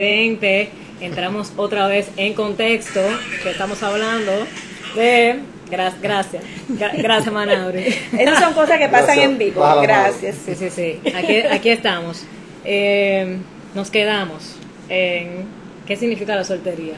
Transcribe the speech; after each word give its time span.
entramos 0.00 1.52
otra 1.56 1.86
vez 1.86 2.10
en 2.16 2.32
contexto, 2.32 3.00
que 3.42 3.50
estamos 3.50 3.82
hablando 3.82 4.32
de... 4.96 5.40
gracias, 5.70 6.42
gracias 6.68 7.32
Manauri. 7.32 7.94
Esas 8.18 8.40
son 8.40 8.54
cosas 8.54 8.78
que 8.78 8.88
pasan 8.88 9.18
en 9.18 9.38
vivo, 9.38 9.62
gracias. 9.82 10.36
Sí, 10.44 10.54
sí, 10.54 10.70
sí, 10.70 11.00
aquí, 11.14 11.40
aquí 11.40 11.68
estamos. 11.68 12.24
Eh, 12.64 13.36
nos 13.74 13.90
quedamos 13.90 14.56
en 14.88 15.44
qué 15.86 15.96
significa 15.96 16.34
la 16.34 16.44
soltería 16.44 16.94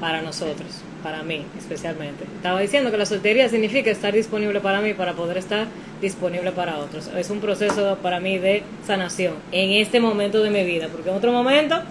para 0.00 0.22
nosotros, 0.22 0.80
para 1.02 1.22
mí 1.22 1.44
especialmente. 1.58 2.24
Estaba 2.36 2.60
diciendo 2.60 2.90
que 2.90 2.96
la 2.96 3.06
soltería 3.06 3.50
significa 3.50 3.90
estar 3.90 4.14
disponible 4.14 4.60
para 4.60 4.80
mí 4.80 4.94
para 4.94 5.12
poder 5.12 5.36
estar 5.36 5.66
disponible 6.00 6.50
para 6.52 6.78
otros. 6.78 7.10
Es 7.14 7.28
un 7.28 7.40
proceso 7.40 7.98
para 8.02 8.20
mí 8.20 8.38
de 8.38 8.62
sanación 8.86 9.34
en 9.52 9.72
este 9.72 10.00
momento 10.00 10.42
de 10.42 10.48
mi 10.48 10.64
vida, 10.64 10.88
porque 10.90 11.10
en 11.10 11.16
otro 11.16 11.30
momento 11.30 11.82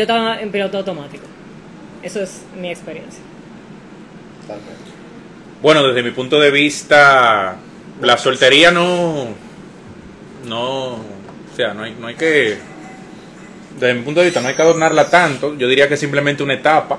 yo 0.00 0.04
estaba 0.04 0.40
en 0.40 0.50
piloto 0.50 0.78
automático. 0.78 1.24
Eso 2.02 2.22
es 2.22 2.40
mi 2.58 2.70
experiencia. 2.70 3.20
Bueno, 5.60 5.86
desde 5.86 6.02
mi 6.02 6.10
punto 6.10 6.40
de 6.40 6.50
vista, 6.50 7.56
la 8.00 8.16
soltería 8.16 8.70
no, 8.70 9.26
no, 10.46 10.92
o 10.92 11.04
sea, 11.54 11.74
no 11.74 11.82
hay, 11.82 11.94
no 12.00 12.06
hay 12.06 12.14
que, 12.14 12.56
desde 13.78 13.92
mi 13.92 14.00
punto 14.00 14.20
de 14.20 14.26
vista, 14.26 14.40
no 14.40 14.48
hay 14.48 14.54
que 14.54 14.62
adornarla 14.62 15.10
tanto. 15.10 15.54
Yo 15.58 15.68
diría 15.68 15.86
que 15.86 15.94
es 15.94 16.00
simplemente 16.00 16.42
una 16.42 16.54
etapa 16.54 16.98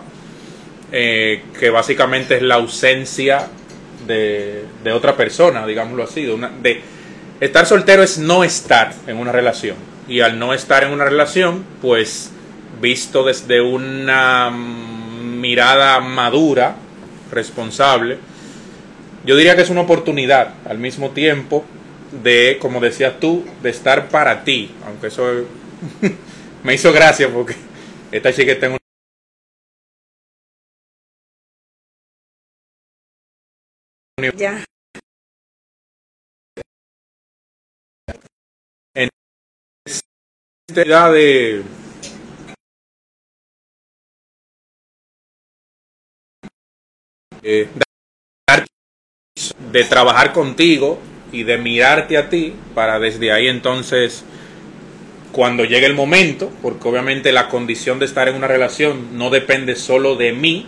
eh, 0.91 1.41
que 1.59 1.71
básicamente 1.71 2.35
es 2.35 2.43
la 2.43 2.55
ausencia 2.55 3.47
de, 4.05 4.63
de 4.83 4.91
otra 4.91 5.17
persona, 5.17 5.65
digámoslo 5.65 6.03
así. 6.03 6.31
De, 6.61 6.81
estar 7.39 7.65
soltero 7.65 8.03
es 8.03 8.19
no 8.19 8.43
estar 8.43 8.93
en 9.07 9.17
una 9.17 9.31
relación 9.31 9.75
y 10.07 10.19
al 10.19 10.37
no 10.37 10.53
estar 10.53 10.83
en 10.83 10.91
una 10.91 11.05
relación, 11.05 11.65
pues 11.81 12.31
visto 12.81 13.23
desde 13.23 13.61
una 13.61 14.49
mirada 14.51 15.99
madura, 15.99 16.75
responsable, 17.31 18.17
yo 19.25 19.35
diría 19.35 19.55
que 19.55 19.61
es 19.61 19.69
una 19.69 19.81
oportunidad 19.81 20.55
al 20.65 20.79
mismo 20.79 21.11
tiempo 21.11 21.63
de, 22.23 22.57
como 22.59 22.79
decías 22.79 23.19
tú, 23.19 23.45
de 23.61 23.69
estar 23.69 24.09
para 24.09 24.43
ti, 24.43 24.71
aunque 24.85 25.07
eso 25.07 25.45
me 26.63 26.73
hizo 26.73 26.91
gracia 26.91 27.29
porque 27.31 27.55
esta 28.11 28.33
chica 28.33 28.51
está 28.51 28.65
en 28.65 28.77
Ya. 34.37 34.63
En 38.93 39.09
esta 39.85 40.81
edad 40.81 41.11
de 41.11 41.63
Eh, 47.43 47.67
de 49.71 49.83
trabajar 49.85 50.33
contigo 50.33 50.99
y 51.31 51.43
de 51.43 51.57
mirarte 51.57 52.17
a 52.17 52.29
ti 52.29 52.53
para 52.75 52.99
desde 52.99 53.31
ahí 53.31 53.47
entonces 53.47 54.23
cuando 55.31 55.63
llegue 55.63 55.85
el 55.85 55.93
momento, 55.93 56.51
porque 56.61 56.87
obviamente 56.87 57.31
la 57.31 57.47
condición 57.47 57.99
de 57.99 58.05
estar 58.05 58.27
en 58.27 58.35
una 58.35 58.47
relación 58.47 59.17
no 59.17 59.29
depende 59.29 59.75
solo 59.75 60.15
de 60.15 60.33
mí, 60.33 60.67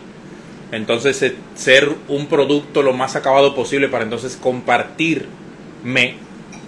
entonces 0.71 1.21
eh, 1.21 1.35
ser 1.55 1.91
un 2.07 2.27
producto 2.27 2.81
lo 2.81 2.93
más 2.93 3.15
acabado 3.15 3.55
posible 3.55 3.89
para 3.89 4.05
entonces 4.05 4.37
compartirme 4.37 6.15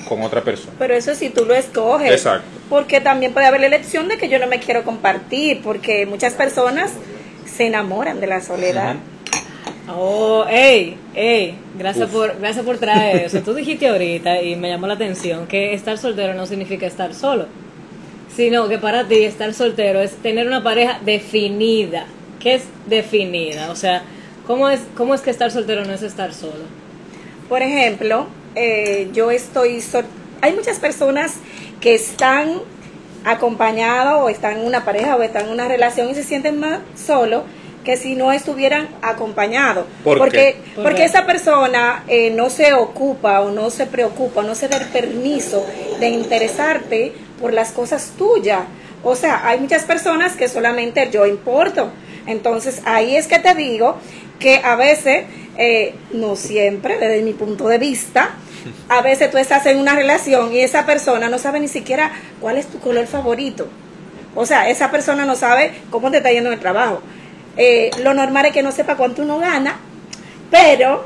con 0.07 0.21
otra 0.21 0.41
persona. 0.41 0.73
Pero 0.77 0.93
eso 0.93 1.15
si 1.15 1.29
tú 1.29 1.45
lo 1.45 1.55
escoges. 1.55 2.11
Exacto. 2.11 2.45
Porque 2.69 3.01
también 3.01 3.33
puede 3.33 3.47
haber 3.47 3.61
la 3.61 3.67
elección 3.67 4.07
de 4.07 4.17
que 4.17 4.27
yo 4.27 4.39
no 4.39 4.47
me 4.47 4.59
quiero 4.59 4.83
compartir, 4.83 5.61
porque 5.63 6.05
muchas 6.05 6.33
personas 6.33 6.91
se 7.45 7.67
enamoran 7.67 8.19
de 8.19 8.27
la 8.27 8.41
soledad. 8.41 8.97
Oh, 9.87 10.45
hey, 10.49 10.97
hey, 11.13 11.55
gracias 11.77 12.09
por, 12.09 12.39
gracias 12.39 12.65
por 12.65 12.79
traer 12.79 13.25
eso. 13.25 13.41
Tú 13.41 13.53
dijiste 13.53 13.87
ahorita 13.87 14.41
y 14.41 14.55
me 14.55 14.69
llamó 14.69 14.87
la 14.87 14.95
atención 14.95 15.45
que 15.45 15.75
estar 15.75 15.99
soltero 15.99 16.33
no 16.33 16.47
significa 16.47 16.87
estar 16.87 17.13
solo, 17.13 17.45
sino 18.35 18.67
que 18.67 18.79
para 18.79 19.07
ti 19.07 19.23
estar 19.23 19.53
soltero 19.53 20.01
es 20.01 20.15
tener 20.15 20.47
una 20.47 20.63
pareja 20.63 20.99
definida. 21.05 22.07
¿Qué 22.39 22.55
es 22.55 22.63
definida? 22.87 23.69
O 23.69 23.75
sea, 23.75 24.01
¿cómo 24.47 24.69
es, 24.69 24.81
cómo 24.97 25.13
es 25.13 25.21
que 25.21 25.29
estar 25.29 25.51
soltero 25.51 25.85
no 25.85 25.93
es 25.93 26.01
estar 26.01 26.33
solo? 26.33 26.65
Por 27.47 27.61
ejemplo, 27.61 28.25
eh, 28.55 29.09
yo 29.13 29.29
estoy 29.29 29.81
sol 29.81 30.05
hay 30.41 30.53
muchas 30.53 30.79
personas 30.79 31.35
que 31.79 31.93
están 31.93 32.59
acompañados 33.23 34.23
o 34.23 34.29
están 34.29 34.59
en 34.59 34.65
una 34.65 34.83
pareja 34.83 35.15
o 35.15 35.21
están 35.21 35.45
en 35.45 35.51
una 35.51 35.67
relación 35.67 36.09
y 36.09 36.15
se 36.15 36.23
sienten 36.23 36.59
más 36.59 36.79
solos 36.95 37.43
que 37.85 37.95
si 37.95 38.15
no 38.15 38.33
estuvieran 38.33 38.89
acompañados. 39.01 39.85
porque, 40.03 40.57
porque 40.75 41.05
esa 41.05 41.25
persona 41.25 42.03
eh, 42.07 42.31
no 42.31 42.49
se 42.49 42.73
ocupa 42.73 43.39
o 43.41 43.51
no 43.51 43.69
se 43.69 43.85
preocupa, 43.85 44.41
no 44.41 44.55
se 44.55 44.67
da 44.67 44.77
el 44.77 44.87
permiso 44.87 45.65
de 45.99 46.09
interesarte 46.09 47.13
por 47.39 47.53
las 47.53 47.71
cosas 47.71 48.13
tuyas. 48.17 48.61
O 49.03 49.15
sea, 49.15 49.47
hay 49.47 49.59
muchas 49.59 49.83
personas 49.83 50.35
que 50.35 50.49
solamente 50.49 51.09
yo 51.11 51.25
importo. 51.27 51.91
Entonces 52.25 52.81
ahí 52.85 53.15
es 53.15 53.27
que 53.27 53.39
te 53.39 53.53
digo 53.53 53.95
que 54.39 54.57
a 54.63 54.75
veces, 54.75 55.25
eh, 55.57 55.93
no 56.11 56.35
siempre, 56.35 56.97
desde 56.97 57.21
mi 57.21 57.33
punto 57.33 57.67
de 57.67 57.77
vista, 57.77 58.31
a 58.89 59.01
veces 59.01 59.29
tú 59.29 59.37
estás 59.37 59.65
en 59.67 59.77
una 59.77 59.95
relación 59.95 60.51
y 60.51 60.59
esa 60.59 60.87
persona 60.87 61.29
no 61.29 61.37
sabe 61.37 61.59
ni 61.59 61.67
siquiera 61.67 62.11
cuál 62.41 62.57
es 62.57 62.65
tu 62.65 62.79
color 62.79 63.05
favorito. 63.05 63.67
O 64.33 64.45
sea, 64.45 64.69
esa 64.69 64.91
persona 64.91 65.23
no 65.25 65.35
sabe 65.35 65.71
cómo 65.91 66.11
te 66.11 66.17
está 66.17 66.31
yendo 66.31 66.49
en 66.49 66.55
el 66.55 66.59
trabajo. 66.59 67.01
Eh, 67.57 67.91
lo 68.03 68.13
normal 68.13 68.47
es 68.47 68.53
que 68.53 68.63
no 68.63 68.71
sepa 68.71 68.97
cuánto 68.97 69.21
uno 69.21 69.39
gana, 69.39 69.79
pero 70.51 71.05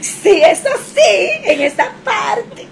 sí, 0.00 0.42
eso 0.42 0.68
sí, 0.94 1.30
en 1.44 1.60
esa 1.60 1.92
parte. 2.04 2.66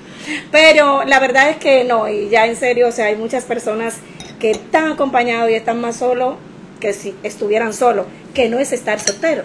Pero 0.50 1.04
la 1.04 1.18
verdad 1.18 1.50
es 1.50 1.56
que 1.56 1.84
no, 1.84 2.08
y 2.08 2.28
ya 2.28 2.46
en 2.46 2.56
serio, 2.56 2.88
o 2.88 2.92
sea, 2.92 3.06
hay 3.06 3.16
muchas 3.16 3.44
personas 3.44 3.96
que 4.38 4.52
están 4.52 4.92
acompañados 4.92 5.50
y 5.50 5.54
están 5.54 5.80
más 5.80 5.96
solos 5.96 6.36
que 6.78 6.92
si 6.92 7.14
estuvieran 7.22 7.74
solos, 7.74 8.06
que 8.34 8.48
no 8.48 8.58
es 8.58 8.72
estar 8.72 9.00
soltero. 9.00 9.44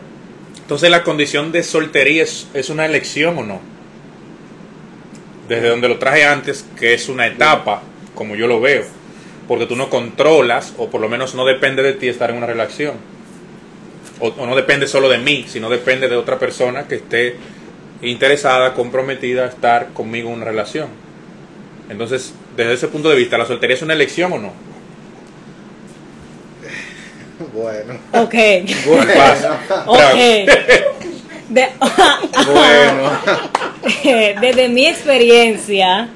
Entonces, 0.58 0.90
¿la 0.90 1.04
condición 1.04 1.52
de 1.52 1.64
soltería 1.64 2.24
es, 2.24 2.48
es 2.54 2.70
una 2.70 2.86
elección 2.86 3.38
o 3.38 3.44
no? 3.44 3.60
Desde 5.50 5.68
donde 5.68 5.90
lo 5.90 6.00
traje 6.00 6.26
antes, 6.26 6.66
que 6.80 6.94
es 6.94 7.10
una 7.10 7.28
etapa, 7.28 7.84
como 8.16 8.36
yo 8.36 8.48
lo 8.48 8.62
veo 8.62 9.05
porque 9.48 9.66
tú 9.66 9.76
no 9.76 9.90
controlas, 9.90 10.74
o 10.78 10.90
por 10.90 11.02
lo 11.02 11.10
menos 11.10 11.36
no 11.36 11.46
depende 11.46 11.84
de 11.84 11.94
ti 11.94 12.08
estar 12.08 12.30
en 12.30 12.38
una 12.38 12.48
relación. 12.48 12.96
O, 14.20 14.46
no 14.46 14.56
depende 14.56 14.88
solo 14.88 15.10
de 15.10 15.18
mí, 15.18 15.46
sino 15.48 15.70
depende 15.70 16.08
de 16.08 16.16
otra 16.16 16.40
persona 16.40 16.88
que 16.88 16.96
esté 16.96 17.36
interesada, 18.02 18.74
comprometida 18.74 19.44
a 19.44 19.48
estar 19.48 19.90
conmigo 19.90 20.30
en 20.30 20.36
una 20.36 20.46
relación. 20.46 20.88
Entonces, 21.90 22.34
desde 22.56 22.74
ese 22.74 22.88
punto 22.88 23.10
de 23.10 23.16
vista, 23.16 23.38
¿la 23.38 23.46
soltería 23.46 23.76
es 23.76 23.82
una 23.82 23.94
elección 23.94 24.34
o 24.34 24.40
no? 24.40 24.54
Bueno. 27.54 27.96
Ok. 28.14 28.34
Bueno. 28.86 29.58
okay. 29.88 30.48
bueno. 32.48 33.12
Desde 34.42 34.70
mi 34.70 34.88
experiencia, 34.88 36.08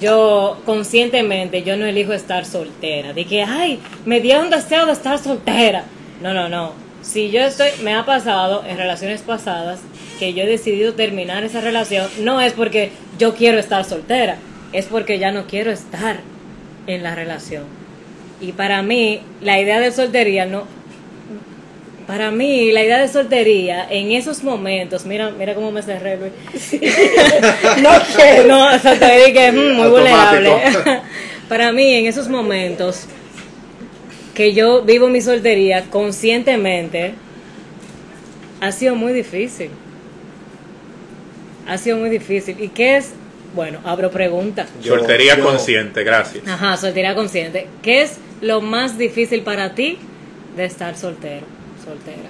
yo 0.00 0.60
conscientemente 0.64 1.62
yo 1.62 1.76
no 1.76 1.86
elijo 1.86 2.12
estar 2.12 2.44
soltera. 2.44 3.12
De 3.12 3.24
que, 3.24 3.42
ay, 3.42 3.80
me 4.04 4.20
dieron 4.20 4.50
deseo 4.50 4.86
de 4.86 4.92
estar 4.92 5.18
soltera. 5.18 5.84
No, 6.22 6.34
no, 6.34 6.48
no. 6.48 6.72
Si 7.02 7.30
yo 7.30 7.40
estoy, 7.40 7.68
me 7.82 7.94
ha 7.94 8.04
pasado 8.04 8.64
en 8.66 8.76
relaciones 8.76 9.22
pasadas 9.22 9.80
que 10.18 10.34
yo 10.34 10.42
he 10.42 10.46
decidido 10.46 10.94
terminar 10.94 11.44
esa 11.44 11.60
relación, 11.60 12.08
no 12.20 12.40
es 12.40 12.52
porque 12.52 12.90
yo 13.18 13.34
quiero 13.34 13.58
estar 13.58 13.84
soltera, 13.84 14.36
es 14.72 14.86
porque 14.86 15.18
ya 15.18 15.30
no 15.30 15.46
quiero 15.46 15.70
estar 15.70 16.20
en 16.86 17.02
la 17.02 17.14
relación. 17.14 17.64
Y 18.40 18.52
para 18.52 18.82
mí, 18.82 19.20
la 19.40 19.60
idea 19.60 19.80
de 19.80 19.92
soltería 19.92 20.46
no, 20.46 20.64
para 22.08 22.30
mí, 22.30 22.72
la 22.72 22.82
idea 22.82 23.00
de 23.00 23.08
soltería, 23.08 23.86
en 23.90 24.12
esos 24.12 24.42
momentos, 24.42 25.04
mira, 25.04 25.30
mira 25.30 25.54
cómo 25.54 25.70
me 25.70 25.82
cerré, 25.82 26.16
Luis. 26.16 26.32
no 27.82 27.90
quiero. 28.16 28.48
No, 28.48 28.78
soltería 28.78 29.30
que 29.30 29.48
es 29.48 29.52
mm, 29.52 29.76
muy 29.76 29.88
vulnerable. 29.88 30.52
Para 31.50 31.70
mí, 31.70 31.92
en 31.92 32.06
esos 32.06 32.30
momentos 32.30 33.04
que 34.32 34.54
yo 34.54 34.80
vivo 34.84 35.08
mi 35.08 35.20
soltería 35.20 35.84
conscientemente, 35.90 37.12
ha 38.62 38.72
sido 38.72 38.94
muy 38.94 39.12
difícil. 39.12 39.68
Ha 41.66 41.76
sido 41.76 41.98
muy 41.98 42.08
difícil. 42.08 42.56
¿Y 42.58 42.68
qué 42.68 42.96
es? 42.96 43.12
Bueno, 43.54 43.80
abro 43.84 44.10
pregunta. 44.10 44.66
soltería 44.82 45.38
consciente, 45.40 46.04
gracias. 46.04 46.48
Ajá, 46.48 46.74
soltería 46.78 47.14
consciente. 47.14 47.66
¿Qué 47.82 48.00
es 48.00 48.16
lo 48.40 48.62
más 48.62 48.96
difícil 48.96 49.42
para 49.42 49.74
ti 49.74 49.98
de 50.56 50.64
estar 50.64 50.96
soltero? 50.96 51.57
Soltera? 51.88 52.28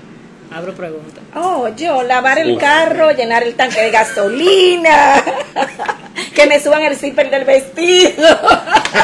Abro 0.50 0.72
pregunta. 0.74 1.20
Oh, 1.34 1.68
yo, 1.76 2.02
lavar 2.02 2.38
el 2.38 2.56
carro, 2.56 3.10
llenar 3.12 3.42
el 3.42 3.54
tanque 3.54 3.82
de 3.82 3.90
gasolina, 3.90 5.22
que 6.34 6.46
me 6.46 6.58
suban 6.58 6.82
el 6.82 6.96
zipper 6.96 7.28
del 7.30 7.44
vestido. 7.44 8.12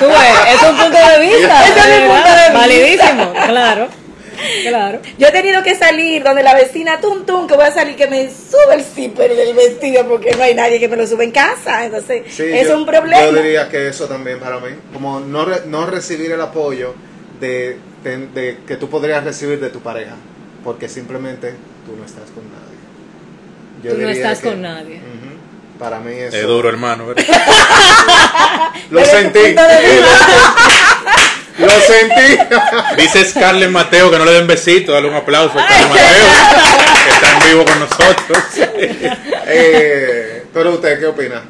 Tú 0.01 0.07
ves, 0.07 0.55
es 0.55 0.63
un 0.71 0.77
punto 0.77 0.97
de 0.99 1.21
vista. 1.21 1.65
Ese 1.69 1.79
es 1.81 1.87
mi 1.87 2.09
¿verdad? 2.09 2.15
punto 2.15 2.29
de 2.31 2.39
vista. 2.41 2.53
Validísimo, 2.59 3.33
claro. 3.47 3.89
Claro. 4.69 5.01
Yo 5.19 5.29
he 5.29 5.33
tenido 5.33 5.63
que 5.63 5.75
salir 5.75 6.23
donde 6.25 6.43
la 6.43 6.55
vecina 6.55 7.01
tum 7.01 7.25
tum 7.25 7.47
que 7.47 7.55
voy 7.55 7.65
a 7.67 7.71
salir 7.71 7.95
que 7.95 8.07
me 8.09 8.29
sube 8.31 8.75
el 8.75 8.83
zipper 8.83 9.35
del 9.37 9.55
vestido 9.55 10.07
porque 10.09 10.35
no 10.37 10.43
hay 10.43 10.55
nadie 10.55 10.81
que 10.81 10.89
me 10.89 10.97
lo 10.97 11.07
sube 11.07 11.25
en 11.25 11.31
casa. 11.31 11.85
Entonces, 11.85 12.23
Sí, 12.31 12.43
es 12.43 12.69
yo- 12.69 12.77
un 12.77 12.85
problema. 12.87 13.23
Yo 13.23 13.33
diría 13.43 13.69
que 13.69 13.87
eso 13.89 14.07
también 14.07 14.41
para 14.41 14.59
mí, 14.61 14.69
como 14.93 15.21
no, 15.21 15.45
re- 15.45 15.63
no 15.67 15.87
recibir 15.87 16.33
el 16.33 16.41
apoyo 16.41 16.95
de, 17.39 17.79
de- 18.03 18.27
de 18.29 18.59
que 18.67 18.77
tú 18.77 18.89
podrías 18.91 19.23
recibir 19.25 19.61
de 19.61 19.71
tu 19.71 19.81
pareja, 19.81 20.15
porque 20.65 20.89
simplemente 20.89 21.55
tú 21.87 21.95
no 21.97 22.05
estás 22.05 22.31
con 22.31 22.43
nadie. 22.51 22.75
Yo 23.83 23.93
Tú 23.93 24.01
no 24.01 24.09
estás 24.09 24.41
con 24.41 24.63
nadie. 24.63 25.01
Para 25.79 26.01
mí 26.01 26.13
eso. 26.13 26.37
Es 26.37 26.47
duro, 26.47 26.69
hermano. 26.69 27.07
¿verdad? 27.09 27.25
Lo 28.91 29.05
sentí. 29.05 29.39
Lo 31.59 31.71
sentí. 31.81 32.39
Dice 32.97 33.25
Scarlett 33.25 33.71
Mateo 33.71 34.11
que 34.11 34.19
no 34.19 34.25
le 34.25 34.33
den 34.33 34.47
besito, 34.47 34.93
dale 34.93 35.09
un 35.09 35.15
aplauso 35.15 35.59
a 35.59 35.65
Scarlett 35.65 35.89
Mateo, 35.89 36.27
que 37.05 37.11
está 37.11 37.33
en 37.33 37.41
vivo 37.49 37.65
con 37.65 37.81
nosotros. 37.81 38.39
Eh, 39.47 40.47
pero 40.55 40.73
usted, 40.73 40.99
¿qué 40.99 41.05
opina? 41.07 41.43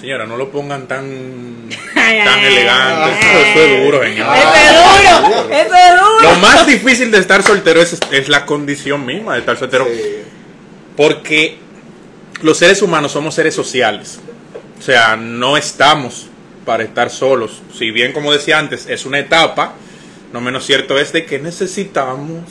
Señora, 0.00 0.26
no 0.26 0.36
lo 0.36 0.50
pongan 0.50 0.86
tan, 0.86 1.68
tan 1.94 2.38
elegante. 2.44 3.18
Eso, 3.20 3.38
eso 3.40 3.60
es 3.64 3.84
duro, 3.84 4.02
señor. 4.02 4.36
Eso 4.36 4.54
es 4.54 5.28
duro, 5.28 5.54
eso 5.54 5.74
es 5.74 6.00
duro. 6.00 6.20
Lo 6.22 6.34
más 6.36 6.66
difícil 6.66 7.10
de 7.10 7.18
estar 7.18 7.42
soltero 7.42 7.80
es, 7.82 7.98
es 8.12 8.28
la 8.28 8.46
condición 8.46 9.04
misma 9.04 9.34
de 9.34 9.40
estar 9.40 9.56
soltero. 9.58 9.86
Sí. 9.86 10.00
Porque 10.96 11.58
los 12.42 12.58
seres 12.58 12.80
humanos 12.82 13.12
somos 13.12 13.34
seres 13.34 13.54
sociales. 13.54 14.20
O 14.78 14.82
sea, 14.82 15.16
no 15.16 15.56
estamos 15.56 16.28
para 16.64 16.84
estar 16.84 17.10
solos. 17.10 17.62
Si 17.76 17.90
bien, 17.90 18.12
como 18.12 18.32
decía 18.32 18.58
antes, 18.58 18.86
es 18.88 19.04
una 19.04 19.18
etapa, 19.18 19.74
no 20.32 20.40
menos 20.40 20.64
cierto 20.64 20.98
es 20.98 21.12
de 21.12 21.24
que 21.24 21.40
necesitamos 21.40 22.44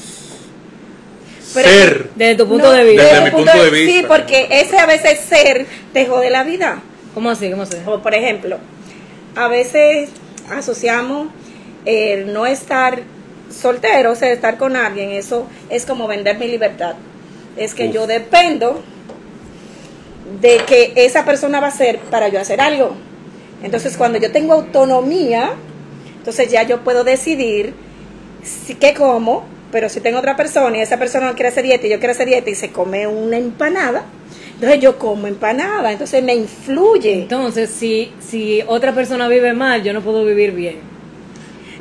Pero- 1.53 1.69
ser. 1.69 2.09
Desde 2.15 2.35
tu 2.35 2.47
punto 2.47 2.65
No, 2.67 2.71
de 2.73 2.83
vista. 2.83 3.03
Desde 3.03 3.17
tu 3.19 3.23
mi 3.25 3.31
punto 3.31 3.63
de 3.63 3.69
vista. 3.69 3.93
Sí, 4.01 4.05
porque 4.05 4.47
ese 4.51 4.77
a 4.79 4.85
veces 4.85 5.19
ser 5.21 5.65
te 5.93 6.05
jode 6.07 6.29
la 6.29 6.43
vida. 6.43 6.81
¿Cómo 7.13 7.29
así? 7.29 7.49
¿Cómo 7.49 7.63
así? 7.63 7.77
O 7.85 8.01
por 8.01 8.13
ejemplo, 8.13 8.57
a 9.35 9.47
veces 9.47 10.09
asociamos 10.49 11.29
el 11.85 12.33
no 12.33 12.45
estar 12.45 13.01
soltero, 13.49 14.11
o 14.11 14.15
sea, 14.15 14.31
estar 14.31 14.57
con 14.57 14.75
alguien, 14.75 15.11
eso 15.11 15.47
es 15.69 15.85
como 15.85 16.07
vender 16.07 16.37
mi 16.37 16.47
libertad. 16.47 16.95
Es 17.55 17.73
que 17.73 17.87
Uf. 17.87 17.93
yo 17.93 18.07
dependo 18.07 18.81
de 20.41 20.57
que 20.67 20.93
esa 20.95 21.25
persona 21.25 21.59
va 21.59 21.67
a 21.67 21.69
hacer 21.69 21.99
para 21.99 22.27
yo 22.27 22.39
hacer 22.39 22.61
algo. 22.61 22.91
Entonces, 23.63 23.97
cuando 23.97 24.19
yo 24.19 24.31
tengo 24.31 24.53
autonomía, 24.53 25.51
entonces 26.17 26.51
ya 26.51 26.63
yo 26.63 26.81
puedo 26.81 27.03
decidir 27.03 27.73
si, 28.43 28.75
qué 28.75 28.93
como, 28.93 29.45
pero 29.71 29.89
si 29.89 29.99
tengo 29.99 30.19
otra 30.19 30.35
persona 30.35 30.77
y 30.77 30.81
esa 30.81 30.97
persona 30.97 31.27
no 31.27 31.33
quiere 31.33 31.49
hacer 31.49 31.63
dieta 31.63 31.87
y 31.87 31.89
yo 31.89 31.99
quiero 31.99 32.11
hacer 32.11 32.27
dieta 32.27 32.49
y 32.49 32.55
se 32.55 32.71
come 32.71 33.07
una 33.07 33.37
empanada, 33.37 34.03
entonces 34.59 34.81
yo 34.81 34.97
como 34.97 35.27
empanada, 35.27 35.91
entonces 35.91 36.23
me 36.23 36.33
influye. 36.33 37.13
Entonces, 37.13 37.69
si, 37.69 38.11
si 38.19 38.63
otra 38.65 38.91
persona 38.91 39.27
vive 39.27 39.53
mal, 39.53 39.83
yo 39.83 39.93
no 39.93 40.01
puedo 40.01 40.25
vivir 40.25 40.51
bien. 40.51 40.96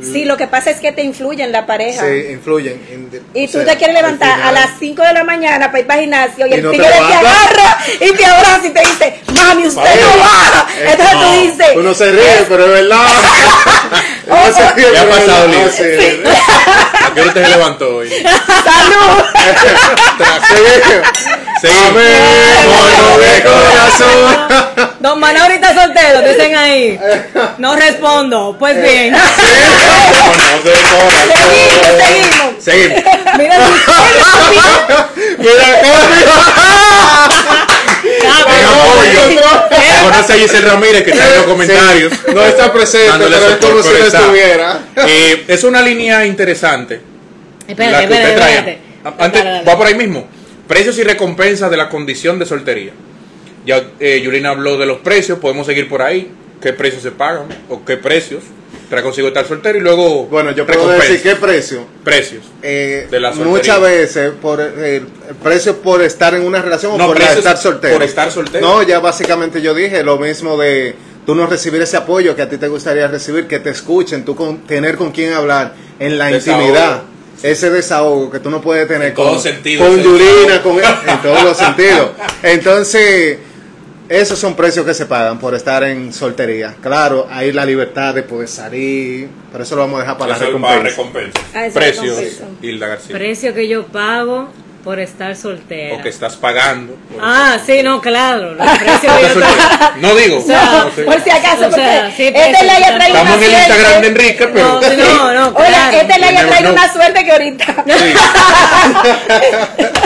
Sí, 0.03 0.25
lo 0.25 0.37
que 0.37 0.47
pasa 0.47 0.71
es 0.71 0.79
que 0.81 0.93
te 0.93 1.03
influye 1.03 1.43
en 1.43 1.53
la 1.53 1.65
pareja. 1.67 2.03
Sí, 2.03 2.27
influyen. 2.33 2.75
en- 2.91 3.23
Y 3.35 3.47
tú 3.47 3.59
sea, 3.59 3.65
te 3.73 3.77
quieres 3.79 3.95
levantar 3.97 4.41
a 4.43 4.53
las 4.53 4.71
5 4.79 5.03
de 5.03 5.13
la 5.13 5.25
mañana 5.25 5.67
para 5.67 5.81
ir 5.81 5.87
para 5.87 5.99
el 6.01 6.05
gimnasio 6.07 6.47
y, 6.47 6.51
Y 6.51 6.55
el 6.55 6.63
no 6.63 6.71
te 6.71 6.77
tigre 6.77 6.91
te, 6.93 6.95
levantas. 6.97 7.21
agarra 7.33 7.79
y 8.01 8.13
te 8.13 8.27
abraza 8.27 8.67
y 8.67 8.71
te 8.71 8.81
dice, 8.81 9.21
mami, 9.33 9.67
usted 9.67 10.01
no 10.01 10.19
va. 10.21 10.67
Eh, 10.79 10.89
Entonces 10.91 11.15
no. 11.15 11.21
tú 11.21 11.41
dices, 11.43 11.67
Uno 11.77 11.95
se 11.95 12.13
ríe, 12.13 12.45
pero 12.49 12.65
es 12.67 12.71
verdad. 12.73 13.07
Uno 14.27 14.53
se 14.55 14.73
ríe, 14.73 14.91
¿Qué 14.91 14.99
ha 14.99 15.03
es 15.03 15.09
pasado, 15.09 15.47
Liz? 15.49 15.73
sí, 15.77 15.83
es. 15.83 16.19
¿A 17.07 17.15
qué 17.15 17.21
hora 17.23 17.33
se 17.33 17.41
levantó 17.49 17.97
hoy? 17.97 18.09
salud. 18.11 19.25
Seguimos. 21.61 21.89
Amén. 21.91 23.21
de 23.21 23.43
corazón. 23.43 24.96
Don 25.07 25.21
Manuel 25.21 25.43
ahorita 25.43 25.73
soltero, 25.73 26.21
dicen 26.23 26.57
ahí. 26.57 26.99
No 27.59 27.77
respondo. 27.77 28.57
Pues 28.59 28.83
bien. 28.83 29.15
Corazón. 30.65 31.07
seguimos, 31.39 31.87
seguimos. 32.03 32.55
Seguimos. 32.59 32.99
Mira, 33.39 33.57
Mira, 35.39 35.69
apoyo. 38.41 39.23
Conoce 40.03 40.33
a 40.33 40.37
Giselle 40.37 40.69
Ramírez 40.69 41.05
que 41.05 41.11
está 41.11 41.29
en 41.29 41.37
los 41.37 41.45
comentarios. 41.47 42.13
Sí, 42.13 42.19
no 42.35 42.43
está 42.43 42.73
presente, 42.73 43.27
pero 43.31 43.49
es 43.49 43.57
como 43.59 43.83
si 43.83 43.89
no 43.89 44.07
estuviera. 44.07 44.81
Eh, 45.07 45.45
es 45.47 45.63
una 45.63 45.83
línea 45.83 46.27
interesante. 46.27 47.01
Espérate, 47.69 48.13
espérate. 48.13 48.79
Antes, 49.19 49.45
va 49.69 49.77
por 49.77 49.87
ahí 49.87 49.95
mismo. 49.95 50.27
Precios 50.67 50.99
y 50.99 51.05
recompensas 51.05 51.71
de 51.71 51.77
la 51.77 51.89
condición 51.89 52.41
de 52.41 52.47
soltería. 52.47 52.93
Ya 53.67 53.85
eh, 54.01 54.21
Yulina 54.23 54.51
habló 54.51 54.79
de 54.79 54.87
los 54.87 54.99
precios, 54.99 55.39
podemos 55.39 55.67
seguir 55.67 55.89
por 55.89 56.01
ahí. 56.03 56.31
¿Qué 56.63 56.73
precios 56.73 57.03
se 57.03 57.11
pagan? 57.11 57.47
¿O 57.69 57.85
qué 57.85 57.97
precios? 57.97 58.43
Trae 58.89 59.03
consigo 59.03 59.27
estar 59.29 59.45
soltero 59.47 59.77
y 59.79 59.81
luego. 59.81 60.27
Bueno, 60.27 60.53
yo 60.53 60.65
puedo 60.67 60.89
decir 60.89 61.21
qué 61.21 61.35
precio. 61.35 61.85
Precios. 62.05 62.45
Eh, 62.63 63.09
De 63.11 63.19
la 63.19 63.31
soltería. 63.31 63.53
muchas 63.53 63.81
veces 63.81 64.33
por 64.41 64.61
eh, 64.61 65.03
precio 65.43 65.79
por 65.83 66.03
estar 66.03 66.35
en 66.35 66.43
una 66.45 66.63
relación 66.63 66.93
o 67.01 67.07
por 67.07 67.21
estar 67.21 67.57
soltero. 67.57 67.95
por 67.95 68.03
estar 68.05 68.31
soltero. 68.31 68.65
No, 68.65 68.83
ya 68.85 69.01
básicamente 69.01 69.61
yo 69.61 69.75
dije 69.75 70.05
lo 70.05 70.19
mismo 70.19 70.57
de 70.57 70.95
tú 71.27 71.35
no 71.35 71.47
recibir 71.49 71.83
ese 71.83 71.97
apoyo 71.97 72.37
que 72.37 72.43
a 72.43 72.49
ti 72.49 72.59
te 72.59 72.69
gustaría 72.69 73.09
recibir, 73.09 73.49
que 73.49 73.59
te 73.59 73.71
escuchen, 73.71 74.25
tú 74.25 74.37
con, 74.37 74.59
tener 74.59 74.97
con 74.97 75.11
quién 75.11 75.33
hablar 75.33 75.75
en 75.99 76.17
la 76.17 76.27
Desahogo. 76.27 76.63
intimidad. 76.63 77.03
Ese 77.43 77.69
desahogo 77.71 78.31
que 78.31 78.39
tú 78.39 78.49
no 78.49 78.61
puedes 78.63 78.87
tener 78.89 79.09
En 79.09 79.15
con, 79.15 79.27
todos 79.27 79.43
sentidos, 79.43 79.87
con 79.87 79.99
ese 79.99 80.09
Yulina, 80.09 80.63
con, 80.63 80.79
en 80.79 81.23
todos 81.23 81.43
los 81.43 81.57
sentidos. 81.57 82.11
Entonces, 82.43 83.39
esos 84.09 84.39
son 84.39 84.55
precios 84.55 84.87
que 84.87 84.95
se 84.95 85.07
pagan 85.07 85.39
por 85.39 85.55
estar 85.55 85.83
en 85.85 86.13
soltería. 86.13 86.75
Claro, 86.81 87.27
hay 87.31 87.53
la 87.53 87.65
libertad 87.65 88.15
de 88.15 88.23
poder 88.23 88.49
salir, 88.49 89.29
pero 89.51 89.65
eso 89.65 89.75
lo 89.75 89.83
vamos 89.83 89.99
a 89.99 90.03
dejar 90.03 90.19
para 90.19 90.31
la 90.31 90.35
es 90.37 90.41
para 90.53 90.79
recompensa. 90.81 90.89
recompensa. 90.91 91.41
Ah, 91.55 91.69
recompensa. 91.75 92.45
Hilda 92.63 92.87
García. 92.87 93.17
Precio 93.17 93.55
que 93.55 93.69
yo 93.69 93.87
pago 93.87 94.49
por 94.85 95.01
estar 95.01 95.35
soltera. 95.35 95.97
O 95.97 96.01
que 96.01 96.09
estás 96.11 96.37
pagando. 96.37 96.97
Ah, 97.21 97.59
sí, 97.67 97.83
no, 97.83 98.01
claro. 98.01 98.55
Los 98.55 98.69
precios 98.79 99.13
que 99.17 99.23
yo. 99.35 99.41
No 100.01 100.15
digo. 100.15 100.39
O 100.39 100.43
sea, 100.43 100.85
no 100.85 100.91
sé. 100.95 101.03
Por 101.03 101.21
si 101.23 101.31
acaso, 101.31 101.67
O 101.67 101.73
sea, 101.73 102.13
sí, 102.17 102.31
porque 102.33 102.51
este 102.53 102.65
le 102.65 102.71
haya 102.71 102.95
precio, 102.95 102.97
traído 102.97 103.17
Estamos 103.19 103.37
una 103.37 103.47
en 103.47 103.53
el 103.53 103.59
Instagram 103.59 103.87
de 103.87 103.91
suerte. 103.91 104.07
Enrique, 104.07 104.47
pero. 104.47 104.65
No, 104.65 104.81
no, 104.81 105.35
no, 105.51 105.59
Oye, 105.59 105.67
claro. 105.69 105.97
este 105.97 106.19
le 106.21 106.27
haya 106.27 106.47
traído 106.47 106.71
never 106.71 106.85
una 106.85 106.93
suerte 106.93 107.25
que 107.25 107.33
ahorita. 107.33 107.85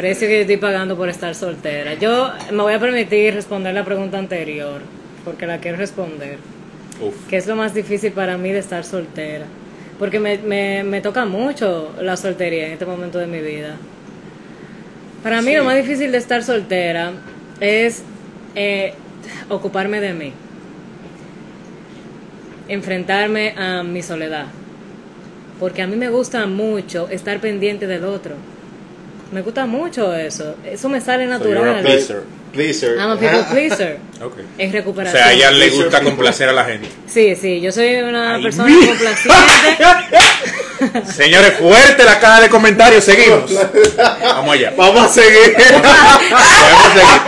Precio 0.00 0.28
que 0.28 0.36
yo 0.36 0.40
estoy 0.40 0.56
pagando 0.56 0.96
por 0.96 1.10
estar 1.10 1.34
soltera. 1.34 1.92
Yo 1.92 2.32
me 2.52 2.62
voy 2.62 2.72
a 2.72 2.80
permitir 2.80 3.34
responder 3.34 3.74
la 3.74 3.84
pregunta 3.84 4.16
anterior, 4.16 4.80
porque 5.26 5.46
la 5.46 5.58
quiero 5.58 5.76
responder. 5.76 6.38
Uf. 7.02 7.14
¿Qué 7.28 7.36
es 7.36 7.46
lo 7.46 7.54
más 7.54 7.74
difícil 7.74 8.10
para 8.12 8.38
mí 8.38 8.50
de 8.50 8.60
estar 8.60 8.82
soltera? 8.82 9.44
Porque 9.98 10.18
me, 10.18 10.38
me, 10.38 10.84
me 10.84 11.02
toca 11.02 11.26
mucho 11.26 11.92
la 12.00 12.16
soltería 12.16 12.68
en 12.68 12.72
este 12.72 12.86
momento 12.86 13.18
de 13.18 13.26
mi 13.26 13.40
vida. 13.40 13.76
Para 15.22 15.42
mí 15.42 15.54
lo 15.54 15.64
más 15.64 15.76
difícil 15.76 16.10
de 16.12 16.16
estar 16.16 16.42
soltera 16.42 17.12
es 17.60 18.02
eh, 18.54 18.94
ocuparme 19.50 20.00
de 20.00 20.14
mí. 20.14 20.32
Enfrentarme 22.68 23.52
a 23.54 23.82
mi 23.82 24.02
soledad. 24.02 24.46
Porque 25.58 25.82
a 25.82 25.86
mí 25.86 25.96
me 25.96 26.08
gusta 26.08 26.46
mucho 26.46 27.06
estar 27.10 27.38
pendiente 27.38 27.86
del 27.86 28.06
otro. 28.06 28.36
Me 29.32 29.42
gusta 29.42 29.64
mucho 29.66 30.14
eso. 30.14 30.56
Eso 30.64 30.88
me 30.88 31.00
sale 31.00 31.24
a 31.24 31.26
natural. 31.28 31.82
pleaser. 31.82 32.22
Pleaser. 32.52 32.96
I'm 32.98 33.12
a 33.12 33.16
people 33.16 33.44
pleaser. 33.50 33.98
Ok. 34.20 34.38
Es 34.58 34.70
O 34.70 34.72
recuperación. 34.72 35.22
sea, 35.22 35.30
a 35.30 35.32
ella 35.32 35.50
le 35.52 35.70
gusta 35.70 36.00
complacer 36.02 36.48
a 36.48 36.52
la 36.52 36.64
gente. 36.64 36.88
Sí, 37.06 37.36
sí, 37.36 37.60
yo 37.60 37.70
soy 37.70 37.94
una 37.96 38.34
Ay, 38.34 38.42
persona 38.42 38.64
mira. 38.68 38.88
complaciente. 38.88 39.38
Señores, 41.12 41.52
fuerte 41.58 42.04
la 42.04 42.18
caja 42.18 42.40
de 42.40 42.48
comentarios. 42.48 43.04
Seguimos. 43.04 43.42
Vamos 44.22 44.54
allá. 44.54 44.72
Vamos 44.76 45.04
a 45.04 45.08
seguir. 45.08 45.54
Podemos 45.54 45.88
seguir. 46.94 47.20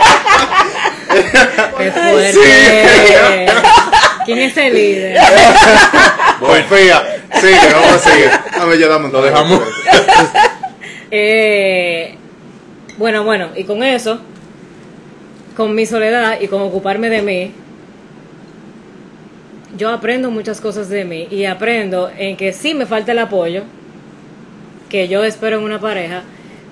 Qué 1.77 1.91
fuerte. 1.91 3.53
¿Quién 4.25 4.39
es 4.39 4.57
el 4.57 4.73
líder? 4.73 5.17
Bueno, 6.39 6.65
Confía. 6.67 7.03
Sigue, 7.39 7.73
vamos 7.73 7.93
a 7.93 7.99
seguir. 7.99 8.29
A 8.59 8.65
ver, 8.65 8.79
ya 8.79 8.87
damos. 8.87 9.11
Lo 9.11 9.21
dejamos. 9.21 9.61
Eh, 11.15 12.15
bueno, 12.97 13.23
bueno, 13.23 13.49
y 13.55 13.65
con 13.65 13.83
eso, 13.83 14.19
con 15.55 15.75
mi 15.75 15.85
soledad 15.85 16.41
y 16.41 16.47
con 16.47 16.59
ocuparme 16.63 17.07
de 17.07 17.21
mí, 17.21 17.51
yo 19.77 19.91
aprendo 19.91 20.31
muchas 20.31 20.59
cosas 20.59 20.89
de 20.89 21.05
mí 21.05 21.27
y 21.29 21.45
aprendo 21.45 22.09
en 22.17 22.35
que 22.35 22.51
sí 22.51 22.73
me 22.73 22.87
falta 22.87 23.11
el 23.11 23.19
apoyo 23.19 23.61
que 24.89 25.07
yo 25.07 25.23
espero 25.23 25.59
en 25.59 25.63
una 25.63 25.79
pareja, 25.79 26.23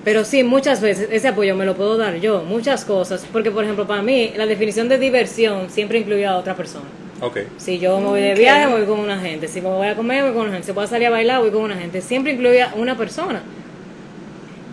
Pero 0.04 0.24
sí, 0.24 0.42
muchas 0.42 0.80
veces 0.80 1.08
ese 1.12 1.28
apoyo 1.28 1.54
me 1.54 1.64
lo 1.64 1.76
puedo 1.76 1.96
dar 1.96 2.16
yo, 2.16 2.42
muchas 2.42 2.84
cosas. 2.84 3.24
Porque, 3.32 3.52
por 3.52 3.62
ejemplo, 3.62 3.86
para 3.86 4.02
mí, 4.02 4.32
la 4.36 4.46
definición 4.46 4.88
de 4.88 4.98
diversión 4.98 5.70
siempre 5.70 6.00
incluye 6.00 6.26
a 6.26 6.36
otra 6.36 6.56
persona. 6.56 6.86
Ok. 7.20 7.38
Si 7.56 7.78
yo 7.78 8.00
me 8.00 8.06
voy 8.06 8.20
de 8.20 8.34
viaje, 8.34 8.66
voy 8.66 8.84
con 8.84 8.98
una 8.98 9.20
gente. 9.20 9.46
Si 9.46 9.60
me 9.60 9.68
voy 9.68 9.86
a 9.86 9.94
comer, 9.94 10.24
voy 10.24 10.32
con 10.32 10.42
una 10.42 10.50
gente. 10.50 10.66
Si 10.66 10.72
voy 10.72 10.82
a 10.82 10.88
salir 10.88 11.06
a 11.06 11.10
bailar, 11.10 11.40
voy 11.40 11.52
con 11.52 11.62
una 11.62 11.76
gente. 11.76 12.00
Siempre 12.00 12.32
incluye 12.32 12.62
a 12.62 12.74
una 12.74 12.96
persona. 12.96 13.42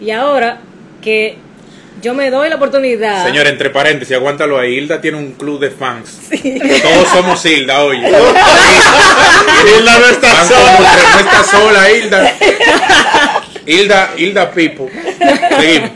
Y 0.01 0.11
ahora 0.11 0.59
que 1.01 1.37
yo 2.01 2.13
me 2.13 2.29
doy 2.29 2.49
la 2.49 2.55
oportunidad. 2.55 3.25
Señor, 3.25 3.47
entre 3.47 3.69
paréntesis, 3.69 4.15
aguántalo 4.15 4.57
ahí. 4.57 4.77
Hilda 4.77 5.01
tiene 5.01 5.17
un 5.17 5.33
club 5.33 5.59
de 5.59 5.69
fans. 5.71 6.19
Todos 6.81 7.09
somos 7.09 7.45
Hilda, 7.45 7.81
oye. 7.83 7.99
Hilda 9.77 9.99
no 9.99 10.05
está 10.07 10.33
Van 10.33 10.47
sola. 10.47 10.75
como 10.77 10.89
tres, 10.93 11.05
no 11.13 11.19
está 11.19 11.43
sola, 11.43 11.91
Hilda. 11.91 12.35
Hilda, 13.65 14.13
Hilda 14.17 14.51
Pipo. 14.51 14.89
Seguimos. 15.59 15.91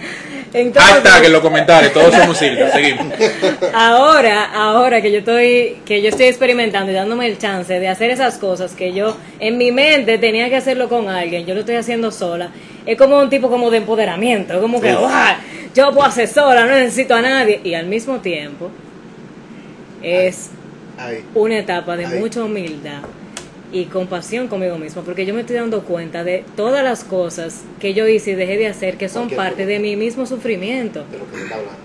Entonces, 0.54 0.92
Hashtag 0.94 1.26
en 1.26 1.32
los 1.34 1.42
comentarios, 1.42 1.94
todos 1.94 2.14
somos 2.14 2.40
Hilda. 2.42 2.72
Seguimos. 2.72 3.08
ahora, 3.74 4.46
ahora 4.54 5.02
que 5.02 5.12
yo 5.12 5.20
estoy, 5.20 5.78
que 5.86 6.02
yo 6.02 6.10
estoy 6.10 6.28
experimentando 6.28 6.92
y 6.92 6.96
dándome 6.96 7.26
el 7.26 7.38
chance 7.40 7.80
de 7.80 7.88
hacer 7.90 8.12
esas 8.12 8.38
cosas 8.38 8.74
que 8.74 8.94
yo 8.94 9.18
en 9.40 9.58
mi 9.58 9.72
mente 9.72 10.18
tenía 10.20 10.50
que 10.50 10.56
hacerlo 10.58 10.90
con 10.90 11.10
alguien, 11.10 11.46
yo 11.48 11.54
lo 11.56 11.62
estoy 11.62 11.76
haciendo 11.76 12.12
sola. 12.12 12.50
Es 12.86 12.98
como 12.98 13.18
un 13.20 13.30
tipo 13.30 13.50
como 13.50 13.72
de 13.72 13.78
empoderamiento, 13.78 14.62
como 14.62 14.80
que 14.80 14.94
"Guau, 14.94 15.36
yo 15.74 15.92
puedo 15.92 16.08
hacer 16.08 16.28
sola, 16.28 16.66
no 16.66 16.76
necesito 16.76 17.16
a 17.16 17.22
nadie. 17.22 17.60
Y 17.64 17.74
al 17.74 17.88
mismo 17.88 18.18
tiempo 18.20 18.70
es 20.04 20.52
Ahí. 20.98 21.24
una 21.34 21.58
etapa 21.60 21.96
de 21.98 22.06
Ay. 22.06 22.20
mucha 22.20 22.44
humildad 22.44 23.00
y 23.74 23.86
compasión 23.86 24.48
conmigo 24.48 24.78
mismo, 24.78 25.02
porque 25.02 25.26
yo 25.26 25.34
me 25.34 25.42
estoy 25.42 25.56
dando 25.58 25.82
cuenta 25.84 26.24
de 26.24 26.46
todas 26.56 26.84
las 26.84 27.04
cosas 27.04 27.64
que 27.80 27.94
yo 27.94 28.08
hice 28.08 28.32
y 28.32 28.36
dejé 28.36 28.56
de 28.58 28.68
hacer 28.68 28.98
que 28.98 29.10
son 29.10 29.30
parte 29.30 29.66
de 29.66 29.80
mi 29.80 29.96
mismo 29.96 30.26
sufrimiento. 30.26 31.04
De 31.12 31.18
lo 31.18 31.30
que 31.30 31.38
se 31.38 31.44
está 31.44 31.56
hablando. 31.56 31.80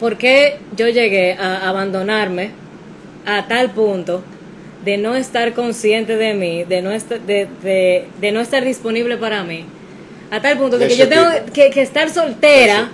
¿Por 0.00 0.16
qué 0.16 0.58
yo 0.76 0.88
llegué 0.88 1.34
a 1.34 1.68
abandonarme 1.68 2.50
a 3.26 3.46
tal 3.48 3.70
punto 3.72 4.22
de 4.84 4.96
no 4.98 5.14
estar 5.14 5.52
consciente 5.52 6.16
de 6.16 6.34
mí, 6.34 6.64
de 6.64 6.80
no, 6.82 6.90
estar, 6.92 7.20
de, 7.20 7.46
de- 7.62 8.06
de 8.20 8.32
no 8.32 8.40
estar 8.40 8.64
disponible 8.64 9.16
para 9.16 9.44
mí? 9.44 9.64
A 10.30 10.40
tal 10.40 10.58
punto 10.58 10.78
de 10.78 10.88
que 10.88 10.96
yo 10.96 11.08
tengo 11.08 11.26
que, 11.52 11.70
que 11.70 11.82
estar 11.82 12.08
soltera. 12.08 12.88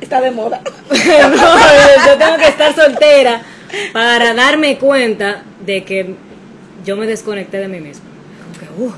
Está 0.00 0.20
de 0.20 0.30
moda. 0.30 0.60
no, 0.90 2.06
yo 2.06 2.16
tengo 2.18 2.36
que 2.38 2.46
estar 2.48 2.74
soltera 2.74 3.42
para 3.92 4.32
darme 4.34 4.78
cuenta 4.78 5.42
de 5.66 5.84
que 5.84 6.14
yo 6.84 6.96
me 6.96 7.06
desconecté 7.06 7.58
de 7.58 7.68
mí 7.68 7.80
mismo. 7.80 8.04
Como 8.68 8.76
que, 8.76 8.82
uh, 8.82 8.92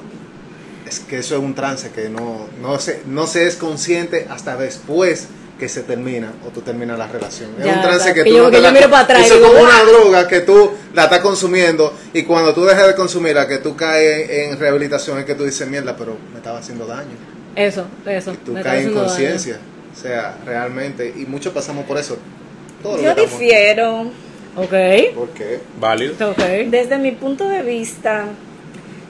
Es 0.88 1.00
que 1.00 1.18
eso 1.18 1.36
es 1.36 1.40
un 1.42 1.54
trance 1.54 1.90
que 1.90 2.08
no, 2.08 2.46
no, 2.60 2.78
se, 2.78 3.02
no 3.06 3.26
se 3.26 3.46
es 3.46 3.56
consciente 3.56 4.26
hasta 4.30 4.56
después 4.56 5.28
que 5.58 5.68
se 5.68 5.82
termina 5.82 6.32
o 6.46 6.50
tú 6.50 6.62
terminas 6.62 6.98
la 6.98 7.06
relación. 7.06 7.50
Es 7.58 7.66
un 7.66 7.82
trance 7.82 8.14
que 8.14 8.24
que 8.24 8.30
tú 8.30 8.36
yo- 8.36 8.44
no 8.44 8.50
que 8.50 8.56
te 8.56 8.62
yo 8.62 8.68
la- 8.68 8.72
miro 8.72 8.90
para 8.90 9.02
atrás 9.04 9.20
y 9.20 9.24
Eso 9.26 9.34
es 9.34 9.40
como 9.42 9.60
una 9.60 9.82
droga 9.84 10.26
que 10.26 10.40
tú 10.40 10.70
la 10.94 11.04
estás 11.04 11.20
consumiendo 11.20 11.92
y 12.14 12.22
cuando 12.22 12.54
tú 12.54 12.64
dejas 12.64 12.86
de 12.86 12.94
consumirla, 12.94 13.46
que 13.46 13.58
tú 13.58 13.76
caes 13.76 14.30
en 14.30 14.58
rehabilitación 14.58 15.18
es 15.18 15.26
que 15.26 15.34
tú 15.34 15.44
dices, 15.44 15.68
mierda, 15.68 15.94
pero 15.96 16.16
me 16.32 16.38
estaba 16.38 16.58
haciendo 16.60 16.86
daño. 16.86 17.10
eso, 17.56 17.84
eso. 18.06 18.32
Y 18.32 18.36
tú 18.36 18.52
me 18.52 18.62
caes 18.62 18.86
en 18.86 18.94
conciencia. 18.94 19.58
O 19.94 20.00
sea, 20.02 20.36
realmente, 20.46 21.12
y 21.14 21.26
muchos 21.26 21.52
pasamos 21.52 21.84
por 21.84 21.98
eso. 21.98 22.16
Todos 22.82 23.02
Yo 23.02 23.14
difiero. 23.14 24.10
Ok, 24.56 25.14
¿Por 25.14 25.28
qué? 25.30 25.60
Válido. 25.78 26.30
ok. 26.30 26.42
Desde 26.68 26.98
mi 26.98 27.12
punto 27.12 27.48
de 27.48 27.62
vista, 27.62 28.24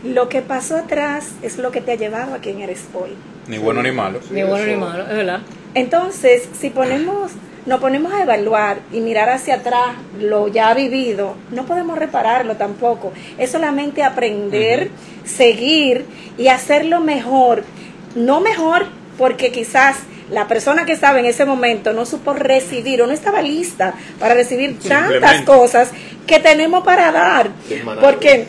lo 0.05 0.29
que 0.29 0.43
pasó 0.43 0.77
atrás 0.77 1.29
es 1.43 1.59
lo 1.59 1.71
que 1.71 1.81
te 1.81 1.93
ha 1.93 1.95
llevado 1.97 2.35
a 2.35 2.39
quien 2.39 2.61
eres 2.61 2.85
hoy. 2.95 3.11
Ni 3.49 3.59
bueno 3.59 3.83
ni 3.83 3.91
malo. 3.91 4.21
Ni 4.31 4.43
bueno 4.43 4.67
ni 4.67 4.77
malo, 4.77 5.03
es 5.05 5.17
verdad. 5.17 5.41
Entonces, 5.75 6.49
si 6.59 6.71
ponemos, 6.71 7.33
nos 7.67 7.81
ponemos 7.81 8.13
a 8.13 8.23
evaluar 8.23 8.81
y 8.93 9.01
mirar 9.01 9.29
hacia 9.31 9.57
atrás 9.57 9.95
lo 10.19 10.49
ya 10.49 10.75
vivido, 10.75 11.35
no 11.51 11.65
podemos 11.65 11.99
repararlo 11.99 12.57
tampoco. 12.57 13.13
Es 13.39 13.51
solamente 13.51 14.03
aprender, 14.03 14.91
seguir 15.25 16.05
y 16.37 16.49
hacerlo 16.49 17.01
mejor. 17.01 17.65
No 18.15 18.41
mejor 18.41 18.87
porque 19.17 19.53
quizás 19.53 19.97
la 20.31 20.47
persona 20.49 20.85
que 20.85 20.93
estaba 20.93 21.19
en 21.21 21.27
ese 21.27 21.45
momento 21.45 21.93
no 21.93 22.07
supo 22.07 22.33
recibir 22.33 23.03
o 23.03 23.07
no 23.07 23.13
estaba 23.13 23.43
lista 23.43 23.95
para 24.19 24.35
recibir 24.35 24.79
tantas 24.79 25.43
cosas 25.43 25.91
que 26.27 26.39
tenemos 26.39 26.85
para 26.85 27.13
dar. 27.13 27.51
Porque 28.01 28.47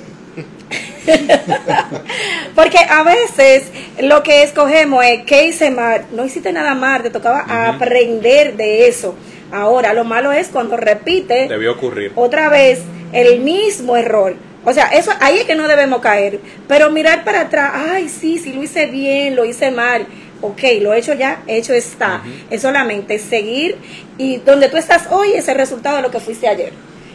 porque 2.55 2.77
a 2.77 3.03
veces 3.03 3.71
lo 3.99 4.23
que 4.23 4.43
escogemos 4.43 5.03
es 5.05 5.23
qué 5.25 5.47
hice 5.47 5.71
mal, 5.71 6.05
no 6.11 6.25
hiciste 6.25 6.53
nada 6.53 6.75
mal, 6.75 7.01
te 7.01 7.09
tocaba 7.09 7.45
aprender 7.67 8.55
de 8.55 8.87
eso. 8.87 9.15
Ahora, 9.51 9.93
lo 9.93 10.03
malo 10.05 10.31
es 10.31 10.47
cuando 10.47 10.77
repite 10.77 11.47
Debió 11.47 11.73
ocurrir. 11.73 12.13
otra 12.15 12.49
vez 12.49 12.81
el 13.11 13.39
mismo 13.39 13.97
error. 13.97 14.35
O 14.63 14.73
sea, 14.73 14.87
eso 14.87 15.11
ahí 15.19 15.39
es 15.39 15.45
que 15.45 15.55
no 15.55 15.67
debemos 15.67 16.01
caer. 16.01 16.39
Pero 16.67 16.91
mirar 16.91 17.23
para 17.23 17.41
atrás, 17.41 17.71
ay, 17.73 18.07
sí, 18.09 18.37
sí 18.37 18.53
lo 18.53 18.63
hice 18.63 18.85
bien, 18.85 19.35
lo 19.35 19.43
hice 19.43 19.71
mal. 19.71 20.05
Ok, 20.41 20.61
lo 20.81 20.93
he 20.93 20.99
hecho 20.99 21.13
ya, 21.13 21.43
hecho 21.47 21.73
está. 21.73 22.23
Es 22.49 22.63
solamente 22.63 23.19
seguir 23.19 23.77
y 24.17 24.37
donde 24.37 24.69
tú 24.69 24.77
estás 24.77 25.07
hoy 25.11 25.33
es 25.33 25.47
el 25.47 25.55
resultado 25.55 25.97
de 25.97 26.01
lo 26.01 26.11
que 26.11 26.19
fuiste 26.19 26.47
ayer. 26.47 26.73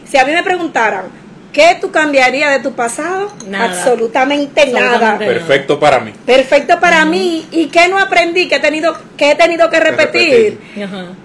Si 0.09 0.17
a 0.17 0.25
mí 0.25 0.31
me 0.31 0.43
preguntaran, 0.43 1.05
¿qué 1.57 1.75
tú 1.81 1.89
cambiarías 1.89 2.51
de 2.51 2.59
tu 2.59 2.73
pasado? 2.75 3.31
Nada. 3.47 3.65
Absolutamente, 3.65 4.67
nada. 4.67 5.17
Perfecto 5.17 5.79
para 5.79 5.99
mí. 5.99 6.13
Perfecto 6.23 6.79
para 6.79 7.03
mí. 7.03 7.47
¿Y 7.49 7.65
qué 7.69 7.87
no 7.87 7.97
aprendí? 7.97 8.47
¿Qué 8.47 8.57
he 8.57 8.59
tenido, 8.59 8.95
qué 9.17 9.31
he 9.31 9.35
tenido 9.35 9.67
que 9.67 9.79
repetir? 9.79 10.59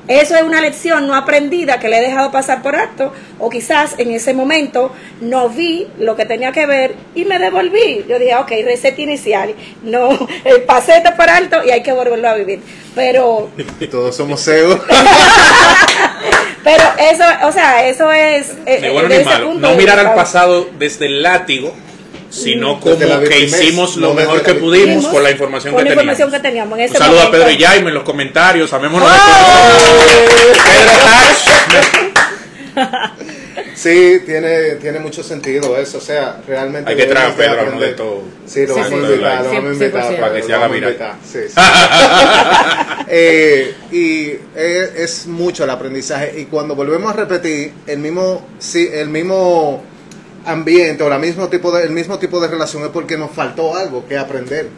Eso 0.08 0.34
es 0.34 0.42
una 0.42 0.62
lección 0.62 1.06
no 1.06 1.14
aprendida 1.14 1.78
que 1.78 1.90
le 1.90 1.98
he 1.98 2.00
dejado 2.00 2.30
pasar 2.30 2.62
por 2.62 2.74
alto 2.76 3.12
o 3.38 3.50
quizás 3.50 3.96
en 3.98 4.10
ese 4.10 4.32
momento 4.32 4.90
no 5.20 5.50
vi 5.50 5.86
lo 5.98 6.16
que 6.16 6.24
tenía 6.24 6.50
que 6.50 6.64
ver 6.64 6.94
y 7.14 7.26
me 7.26 7.38
devolví. 7.38 8.06
Yo 8.08 8.18
dije, 8.18 8.34
ok, 8.36 8.52
reset 8.64 8.98
inicial. 8.98 9.54
No, 9.82 10.26
pasé 10.66 10.96
esto 10.96 11.10
por 11.14 11.28
alto 11.28 11.58
y 11.62 11.72
hay 11.72 11.82
que 11.82 11.92
volverlo 11.92 12.30
a 12.30 12.34
vivir. 12.34 12.62
Pero, 12.94 13.50
Todos 13.90 14.16
somos 14.16 14.40
ciegos. 14.40 14.80
pero 16.64 16.84
eso, 16.98 17.24
o 17.44 17.52
sea, 17.52 17.86
eso 17.88 18.10
es... 18.12 18.52
eh, 18.66 18.78
Ni 18.82 18.88
bueno 18.90 19.08
ni 19.08 19.24
malo. 19.24 19.54
No 19.54 19.74
mirar 19.74 19.98
al 19.98 20.14
pasado 20.14 20.68
desde 20.78 21.06
el 21.06 21.22
látigo, 21.22 21.74
sino 22.30 22.80
como 22.80 22.96
que 23.20 23.40
hicimos 23.40 23.96
lo 23.96 24.08
no 24.08 24.14
mejor 24.14 24.42
que 24.42 24.54
pudimos 24.54 25.06
con 25.06 25.22
la 25.22 25.30
información 25.30 25.74
con 25.74 25.82
que 25.84 25.90
teníamos. 25.90 26.12
información 26.18 26.30
que 26.30 26.48
teníamos 26.48 26.78
en 26.78 26.84
ese 26.86 26.94
Un 26.96 27.02
saludo 27.04 27.22
a. 27.22 27.30
Pedro 27.30 27.50
y 27.50 27.62
Jaime 27.62 27.88
en 27.88 27.94
los 27.94 28.04
comentarios. 28.04 28.72
Amémonos 28.72 29.10
de 29.10 29.16
¡Oh! 29.16 30.02
Pedro 32.74 32.96
Hatch. 33.06 33.31
Sí, 33.82 34.20
tiene, 34.24 34.76
tiene 34.76 35.00
mucho 35.00 35.24
sentido 35.24 35.76
eso. 35.76 35.98
O 35.98 36.00
sea, 36.00 36.40
realmente. 36.46 36.88
Hay 36.88 36.96
que 36.96 37.06
traer 37.06 37.32
a 37.32 37.34
Pedro 37.34 37.60
hablando 37.60 37.84
de 37.84 37.92
todo. 37.94 38.22
Sí, 38.46 38.64
lo 38.64 38.76
vamos 38.76 38.88
sí, 38.88 38.94
a 38.94 38.98
invitar, 38.98 39.42
lo 39.42 39.48
vamos 39.48 39.64
a 39.64 39.72
invitar. 39.72 40.12
100%. 40.12 40.20
Para 40.20 40.34
que 40.34 40.42
se 40.44 40.54
haga 40.54 40.66
a 40.66 40.76
invitar, 40.76 41.16
sí, 41.24 41.38
sí. 41.48 41.54
Eh, 43.14 43.74
y 43.90 44.30
es, 44.56 44.94
es 44.94 45.26
mucho 45.26 45.64
el 45.64 45.70
aprendizaje. 45.70 46.40
Y 46.40 46.44
cuando 46.44 46.76
volvemos 46.76 47.12
a 47.12 47.16
repetir 47.16 47.72
el 47.86 47.98
mismo, 47.98 48.46
sí, 48.58 48.88
el 48.90 49.08
mismo 49.08 49.82
ambiente 50.46 51.02
o 51.02 51.08
la 51.08 51.18
mismo 51.18 51.48
tipo 51.48 51.72
de, 51.72 51.84
el 51.84 51.90
mismo 51.90 52.18
tipo 52.18 52.40
de 52.40 52.48
relación 52.48 52.84
es 52.84 52.88
porque 52.88 53.18
nos 53.18 53.32
faltó 53.32 53.76
algo 53.76 54.06
que 54.06 54.16
aprender 54.16 54.68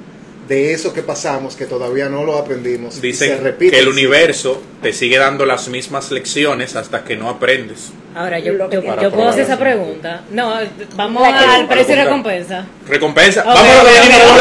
de 0.48 0.72
eso 0.74 0.92
que 0.92 1.02
pasamos 1.02 1.56
que 1.56 1.64
todavía 1.66 2.08
no 2.08 2.24
lo 2.24 2.36
aprendimos. 2.36 2.96
y 2.96 3.00
se 3.00 3.06
Dicen 3.06 3.42
repite, 3.42 3.70
que 3.72 3.78
el 3.78 3.88
universo 3.88 4.62
te 4.82 4.92
sigue 4.92 5.18
dando 5.18 5.46
las 5.46 5.68
mismas 5.68 6.10
lecciones 6.10 6.76
hasta 6.76 7.04
que 7.04 7.16
no 7.16 7.28
aprendes. 7.30 7.90
Ahora, 8.14 8.38
yo, 8.38 8.52
yo, 8.70 8.82
yo 9.00 9.10
puedo 9.10 9.28
hacer 9.28 9.42
esa 9.44 9.58
pregunta. 9.58 10.22
No, 10.30 10.54
vamos 10.94 11.26
al 11.26 11.66
precio 11.66 11.94
y 11.94 11.98
recompensa. 11.98 12.66
Recompensa. 12.86 13.40
Ok, 13.40 13.46
Vamos 13.46 13.72
a 13.76 13.82
ok, 13.82 13.88
ver, 13.88 14.02
ok, 14.02 14.40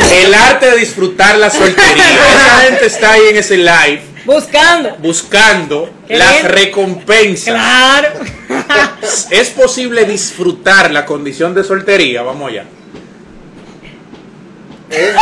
ok. 0.00 0.12
El 0.24 0.34
arte 0.34 0.70
de 0.70 0.76
disfrutar 0.78 1.36
la 1.38 1.50
soltería. 1.50 2.04
Esa 2.04 2.60
gente 2.70 2.86
está 2.86 3.12
ahí 3.12 3.22
en 3.30 3.36
ese 3.36 3.56
live 3.58 4.00
Buscando. 4.24 4.96
buscando 4.98 5.90
las 6.08 6.32
bien. 6.42 6.48
recompensas. 6.52 7.54
Claro. 7.54 8.08
¿Es 9.30 9.50
posible 9.50 10.04
disfrutar 10.04 10.90
la 10.90 11.04
condición 11.06 11.54
de 11.54 11.62
soltería? 11.62 12.22
Vamos 12.22 12.50
allá. 12.50 12.64
Eh, 14.90 15.14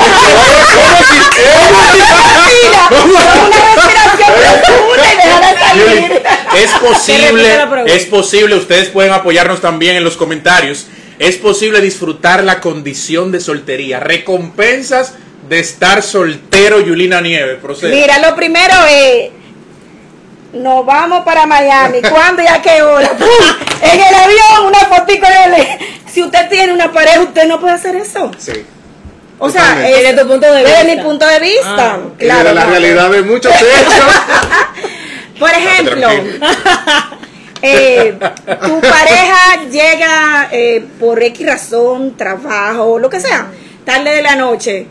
Es 6.56 6.72
Que 6.72 6.86
posible, 6.86 7.32
repita 7.42 7.56
la 7.56 7.70
pregunta. 7.70 7.94
es 7.94 8.04
posible, 8.06 8.54
ustedes 8.56 8.88
pueden 8.88 9.12
apoyarnos 9.12 9.60
también 9.60 9.96
en 9.96 10.04
los 10.04 10.16
comentarios. 10.16 10.86
Es 11.18 11.36
posible 11.36 11.80
disfrutar 11.80 12.44
la 12.44 12.60
condición 12.60 13.32
de 13.32 13.40
soltería. 13.40 14.00
Recompensas 14.00 15.14
de 15.48 15.58
estar 15.60 16.02
soltero, 16.02 16.80
Yulina 16.80 17.20
Nieves. 17.20 17.58
Procede. 17.60 17.94
Mira, 17.94 18.18
lo 18.18 18.34
primero 18.34 18.74
es, 18.88 19.30
nos 20.52 20.84
vamos 20.86 21.24
para 21.24 21.46
Miami. 21.46 22.00
¿Cuándo 22.10 22.42
y 22.42 22.46
a 22.46 22.60
qué 22.62 22.82
hora? 22.82 23.10
¡Pum! 23.10 23.28
En 23.82 24.00
el 24.00 24.14
avión, 24.14 24.66
una 24.66 24.80
fotico 24.80 25.26
de. 25.26 25.78
Si 26.10 26.22
usted 26.22 26.48
tiene 26.48 26.72
una 26.72 26.92
pareja, 26.92 27.20
usted 27.20 27.46
no 27.46 27.60
puede 27.60 27.74
hacer 27.74 27.96
eso. 27.96 28.30
sí. 28.38 28.64
O 29.44 29.50
sea, 29.50 29.74
Desde 29.76 30.14
tu 30.14 30.28
punto 30.28 30.46
de 30.46 30.62
desde 30.62 30.84
vista. 30.84 30.84
mi 30.96 31.02
punto 31.02 31.26
de 31.26 31.40
vista. 31.40 31.94
Ah. 31.94 31.98
Claro. 32.18 32.48
de 32.48 32.54
la 32.54 32.64
realidad 32.66 33.10
de 33.10 33.22
muchos 33.22 33.52
hechos. 33.60 34.04
Por 35.38 35.50
ejemplo, 35.50 36.00
Tranquilo. 36.08 36.38
eh, 37.62 38.14
tu 38.66 38.80
pareja 38.80 39.64
llega 39.70 40.48
eh, 40.52 40.84
por 41.00 41.22
X 41.22 41.46
razón, 41.46 42.16
trabajo, 42.16 42.98
lo 42.98 43.10
que 43.10 43.20
sea, 43.20 43.48
tarde 43.84 44.10
de 44.14 44.22
la 44.22 44.36
noche, 44.36 44.86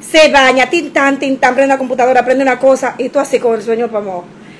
se 0.00 0.28
baña, 0.30 0.68
tintan, 0.68 1.18
tintan, 1.18 1.54
prende 1.54 1.74
la 1.74 1.78
computadora, 1.78 2.24
prende 2.24 2.42
una 2.42 2.58
cosa 2.58 2.94
y 2.98 3.08
tú 3.10 3.18
así 3.20 3.38
con 3.38 3.54
el 3.54 3.62
sueño 3.62 3.88
para 3.88 4.04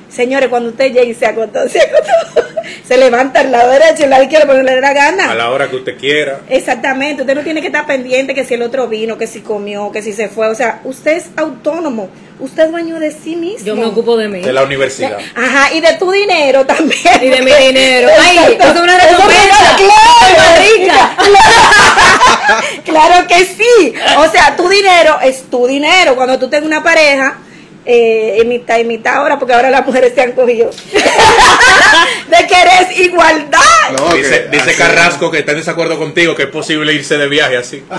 Señores, 0.09 0.51
cuando 0.51 0.69
usted 0.69 0.93
llegue 0.93 1.07
y 1.07 1.15
se 1.15 1.25
acostó, 1.27 1.67
se 1.69 1.81
acostó, 1.81 2.43
se 2.87 2.97
levanta 2.99 3.41
al 3.41 3.53
lado 3.53 3.71
derecho, 3.71 4.05
al 4.05 4.11
lado 4.11 4.23
izquierdo, 4.25 4.47
porque 4.47 4.62
le 4.62 4.81
da 4.81 4.89
A 4.89 4.93
gana. 4.93 5.35
la 5.35 5.51
hora 5.51 5.69
que 5.71 5.77
usted 5.77 5.97
quiera. 5.99 6.41
Exactamente, 6.49 7.23
usted 7.23 7.35
no 7.35 7.43
tiene 7.43 7.61
que 7.61 7.69
estar 7.69 7.87
pendiente 7.87 8.35
que 8.35 8.45
si 8.45 8.55
el 8.55 8.62
otro 8.62 8.89
vino, 8.89 9.17
que 9.19 9.27
si 9.27 9.41
comió, 9.41 9.91
que 9.93 10.03
si 10.03 10.12
se 10.12 10.29
fue, 10.29 10.49
o 10.49 10.55
sea, 10.55 10.81
usted 10.85 11.12
es 11.17 11.27
autónomo, 11.37 12.09
usted 12.41 12.65
es 12.65 12.71
dueño 12.71 12.99
de 12.99 13.12
sí 13.12 13.37
mismo. 13.37 13.65
Yo 13.67 13.77
me 13.77 13.85
ocupo 13.87 14.17
de 14.17 14.29
mí. 14.29 14.41
De 14.41 14.53
la 14.53 14.65
universidad. 14.65 15.17
Ajá, 15.35 15.73
y 15.75 15.81
de 15.81 15.93
tu 15.95 16.11
dinero 16.11 16.67
también. 16.67 17.23
Y 17.23 17.29
de 17.29 17.41
mi 17.43 17.53
dinero. 17.53 18.09
Ay, 18.21 18.37
Exacto. 18.39 18.65
eso 18.65 18.75
es 18.75 18.81
una 18.81 18.99
recompensa. 18.99 19.77
claro. 19.77 20.62
Rica. 20.77 21.17
Claro 22.85 23.27
que 23.27 23.45
sí. 23.45 23.95
O 24.19 24.29
sea, 24.31 24.57
tu 24.57 24.69
dinero 24.69 25.19
es 25.23 25.45
tu 25.45 25.67
dinero. 25.67 26.15
Cuando 26.17 26.39
tú 26.39 26.49
tengas 26.49 26.67
una 26.67 26.83
pareja, 26.83 27.39
eh, 27.85 28.37
en 28.41 28.49
mitad 28.49 28.79
y 28.79 28.85
mitad 28.85 29.17
ahora, 29.17 29.39
porque 29.39 29.55
ahora 29.55 29.71
las 29.71 29.85
mujeres 29.87 30.12
se 30.15 30.21
han 30.23 30.33
cogido. 30.33 30.71
de 30.93 32.47
que 32.47 32.55
eres 32.61 32.99
igualdad. 33.01 33.59
No, 33.99 34.15
Dice, 34.15 34.45
que 34.45 34.49
dice 34.57 34.71
así- 34.71 34.79
Carrasco 34.79 35.31
que 35.31 35.39
está 35.41 35.53
en 35.53 35.59
desacuerdo 35.59 35.99
contigo 35.99 36.35
que 36.35 36.45
es 36.45 36.49
posible 36.49 36.93
irse 36.93 37.19
de 37.19 37.29
viaje 37.29 37.57
así. 37.57 37.83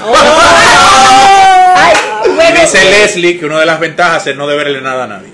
Ay, 1.75 1.95
bueno, 2.35 2.61
dice 2.61 2.83
Leslie 2.85 3.39
que 3.39 3.45
una 3.45 3.59
de 3.59 3.65
las 3.65 3.79
ventajas 3.79 4.25
es 4.27 4.35
no 4.35 4.47
deberle 4.47 4.81
nada 4.81 5.03
a 5.05 5.07
nadie. 5.07 5.29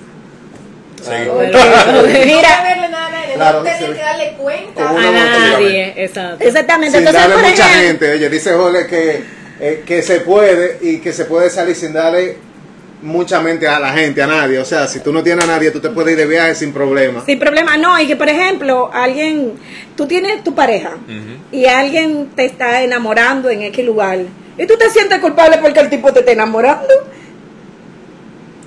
Seguimos. 1.02 1.38
Mira, 2.26 2.62
verle 2.62 2.88
nada 2.90 3.06
a 3.06 3.10
nadie, 3.10 3.34
Claro, 3.34 3.58
no 3.58 3.64
tener 3.64 3.94
que 3.96 4.02
darle 4.02 4.32
cuenta. 4.36 4.88
A 4.90 4.92
nadie, 4.92 5.94
exacto. 5.96 6.44
exactamente. 6.44 6.98
sin 6.98 7.06
Entonces, 7.06 7.22
darle 7.22 7.36
por 7.42 7.50
mucha 7.50 7.66
ejemplo, 7.70 7.86
gente. 8.06 8.12
Oye, 8.12 8.28
dice 8.28 8.52
Jorge 8.52 8.86
que, 8.86 9.24
eh, 9.60 9.82
que 9.86 10.02
se 10.02 10.20
puede 10.20 10.78
y 10.82 10.98
que 10.98 11.12
se 11.12 11.24
puede 11.24 11.48
salir 11.50 11.74
sin 11.76 11.92
darle 11.94 12.36
mucha 13.02 13.40
mente 13.40 13.66
a 13.66 13.78
la 13.78 13.92
gente, 13.92 14.22
a 14.22 14.26
nadie. 14.26 14.58
O 14.58 14.64
sea, 14.64 14.86
si 14.86 15.00
tú 15.00 15.12
no 15.12 15.22
tienes 15.22 15.44
a 15.44 15.46
nadie, 15.46 15.70
tú 15.70 15.80
te 15.80 15.90
puedes 15.90 16.12
ir 16.12 16.18
de 16.18 16.26
viaje 16.26 16.54
sin 16.54 16.72
problema. 16.72 17.24
Sin 17.24 17.38
problema, 17.38 17.76
no, 17.76 17.98
y 18.00 18.06
que 18.06 18.16
por 18.16 18.28
ejemplo, 18.28 18.90
alguien, 18.92 19.52
tú 19.96 20.06
tienes 20.06 20.42
tu 20.44 20.54
pareja 20.54 20.92
y 21.52 21.66
alguien 21.66 22.30
te 22.34 22.44
está 22.44 22.82
enamorando 22.82 23.50
en 23.50 23.62
X 23.62 23.84
lugar 23.84 24.18
y 24.58 24.66
tú 24.66 24.76
te 24.76 24.90
sientes 24.90 25.18
culpable 25.20 25.58
porque 25.58 25.80
el 25.80 25.88
tipo 25.88 26.12
te 26.12 26.20
está 26.20 26.32
enamorando. 26.32 26.92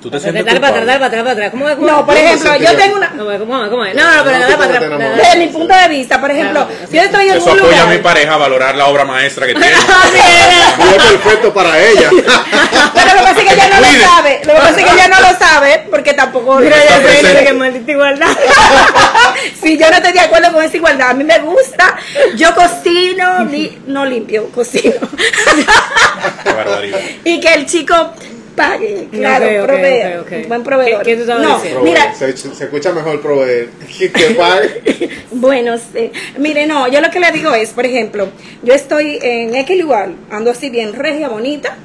¿Tú 0.04 0.10
te 0.12 0.20
Dale 0.20 0.34
sientes 0.34 0.60
para 0.60 0.68
atrás, 0.68 0.86
dale 0.86 1.00
para 1.00 1.08
atrás, 1.08 1.24
para 1.24 1.32
atrás. 1.32 1.52
¿Cómo 1.52 1.70
es? 1.70 1.76
¿Cómo 1.76 1.88
No, 1.88 2.06
por 2.06 2.18
ejemplo, 2.18 2.56
yo 2.58 2.76
tengo 2.76 2.98
una, 2.98 3.10
¿Cómo 3.12 3.32
es? 3.32 3.40
¿Cómo 3.40 3.64
es? 3.64 3.70
¿Cómo 3.70 3.86
es? 3.86 3.96
No, 3.96 4.04
no, 4.18 4.24
pero 4.26 4.36
No, 4.38 4.42
dale 4.44 4.58
para 4.58 4.66
atrás. 4.76 4.90
dale, 4.90 5.06
desde 5.16 5.22
dale. 5.30 5.46
mi 5.46 5.54
punto 5.54 5.74
de 5.74 5.88
vista, 5.88 6.20
por 6.20 6.30
ejemplo, 6.32 6.68
si 6.92 6.98
yo 6.98 7.04
estoy 7.04 7.30
en 7.30 7.38
Eso 7.38 7.52
un 7.54 7.60
apoya 7.60 7.84
a 7.84 7.86
mi 7.86 7.96
lugar, 7.96 8.02
pareja 8.14 8.34
a 8.34 8.38
valorar 8.38 8.76
la 8.76 8.88
obra 8.88 9.06
maestra 9.06 9.48
que 9.48 9.56
tiene. 9.56 9.72
Y 10.14 10.96
es 10.96 11.04
perfecto 11.04 11.54
para 11.54 11.80
ella. 11.80 12.10
pero 12.12 13.06
lo 13.14 13.18
que 13.18 13.24
pasa 13.24 13.42
es 13.42 13.46
que 13.48 13.54
ella 13.54 13.70
no 13.70 13.80
lo 13.80 14.08
sabe, 14.08 14.42
lo 14.44 14.54
que 14.54 14.60
pasa 14.60 14.70
es 14.82 14.86
que 14.86 14.92
ella 14.94 15.08
no 15.08 15.20
lo 15.22 15.40
sabe 15.40 15.88
porque 15.90 16.14
tampoco 16.14 16.56
Mira, 16.60 16.76
ya 16.84 16.98
sé 17.22 17.46
que 17.46 17.54
maldita 17.54 17.92
igualdad. 17.94 18.28
si 19.62 19.78
yo 19.78 19.90
no 19.90 19.96
estoy 19.96 20.12
de 20.12 20.20
acuerdo 20.20 20.52
con 20.52 20.64
esa 20.66 20.76
igualdad, 20.76 21.12
a 21.12 21.14
mí 21.14 21.24
me 21.24 21.40
gusta, 21.40 21.96
yo 22.36 22.54
cocino, 22.54 23.48
no 23.88 24.06
limpio, 24.06 24.50
cocino. 24.50 24.96
Qué 26.44 26.52
barbaridad. 26.52 27.00
y 27.24 27.40
que 27.40 27.54
el 27.54 27.66
chico 27.66 28.14
pague, 28.56 29.08
claro, 29.12 29.46
Ok, 29.46 29.52
ok, 29.60 29.66
provee, 29.66 30.04
ok, 30.18 30.22
ok. 30.26 30.32
un 30.44 30.48
buen 30.50 30.64
proveedor. 30.64 31.04
¿Qué- 31.04 31.12
qué 31.12 31.16
tú 31.16 31.22
estabas 31.22 31.44
no, 31.74 31.82
mira, 31.82 32.14
se, 32.16 32.36
se 32.38 32.64
escucha 32.64 32.92
mejor 32.92 33.22
proveer 33.22 33.70
que 33.98 34.12
que 34.12 34.26
pague. 34.32 35.10
bueno, 35.32 35.78
sí. 35.78 36.12
mire, 36.38 36.66
no, 36.66 36.88
yo 36.88 37.02
lo 37.02 37.10
que 37.10 37.20
le 37.20 37.32
digo 37.32 37.54
es, 37.54 37.70
por 37.72 37.86
ejemplo, 37.86 38.30
yo 38.64 38.74
estoy 38.74 39.20
en 39.22 39.56
X 39.56 39.80
lugar, 39.82 40.10
ando 40.32 40.52
así 40.52 40.70
bien 40.70 40.94
regia, 40.94 41.30
bonita, 41.30 41.76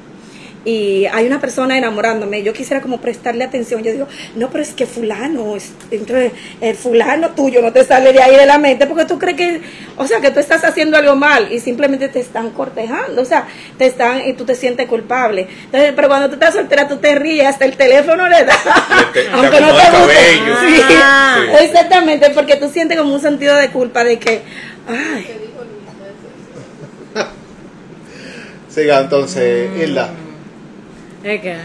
y 0.65 1.05
hay 1.05 1.25
una 1.25 1.39
persona 1.39 1.77
enamorándome, 1.77 2.43
yo 2.43 2.51
quisiera 2.51 2.81
como 2.81 2.99
prestarle 2.99 3.45
atención, 3.45 3.81
yo 3.81 3.93
digo, 3.93 4.07
no, 4.35 4.49
pero 4.49 4.61
es 4.61 4.73
que 4.73 4.85
fulano, 4.85 5.55
es- 5.55 5.71
entonces 5.89 6.33
el 6.59 6.75
fulano 6.75 7.29
tuyo 7.29 7.61
no 7.61 7.71
te 7.71 7.83
sale 7.85 8.11
de 8.11 8.21
ahí 8.21 8.35
de 8.35 8.45
la 8.45 8.57
mente 8.57 8.85
porque 8.85 9.05
tú 9.05 9.17
crees 9.17 9.37
que, 9.37 9.61
o 9.95 10.05
sea, 10.05 10.19
que 10.19 10.31
tú 10.31 10.39
estás 10.41 10.63
haciendo 10.65 10.97
algo 10.97 11.15
mal 11.15 11.51
y 11.51 11.59
simplemente 11.61 12.09
te 12.09 12.19
están 12.19 12.49
cortejando, 12.51 13.21
o 13.21 13.25
sea, 13.25 13.47
te 13.77 13.85
están 13.85 14.27
y 14.27 14.33
tú 14.33 14.43
te 14.43 14.53
sientes 14.53 14.85
culpable. 14.87 15.47
Entonces, 15.65 15.93
pero 15.95 16.09
cuando 16.09 16.27
tú 16.27 16.33
estás 16.33 16.53
soltera, 16.55 16.87
tú 16.89 16.97
te 16.97 17.15
ríes, 17.15 17.47
hasta 17.47 17.63
el 17.65 17.77
teléfono 17.77 18.27
le 18.27 18.43
da, 18.43 18.57
Le 18.97 19.13
te- 19.13 19.21
te 19.29 19.31
aunque 19.31 19.61
no 19.61 19.67
te 19.67 19.73
guste. 19.73 19.91
cabello. 19.91 20.55
Sí. 20.67 20.81
Ah. 21.01 21.37
Sí. 21.57 21.65
Exactamente, 21.65 22.29
porque 22.31 22.57
tú 22.57 22.67
sientes 22.69 22.97
como 22.97 23.13
un 23.13 23.21
sentido 23.21 23.55
de 23.55 23.69
culpa 23.69 24.03
de 24.03 24.19
que, 24.19 24.41
ay, 24.87 25.25
Siga 28.69 28.99
entonces, 28.99 29.69
Hilda. 29.81 30.09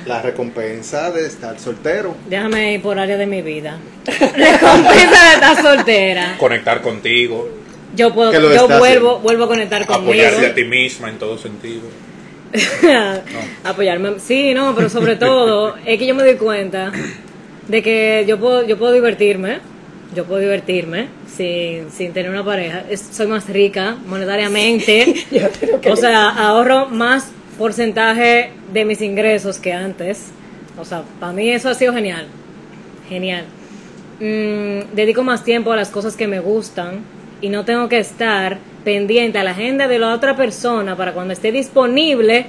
La 0.06 0.20
recompensa 0.22 1.10
de 1.10 1.26
estar 1.26 1.58
soltero. 1.60 2.14
Déjame 2.28 2.74
ir 2.74 2.82
por 2.82 2.98
área 2.98 3.16
de 3.16 3.26
mi 3.26 3.40
vida. 3.42 3.78
Recompensa 4.06 5.24
de 5.28 5.34
estar 5.34 5.62
soltera. 5.62 6.34
Conectar 6.38 6.80
contigo, 6.82 7.48
Yo 7.94 8.12
puedo, 8.12 8.32
yo 8.32 8.40
vuelvo, 8.66 8.74
haciendo. 8.84 9.18
vuelvo 9.20 9.44
a 9.44 9.48
conectar 9.48 9.86
conmigo. 9.86 10.02
apoyarte 10.12 10.46
a 10.46 10.54
ti 10.54 10.64
misma 10.64 11.08
en 11.10 11.18
todo 11.18 11.38
sentido. 11.38 11.82
Apoyarme. 13.64 14.18
Sí, 14.20 14.54
no, 14.54 14.74
pero 14.74 14.88
sobre 14.88 15.16
todo 15.16 15.76
es 15.86 15.98
que 15.98 16.06
yo 16.06 16.14
me 16.14 16.22
doy 16.24 16.36
cuenta 16.36 16.92
de 17.68 17.82
que 17.82 18.24
yo 18.26 18.38
puedo, 18.38 18.66
yo 18.66 18.76
puedo 18.78 18.92
divertirme. 18.92 19.58
Yo 20.14 20.24
puedo 20.24 20.40
divertirme 20.40 21.08
sin, 21.34 21.90
sin 21.90 22.12
tener 22.12 22.30
una 22.30 22.44
pareja. 22.44 22.84
Es- 22.88 23.08
soy 23.10 23.26
más 23.26 23.48
rica 23.48 23.96
monetariamente. 24.06 25.12
yo 25.32 25.48
creo 25.58 25.80
que 25.80 25.90
O 25.90 25.96
sea, 25.96 26.28
ahorro 26.28 26.86
más 26.88 27.30
porcentaje 27.58 28.50
de 28.72 28.84
mis 28.84 29.00
ingresos 29.00 29.58
que 29.58 29.72
antes. 29.72 30.26
O 30.78 30.84
sea, 30.84 31.02
para 31.20 31.32
mí 31.32 31.50
eso 31.50 31.68
ha 31.68 31.74
sido 31.74 31.92
genial. 31.92 32.26
Genial. 33.08 33.44
Mm, 34.20 34.94
dedico 34.94 35.22
más 35.22 35.44
tiempo 35.44 35.72
a 35.72 35.76
las 35.76 35.90
cosas 35.90 36.16
que 36.16 36.26
me 36.26 36.40
gustan 36.40 37.00
y 37.40 37.48
no 37.48 37.64
tengo 37.64 37.88
que 37.88 37.98
estar 37.98 38.58
pendiente 38.84 39.38
a 39.38 39.44
la 39.44 39.50
agenda 39.52 39.88
de 39.88 39.98
la 39.98 40.14
otra 40.14 40.36
persona 40.36 40.96
para 40.96 41.12
cuando 41.12 41.32
esté 41.32 41.52
disponible. 41.52 42.46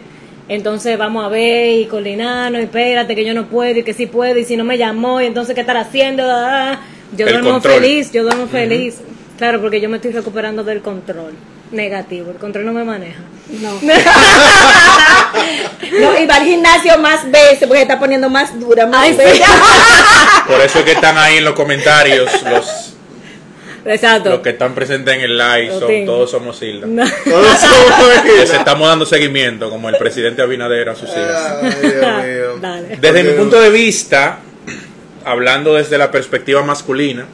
Entonces 0.48 0.98
vamos 0.98 1.26
a 1.26 1.30
ver 1.30 1.80
y 1.80 1.86
coordinarnos 1.86 2.62
y 2.62 2.66
espérate 2.66 3.16
que 3.16 3.26
yo 3.26 3.34
no 3.34 3.48
puedo 3.48 3.80
y 3.80 3.84
que 3.84 3.94
sí 3.94 4.06
puedo 4.06 4.38
y 4.38 4.46
si 4.46 4.56
no 4.58 4.64
me 4.64 4.78
llamó 4.78 5.22
y 5.22 5.26
entonces 5.26 5.56
qué 5.56 5.62
estar 5.62 5.78
haciendo. 5.78 6.24
Ah, 6.28 6.80
Yo 7.18 7.26
El 7.26 7.34
duermo 7.34 7.52
control. 7.54 7.74
feliz, 7.76 8.12
yo 8.12 8.24
duermo 8.24 8.48
feliz. 8.48 9.02
Claro, 9.38 9.60
porque 9.60 9.82
yo 9.82 9.90
me 9.90 9.98
estoy 9.98 10.12
recuperando 10.12 10.64
del 10.64 10.82
control 10.82 11.34
negativo. 11.72 12.32
El 12.32 12.38
control 12.38 12.66
no 12.66 12.74
me 12.74 12.84
maneja. 12.84 13.22
no. 13.62 13.74
no, 16.00 16.20
y 16.20 16.26
va 16.26 16.36
al 16.36 16.46
gimnasio 16.46 16.98
más 16.98 17.30
veces 17.30 17.68
porque 17.68 17.82
está 17.82 18.00
poniendo 18.00 18.30
más 18.30 18.60
dura, 18.60 18.86
más 18.88 19.04
Ay, 19.04 19.12
sí. 19.14 19.18
bella. 19.18 19.48
Por 20.48 20.62
eso 20.62 20.80
es 20.80 20.86
que 20.86 20.92
están 20.94 21.18
ahí 21.18 21.38
en 21.38 21.46
los 21.46 21.54
comentarios 21.54 22.30
los, 22.44 22.94
Exacto. 23.86 24.30
los 24.30 24.40
que 24.40 24.50
están 24.52 24.74
presentes 24.74 25.14
en 25.16 25.22
el 25.22 25.38
live. 25.38 25.80
Son, 25.80 25.88
tengo. 25.88 26.14
todos 26.14 26.32
somos 26.32 26.62
Hilda. 26.62 26.88
No. 26.88 27.04
Todos 27.24 27.60
somos 27.60 28.26
Les 28.38 28.54
estamos 28.54 28.88
dando 28.88 29.06
seguimiento, 29.06 29.70
como 29.70 29.90
el 29.90 29.98
presidente 29.98 30.42
Abinader 30.42 30.90
a 30.90 30.96
sus 30.96 31.10
hijas. 31.10 31.58
Ay, 31.62 31.72
Dios 31.82 31.94
mío. 31.94 32.58
Dale. 32.60 32.98
Desde 33.00 33.24
mi 33.24 33.32
punto 33.34 33.60
de 33.60 33.70
vista, 33.70 34.40
hablando 35.24 35.76
desde 35.76 35.98
la 35.98 36.12
perspectiva 36.12 36.64
masculina, 36.64 37.26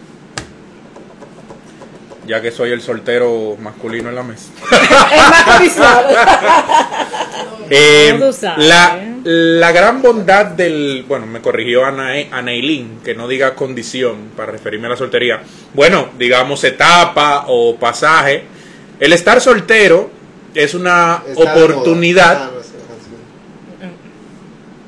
ya 2.27 2.41
que 2.41 2.51
soy 2.51 2.71
el 2.71 2.81
soltero 2.81 3.57
masculino 3.59 4.09
en 4.09 4.15
la 4.15 4.23
mesa, 4.23 4.51
es 4.71 5.29
más 5.29 5.43
codiciado. 5.43 6.09
eh, 7.69 8.19
la, 8.57 8.99
la 9.23 9.71
gran 9.71 10.01
bondad 10.01 10.45
del, 10.47 11.05
bueno, 11.07 11.25
me 11.25 11.41
corrigió 11.41 11.85
Ana, 11.85 12.11
Anailín, 12.31 12.99
que 13.03 13.15
no 13.15 13.27
diga 13.27 13.55
condición 13.55 14.31
para 14.35 14.51
referirme 14.51 14.87
a 14.87 14.91
la 14.91 14.97
soltería, 14.97 15.41
bueno, 15.73 16.09
digamos 16.17 16.63
etapa 16.63 17.45
o 17.47 17.75
pasaje, 17.77 18.43
el 18.99 19.13
estar 19.13 19.41
soltero 19.41 20.11
es 20.53 20.73
una 20.73 21.23
Está 21.25 21.39
moda. 21.39 21.53
oportunidad 21.65 22.43
Ah, 22.43 22.51
no 22.53 22.61
sé, 22.61 22.69
así. 22.69 23.11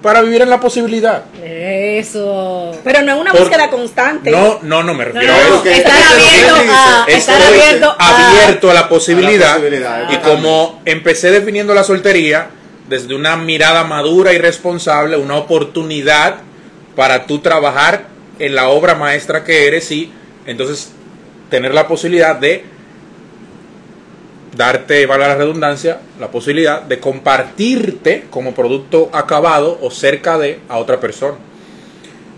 Para 0.03 0.21
vivir 0.21 0.41
en 0.43 0.49
la 0.49 0.59
posibilidad. 0.59 1.23
Eso. 1.43 2.71
Pero 2.83 3.01
no 3.01 3.13
es 3.15 3.21
una 3.21 3.31
Por- 3.31 3.39
búsqueda 3.41 3.69
constante. 3.69 4.29
No, 4.29 4.59
no, 4.61 4.83
no 4.83 4.93
me 4.93 5.05
refiero 5.05 5.27
no, 5.33 5.33
a 5.33 5.41
eso. 5.41 5.63
que- 5.63 5.77
estar 5.77 6.03
abierto 6.03 6.55
a, 6.55 7.05
estar 7.07 7.41
Estoy 7.41 7.59
abierto 7.61 7.95
a, 7.97 8.27
abierto 8.27 8.69
a 8.69 8.73
la 8.73 8.89
posibilidad. 8.89 9.51
A 9.51 9.55
la 9.55 9.61
posibilidad, 9.61 10.11
y 10.11 10.17
como 10.17 10.81
empecé 10.85 11.31
definiendo 11.31 11.73
la 11.73 11.83
soltería 11.83 12.49
desde 12.89 13.15
una 13.15 13.37
mirada 13.37 13.85
madura 13.85 14.33
y 14.33 14.37
responsable, 14.37 15.15
una 15.17 15.37
oportunidad 15.37 16.35
para 16.97 17.25
tú 17.25 17.39
trabajar 17.39 18.07
en 18.39 18.55
la 18.55 18.67
obra 18.67 18.95
maestra 18.95 19.43
que 19.45 19.67
eres 19.67 19.89
y 19.91 20.11
entonces 20.45 20.91
tener 21.49 21.73
la 21.73 21.87
posibilidad 21.87 22.35
de 22.35 22.65
darte, 24.55 25.05
valga 25.05 25.29
la 25.29 25.35
redundancia, 25.35 25.99
la 26.19 26.29
posibilidad 26.29 26.81
de 26.81 26.99
compartirte 26.99 28.25
como 28.29 28.53
producto 28.53 29.09
acabado 29.13 29.79
o 29.81 29.91
cerca 29.91 30.37
de 30.37 30.59
a 30.69 30.77
otra 30.77 30.99
persona. 30.99 31.37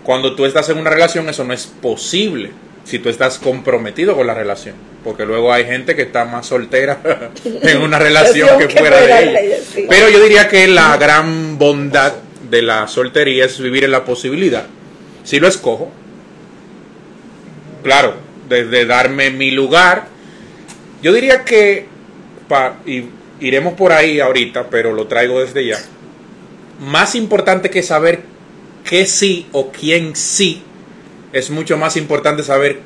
Cuando 0.02 0.34
tú 0.34 0.46
estás 0.46 0.68
en 0.68 0.78
una 0.78 0.90
relación 0.90 1.28
eso 1.28 1.44
no 1.44 1.52
es 1.52 1.66
posible 1.66 2.50
si 2.84 3.00
tú 3.00 3.08
estás 3.08 3.38
comprometido 3.38 4.14
con 4.14 4.26
la 4.26 4.34
relación, 4.34 4.76
porque 5.02 5.26
luego 5.26 5.52
hay 5.52 5.64
gente 5.64 5.96
que 5.96 6.02
está 6.02 6.24
más 6.24 6.46
soltera 6.46 7.00
en 7.44 7.82
una 7.82 7.98
relación 7.98 8.58
que 8.58 8.68
fuera 8.68 9.00
de 9.00 9.22
ella. 9.22 9.56
Pero 9.88 10.08
yo 10.08 10.22
diría 10.22 10.48
que 10.48 10.68
la 10.68 10.96
gran 10.96 11.58
bondad 11.58 12.12
de 12.48 12.62
la 12.62 12.86
soltería 12.86 13.44
es 13.44 13.60
vivir 13.60 13.84
en 13.84 13.90
la 13.90 14.04
posibilidad, 14.04 14.66
si 15.24 15.40
lo 15.40 15.48
escojo, 15.48 15.90
claro, 17.82 18.14
desde 18.48 18.86
darme 18.86 19.30
mi 19.30 19.50
lugar, 19.50 20.06
yo 21.02 21.12
diría 21.12 21.44
que, 21.44 21.86
pa- 22.48 22.76
y 22.86 23.04
iremos 23.40 23.74
por 23.74 23.92
ahí 23.92 24.20
ahorita, 24.20 24.68
pero 24.70 24.92
lo 24.92 25.06
traigo 25.06 25.40
desde 25.40 25.66
ya, 25.66 25.78
más 26.80 27.14
importante 27.14 27.70
que 27.70 27.82
saber 27.82 28.22
qué 28.84 29.06
sí 29.06 29.46
o 29.52 29.70
quién 29.70 30.14
sí, 30.16 30.62
es 31.32 31.50
mucho 31.50 31.76
más 31.76 31.96
importante 31.96 32.42
saber 32.42 32.80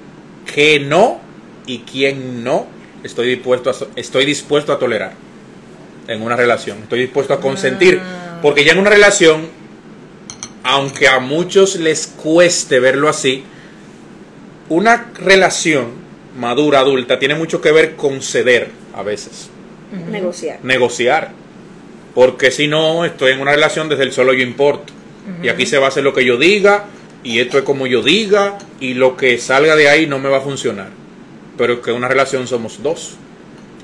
qué 0.52 0.80
no 0.80 1.20
y 1.66 1.80
quién 1.80 2.42
no 2.42 2.66
estoy 3.04 3.28
dispuesto 3.28 3.70
a, 3.70 3.74
estoy 3.96 4.24
dispuesto 4.24 4.72
a 4.72 4.78
tolerar 4.78 5.12
en 6.08 6.22
una 6.22 6.36
relación, 6.36 6.78
estoy 6.82 7.00
dispuesto 7.00 7.34
a 7.34 7.40
consentir, 7.40 8.00
porque 8.42 8.64
ya 8.64 8.72
en 8.72 8.78
una 8.78 8.90
relación, 8.90 9.48
aunque 10.64 11.06
a 11.06 11.20
muchos 11.20 11.76
les 11.76 12.06
cueste 12.08 12.80
verlo 12.80 13.08
así, 13.08 13.44
una 14.68 15.10
relación 15.14 15.88
madura, 16.38 16.80
adulta, 16.80 17.18
tiene 17.18 17.34
mucho 17.34 17.60
que 17.60 17.70
ver 17.72 17.96
con 17.96 18.22
ceder 18.22 18.70
a 18.94 19.02
veces, 19.02 19.50
Negociar. 20.10 20.58
negociar. 20.62 21.32
Porque 22.14 22.50
si 22.50 22.66
no, 22.66 23.04
estoy 23.04 23.32
en 23.32 23.40
una 23.40 23.52
relación 23.52 23.88
desde 23.88 24.04
el 24.04 24.12
solo 24.12 24.32
yo 24.32 24.42
importo. 24.42 24.92
Y 25.42 25.48
aquí 25.48 25.64
se 25.66 25.78
va 25.78 25.86
a 25.86 25.88
hacer 25.90 26.02
lo 26.02 26.12
que 26.12 26.24
yo 26.24 26.36
diga, 26.36 26.86
y 27.22 27.38
esto 27.38 27.58
es 27.58 27.64
como 27.64 27.86
yo 27.86 28.02
diga, 28.02 28.58
y 28.80 28.94
lo 28.94 29.16
que 29.16 29.38
salga 29.38 29.76
de 29.76 29.88
ahí 29.88 30.06
no 30.06 30.18
me 30.18 30.28
va 30.28 30.38
a 30.38 30.40
funcionar. 30.40 30.88
Pero 31.56 31.80
que 31.82 31.92
una 31.92 32.08
relación 32.08 32.46
somos 32.48 32.82
dos. 32.82 33.16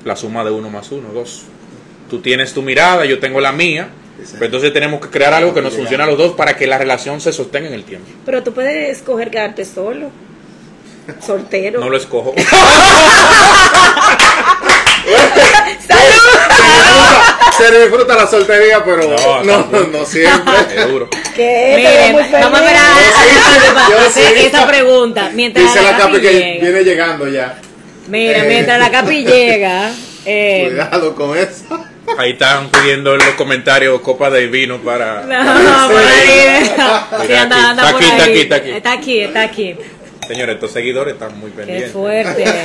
La 0.03 0.15
suma 0.15 0.43
de 0.43 0.51
uno 0.51 0.69
más 0.69 0.91
uno, 0.91 1.09
dos. 1.13 1.43
Tú 2.09 2.19
tienes 2.19 2.53
tu 2.53 2.61
mirada, 2.61 3.05
yo 3.05 3.19
tengo 3.19 3.39
la 3.39 3.51
mía. 3.51 3.89
Pero 4.33 4.45
entonces 4.45 4.73
tenemos 4.73 4.99
que 4.99 5.09
crear 5.09 5.33
algo 5.33 5.53
que 5.53 5.61
nos 5.61 5.75
funcione 5.75 6.03
a 6.03 6.07
los 6.07 6.17
dos 6.17 6.33
para 6.33 6.57
que 6.57 6.65
la 6.65 6.77
relación 6.79 7.21
se 7.21 7.31
sostenga 7.31 7.67
en 7.67 7.73
el 7.75 7.83
tiempo. 7.83 8.07
Pero 8.25 8.41
tú 8.43 8.51
puedes 8.51 8.97
escoger 8.97 9.29
quedarte 9.29 9.63
solo. 9.63 10.09
Soltero. 11.25 11.79
No 11.79 11.89
lo 11.89 11.97
escojo. 11.97 12.33
Se 17.77 17.83
disfruta 17.83 18.15
la 18.15 18.25
soltería, 18.27 18.83
pero 18.83 19.15
No, 19.43 19.63
no, 19.65 19.87
no, 19.91 20.05
siempre. 20.05 20.53
Es 20.75 20.87
duro. 20.87 21.09
Que 21.35 21.35
te 21.35 21.75
Miren, 21.75 22.15
vamos 22.41 22.59
a 22.59 22.63
esperar 22.65 22.75
a- 22.75 23.89
Yo 23.89 23.97
a 23.99 24.05
hacer 24.07 24.37
sí. 24.37 24.45
esa 24.47 24.67
pregunta. 24.67 25.29
Mientras 25.33 25.65
Dice 25.65 25.83
la, 25.83 25.91
la 25.91 25.97
Capi 25.97 26.13
Capi 26.13 26.21
que 26.21 26.33
llega. 26.33 26.61
viene 26.63 26.83
llegando 26.83 27.27
ya. 27.27 27.59
Mira, 28.07 28.39
Eh. 28.39 28.47
mientras 28.47 28.79
la 28.79 28.89
Capi 28.89 29.23
llega. 29.25 29.91
eh, 30.25 30.65
Cuidado 30.69 31.13
con 31.15 31.37
eso. 31.37 31.85
Ahí 32.17 32.31
están 32.31 32.69
pidiendo 32.69 33.13
en 33.13 33.19
los 33.19 33.35
comentarios 33.35 33.99
copa 34.01 34.29
de 34.29 34.47
vino 34.47 34.77
para... 34.79 35.21
no, 35.23 35.89
por 35.89 36.01
ahí. 36.01 36.63
Está 36.63 37.07
aquí, 37.11 37.33
está 37.33 37.83
ahí. 37.83 38.23
aquí, 38.23 38.39
está 38.39 38.55
aquí. 38.55 38.69
Está 38.71 38.91
aquí, 38.93 39.19
está 39.19 39.41
aquí. 39.41 39.75
Señores, 40.27 40.55
estos 40.55 40.71
seguidores 40.71 41.13
están 41.13 41.39
muy 41.39 41.51
Qué 41.51 41.57
pendientes. 41.57 41.91
fuerte. 41.91 42.43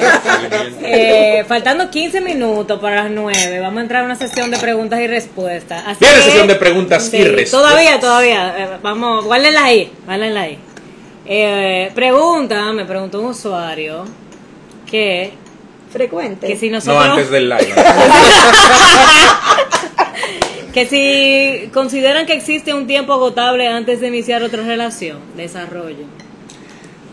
Eh, 0.84 1.44
faltando 1.48 1.88
15 1.90 2.20
minutos 2.20 2.78
para 2.80 3.04
las 3.04 3.10
9, 3.10 3.60
vamos 3.60 3.78
a 3.78 3.82
entrar 3.82 4.02
a 4.02 4.04
una 4.04 4.16
sesión 4.16 4.50
de 4.50 4.58
preguntas 4.58 5.00
y 5.00 5.06
respuestas. 5.06 5.82
Así 5.86 5.98
Viene 6.00 6.16
que- 6.16 6.22
sesión 6.22 6.46
de 6.48 6.54
preguntas 6.56 7.04
Sí, 7.08 7.16
y 7.18 7.24
respuestas. 7.24 7.60
Todavía, 7.60 8.00
todavía. 8.00 8.54
Eh, 8.58 8.68
vamos, 8.82 9.24
guárdenla 9.24 9.64
ahí, 9.64 9.92
guárdenla 10.04 10.40
ahí. 10.42 10.58
Eh, 11.26 11.90
pregunta, 11.94 12.72
me 12.72 12.84
preguntó 12.84 13.20
un 13.20 13.26
usuario 13.26 14.04
que, 14.90 15.32
Frecuente. 15.90 16.46
que 16.48 16.56
si 16.56 16.68
No, 16.68 16.78
antes 17.00 17.30
del 17.30 17.48
live. 17.48 17.72
que 20.74 20.86
si 20.86 21.70
consideran 21.72 22.26
que 22.26 22.34
existe 22.34 22.74
un 22.74 22.86
tiempo 22.86 23.12
agotable 23.12 23.68
antes 23.68 24.00
de 24.00 24.08
iniciar 24.08 24.42
otra 24.42 24.62
relación, 24.62 25.18
desarrollo. 25.36 26.04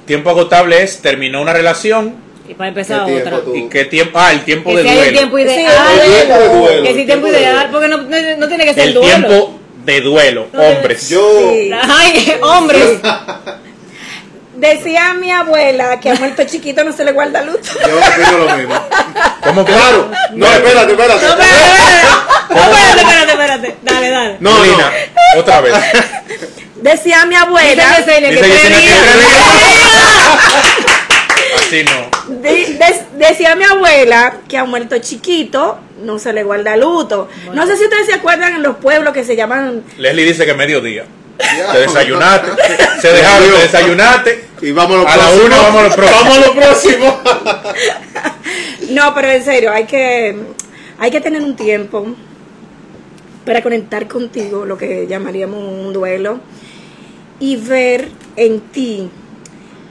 Tiempo 0.09 0.31
agotable 0.31 0.81
es, 0.81 1.03
terminó 1.03 1.39
una 1.39 1.53
relación 1.53 2.15
Y 2.47 2.55
para 2.55 2.69
empezar 2.69 3.05
¿Qué 3.05 3.11
tiempo 3.11 3.29
otra. 3.35 3.45
tú? 3.45 3.55
y 3.55 3.69
qué 3.69 3.85
tiempo... 3.85 4.17
Ah, 4.19 4.31
el 4.31 4.43
tiempo 4.43 4.71
Que 4.71 4.77
de 4.77 4.81
si 4.81 4.89
hay 4.89 5.17
un 5.23 5.29
duelo. 5.29 5.51
Sí, 5.51 5.59
ideal. 5.61 5.99
el 5.99 6.11
tiempo 6.11 6.33
de 6.39 6.47
duelo, 6.49 6.83
que 6.83 6.93
si 6.93 6.99
el 7.01 7.05
tiempo 7.05 7.05
tiempo 7.05 7.27
de 7.27 7.39
ideal, 7.39 7.69
porque 7.71 7.87
no, 7.87 7.97
no, 7.97 8.17
no 8.39 8.47
tiene 8.47 8.65
que 8.65 8.73
ser 8.73 8.87
El 8.87 8.93
duelo. 8.95 9.07
tiempo 9.27 9.59
de 9.85 10.01
duelo, 10.01 10.47
hombres. 10.57 11.09
Yo, 11.09 11.51
Sí. 11.53 11.71
Ay, 11.79 12.33
hombres. 12.41 12.89
Decía 14.55 15.13
mi 15.13 15.31
abuela 15.31 15.99
que 15.99 16.09
a 16.09 16.15
muerto 16.15 16.43
chiquito 16.43 16.83
no 16.83 16.91
se 16.91 17.05
le 17.05 17.11
guarda 17.11 17.43
luto. 17.43 17.69
yo 17.87 17.97
opino 17.97 18.45
lo 18.45 18.57
mismo. 18.57 18.75
¿Cómo? 19.43 19.63
Claro. 19.63 20.09
No, 20.33 20.47
espérate, 20.47 20.91
espérate. 20.91 21.25
No, 21.25 21.31
espérate, 21.33 23.01
espérate. 23.01 23.25
No, 23.25 23.31
espérate. 23.31 23.75
Dale, 23.83 24.09
dale. 24.09 24.37
No, 24.39 24.57
no. 24.57 24.63
Lina, 24.65 24.91
otra 25.37 25.61
vez. 25.61 25.73
Decía 26.81 27.25
mi 27.25 27.35
abuela. 27.35 27.83
Que 28.05 28.31
Dice 28.31 28.75
Así 31.55 31.83
no. 32.29 32.35
de- 32.41 32.49
de- 32.77 33.05
decía 33.27 33.55
mi 33.55 33.63
abuela 33.63 34.37
que 34.47 34.57
a 34.57 34.63
un 34.63 34.69
muerto 34.69 34.97
chiquito 34.99 35.79
no 36.03 36.19
se 36.19 36.31
le 36.33 36.43
guarda 36.43 36.75
luto. 36.77 37.27
No 37.53 37.65
sé 37.67 37.77
si 37.77 37.83
ustedes 37.83 38.05
se 38.07 38.13
acuerdan 38.13 38.55
en 38.55 38.63
los 38.63 38.77
pueblos 38.77 39.13
que 39.13 39.23
se 39.23 39.35
llaman 39.35 39.83
Leslie 39.97 40.25
dice 40.25 40.45
que 40.45 40.53
mediodía. 40.53 41.05
Ya. 41.39 41.71
Te 41.71 41.79
desayunaste. 41.79 42.47
Se 43.01 43.07
dejaron, 43.13 43.49
te 43.51 43.57
desayunaste. 43.59 44.45
Y 44.61 44.71
vamos 44.71 44.97
a 44.97 45.01
lo 45.03 45.07
A 45.09 45.17
la 45.17 45.29
una 45.45 45.57
vamos 45.57 45.81
a 45.81 45.87
lo 45.87 45.95
próximo. 45.95 46.19
Vamos 46.23 46.37
a 46.37 46.41
lo 46.47 46.53
próximo. 46.53 47.21
No, 48.89 49.13
pero 49.13 49.29
en 49.29 49.45
serio, 49.45 49.71
hay 49.71 49.85
que, 49.85 50.35
hay 50.97 51.11
que 51.11 51.21
tener 51.21 51.41
un 51.43 51.55
tiempo 51.55 52.07
para 53.45 53.61
conectar 53.61 54.07
contigo, 54.07 54.65
lo 54.65 54.77
que 54.79 55.05
llamaríamos 55.07 55.59
un 55.59 55.93
duelo, 55.93 56.39
y 57.39 57.55
ver 57.57 58.09
en 58.35 58.59
ti 58.61 59.09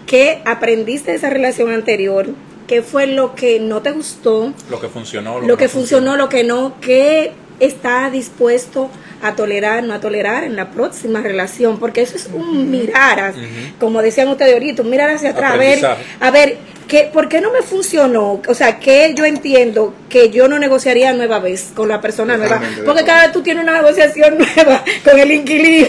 qué 0.06 0.40
aprendiste 0.44 1.10
de 1.12 1.16
esa 1.18 1.30
relación 1.30 1.70
anterior, 1.72 2.28
qué 2.66 2.82
fue 2.82 3.06
lo 3.06 3.34
que 3.34 3.60
no 3.60 3.82
te 3.82 3.92
gustó, 3.92 4.52
Lo 4.70 4.80
que 4.80 4.88
funcionó. 4.88 5.40
lo 5.40 5.56
que 5.56 5.64
no 5.64 5.70
funcionó, 5.70 6.16
lo 6.16 6.28
que 6.28 6.44
no, 6.44 6.74
qué 6.80 7.32
está 7.60 8.10
dispuesto 8.10 8.90
a 9.22 9.34
tolerar, 9.34 9.82
no 9.82 9.94
a 9.94 10.00
tolerar 10.00 10.44
en 10.44 10.54
la 10.56 10.70
próxima 10.70 11.20
relación, 11.20 11.78
porque 11.78 12.02
eso 12.02 12.16
es 12.16 12.28
un 12.32 12.70
mirar, 12.70 13.34
como 13.80 14.00
decían 14.02 14.28
ustedes 14.28 14.52
ahorita, 14.54 14.82
un 14.82 14.90
mirar 14.90 15.10
hacia 15.10 15.30
atrás, 15.30 15.52
a 15.54 15.56
ver, 15.56 15.84
a 16.20 16.30
ver, 16.30 16.56
¿qué, 16.86 17.10
¿por 17.12 17.28
qué 17.28 17.40
no 17.40 17.52
me 17.52 17.62
funcionó? 17.62 18.40
O 18.46 18.54
sea, 18.54 18.78
que 18.78 19.12
yo 19.16 19.24
entiendo 19.24 19.92
que 20.08 20.30
yo 20.30 20.46
no 20.46 20.58
negociaría 20.60 21.12
nueva 21.14 21.40
vez 21.40 21.70
con 21.74 21.88
la 21.88 22.00
persona 22.00 22.36
nueva, 22.36 22.56
Totalmente 22.56 22.82
porque 22.84 23.04
cada 23.04 23.22
vez 23.24 23.32
tú 23.32 23.42
tienes 23.42 23.64
una 23.64 23.72
negociación 23.74 24.38
nueva 24.56 24.84
con 25.04 25.18
el 25.18 25.32
inquilino. 25.32 25.88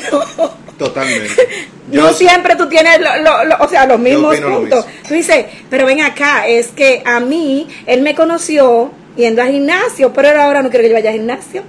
Totalmente. 0.78 1.30
Yo 1.92 2.04
no 2.04 2.14
siempre 2.14 2.56
tú 2.56 2.70
tienes, 2.70 3.00
lo- 3.02 3.18
lo- 3.24 3.44
lo- 3.46 3.58
o 3.60 3.68
sea, 3.68 3.86
los 3.88 4.00
mismos 4.00 4.38
puntos. 4.40 4.86
mismo. 4.86 5.02
Tú 5.08 5.14
dices, 5.16 5.46
pero 5.72 5.88
ven 5.88 6.02
acá, 6.02 6.48
es 6.48 6.68
que 6.68 7.02
a 7.04 7.20
mí, 7.20 7.68
él 7.88 8.02
me 8.02 8.14
conoció 8.14 8.92
yendo 9.20 9.42
al 9.42 9.52
gimnasio, 9.52 10.14
pero 10.14 10.30
él 10.30 10.38
ahora 10.38 10.62
no 10.62 10.70
quiere 10.70 10.84
que 10.86 10.90
yo 10.90 10.96
vaya 10.96 11.10
al 11.12 11.16
gimnasio. 11.18 11.64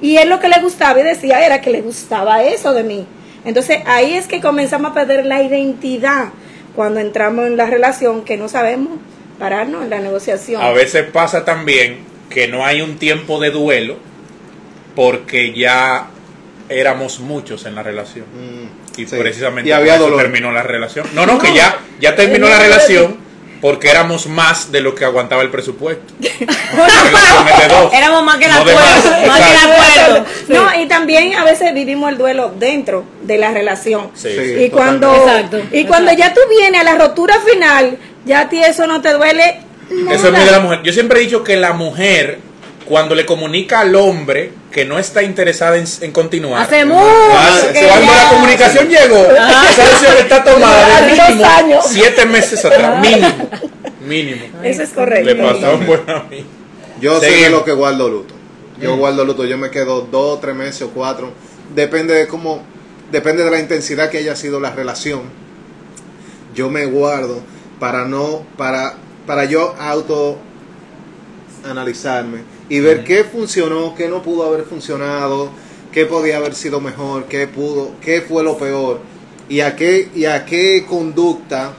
Y 0.00 0.16
él 0.16 0.28
lo 0.28 0.38
que 0.40 0.48
le 0.48 0.60
gustaba 0.60 1.00
y 1.00 1.02
decía 1.04 1.44
era 1.44 1.60
que 1.60 1.70
le 1.70 1.80
gustaba 1.80 2.42
eso 2.42 2.72
de 2.72 2.84
mí. 2.84 3.06
Entonces 3.44 3.78
ahí 3.86 4.14
es 4.14 4.26
que 4.26 4.40
comenzamos 4.40 4.90
a 4.90 4.94
perder 4.94 5.26
la 5.26 5.42
identidad 5.42 6.28
cuando 6.76 7.00
entramos 7.00 7.46
en 7.46 7.56
la 7.56 7.66
relación 7.66 8.24
que 8.24 8.36
no 8.36 8.48
sabemos 8.48 8.98
pararnos 9.38 9.82
en 9.84 9.90
la 9.90 9.98
negociación. 10.00 10.60
A 10.62 10.70
veces 10.70 11.04
pasa 11.10 11.44
también 11.44 11.98
que 12.30 12.46
no 12.48 12.64
hay 12.64 12.80
un 12.82 12.98
tiempo 12.98 13.40
de 13.40 13.50
duelo 13.50 13.96
porque 14.94 15.52
ya 15.54 16.08
éramos 16.68 17.20
muchos 17.20 17.64
en 17.66 17.74
la 17.74 17.82
relación. 17.82 18.26
Mm, 18.34 19.00
Y 19.00 19.06
sí. 19.06 19.16
precisamente 19.16 19.68
Y 19.70 19.72
había 19.72 19.92
por 19.94 20.02
eso 20.02 20.10
dolor. 20.10 20.22
terminó 20.22 20.52
la 20.52 20.62
relación. 20.62 21.06
No, 21.14 21.24
no, 21.26 21.34
No. 21.34 21.38
que 21.38 21.54
ya, 21.54 21.78
ya 22.00 22.14
terminó 22.14 22.46
Tenía 22.46 22.58
la 22.58 22.62
relación 22.64 23.16
porque 23.60 23.90
éramos 23.90 24.26
más 24.26 24.70
de 24.72 24.80
lo 24.80 24.94
que 24.94 25.04
aguantaba 25.04 25.42
el 25.42 25.50
presupuesto. 25.50 26.14
Dos. 27.68 27.92
Éramos 27.92 28.22
más 28.24 28.36
que 28.36 28.44
el 28.46 28.50
No 28.52 28.58
acuerdo. 28.58 28.80
más, 28.80 29.26
Más 29.26 29.40
que 29.40 29.50
el 29.50 29.56
acuerdo. 29.72 30.26
Sí. 30.46 30.52
No, 30.52 30.80
y 30.82 30.86
también 30.86 31.34
a 31.34 31.44
veces 31.44 31.74
vivimos 31.74 32.10
el 32.10 32.18
duelo 32.18 32.52
dentro 32.58 33.04
de 33.22 33.38
la 33.38 33.52
relación. 33.52 34.10
Sí, 34.14 34.28
Sí. 34.30 34.54
sí. 34.54 34.62
y 34.64 34.70
cuando 34.70 35.14
Exacto, 35.14 35.60
y 35.72 35.84
cuando 35.84 36.12
ya 36.12 36.32
tú 36.34 36.40
vienes 36.50 36.80
a 36.80 36.84
la 36.84 36.96
rotura 36.96 37.36
final, 37.40 37.98
ya 38.24 38.40
a 38.40 38.48
ti 38.48 38.62
eso 38.62 38.86
no 38.86 39.00
te 39.00 39.12
duele. 39.12 39.60
Eso 40.10 40.28
es 40.28 40.32
muy 40.34 40.44
de 40.44 40.50
la 40.50 40.60
mujer. 40.60 40.82
Yo 40.82 40.92
siempre 40.92 41.20
he 41.20 41.22
dicho 41.24 41.42
que 41.42 41.56
la 41.56 41.72
mujer, 41.72 42.40
cuando 42.88 43.14
le 43.14 43.26
comunica 43.26 43.80
al 43.80 43.94
hombre 43.96 44.50
que 44.72 44.84
no 44.86 44.98
está 44.98 45.22
interesada 45.22 45.76
en, 45.76 45.84
en 46.00 46.10
continuar, 46.12 46.62
Hace 46.62 46.84
mucho 46.86 47.00
cuando 47.86 48.12
la 48.14 48.28
comunicación 48.30 48.88
llegó, 48.88 49.26
esa 49.26 49.84
decisión 49.84 50.14
está 50.18 50.42
tomada 50.42 51.00
de 51.02 51.12
mínimo 51.12 51.44
años. 51.46 51.84
siete 51.86 52.24
meses 52.26 52.64
atrás. 52.64 53.00
Mínimo. 53.00 53.50
Mínimo. 54.06 54.42
Eso 54.64 54.82
es 54.82 54.90
correcto. 54.90 55.26
Le 55.26 55.34
pasó 55.34 55.66
a 55.66 55.74
un 55.74 55.86
buen 55.86 56.08
amigo. 56.08 56.46
Yo 57.00 57.12
soy 57.18 57.20
de 57.20 57.26
Seguimos. 57.34 57.52
lo 57.52 57.64
que 57.64 57.72
guardo 57.72 58.08
luto. 58.08 58.34
Yo 58.80 58.94
Mm. 58.96 58.98
guardo 58.98 59.24
luto, 59.24 59.44
yo 59.44 59.58
me 59.58 59.70
quedo 59.70 60.00
dos, 60.02 60.40
tres 60.40 60.54
meses 60.54 60.82
o 60.82 60.90
cuatro. 60.90 61.32
Depende 61.74 62.14
de 62.14 62.26
cómo, 62.26 62.62
depende 63.12 63.44
de 63.44 63.50
la 63.50 63.58
intensidad 63.60 64.08
que 64.08 64.18
haya 64.18 64.34
sido 64.34 64.60
la 64.60 64.70
relación. 64.70 65.22
Yo 66.54 66.70
me 66.70 66.86
guardo 66.86 67.40
para 67.78 68.04
no, 68.06 68.44
para, 68.56 68.94
para 69.26 69.44
yo 69.44 69.74
auto 69.78 70.38
analizarme 71.68 72.38
y 72.68 72.80
ver 72.80 73.04
qué 73.04 73.24
funcionó, 73.24 73.94
qué 73.94 74.08
no 74.08 74.22
pudo 74.22 74.44
haber 74.44 74.64
funcionado, 74.64 75.50
qué 75.92 76.06
podía 76.06 76.36
haber 76.36 76.54
sido 76.54 76.80
mejor, 76.80 77.24
qué 77.24 77.46
pudo, 77.46 77.92
qué 78.00 78.20
fue 78.20 78.42
lo 78.42 78.58
peor 78.58 79.00
y 79.48 79.60
a 79.60 79.74
qué 79.76 80.10
y 80.14 80.26
a 80.26 80.44
qué 80.44 80.84
conducta 80.88 81.74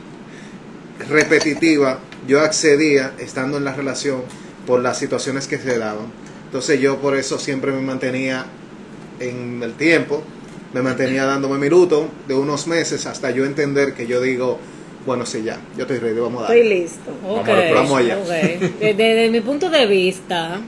repetitiva 1.08 2.00
yo 2.28 2.42
accedía 2.42 3.14
estando 3.20 3.58
en 3.58 3.64
la 3.64 3.74
relación 3.74 4.22
por 4.66 4.82
las 4.82 4.98
situaciones 4.98 5.48
que 5.48 5.58
se 5.58 5.78
daban. 5.78 6.12
Entonces 6.46 6.80
yo 6.80 6.98
por 6.98 7.16
eso 7.16 7.38
siempre 7.38 7.72
me 7.72 7.82
mantenía 7.82 8.46
en 9.20 9.62
el 9.62 9.74
tiempo, 9.74 10.24
me 10.74 10.82
mantenía 10.82 11.26
dándome 11.26 11.58
mi 11.58 11.70
luto 11.70 12.10
de 12.28 12.34
unos 12.34 12.68
meses 12.68 13.06
hasta 13.06 13.32
yo 13.32 13.46
entender 13.46 13.94
que 13.94 14.08
yo 14.08 14.22
digo, 14.22 14.60
bueno, 15.10 15.26
sí, 15.26 15.42
ya, 15.44 15.58
yo 15.76 15.82
estoy 15.86 15.98
ready, 15.98 16.20
vamos 16.20 16.44
a 16.44 16.48
dar. 16.48 16.56
Estoy 16.56 16.70
listo. 16.70 17.12
Ok, 17.28 17.48
Vamos, 17.48 17.74
vamos 17.74 17.98
allá. 17.98 18.18
ok. 18.20 18.28
Desde, 18.80 18.94
desde 18.94 19.30
mi 19.32 19.42
punto 19.42 19.70
de 19.72 19.88
vista, 19.88 20.60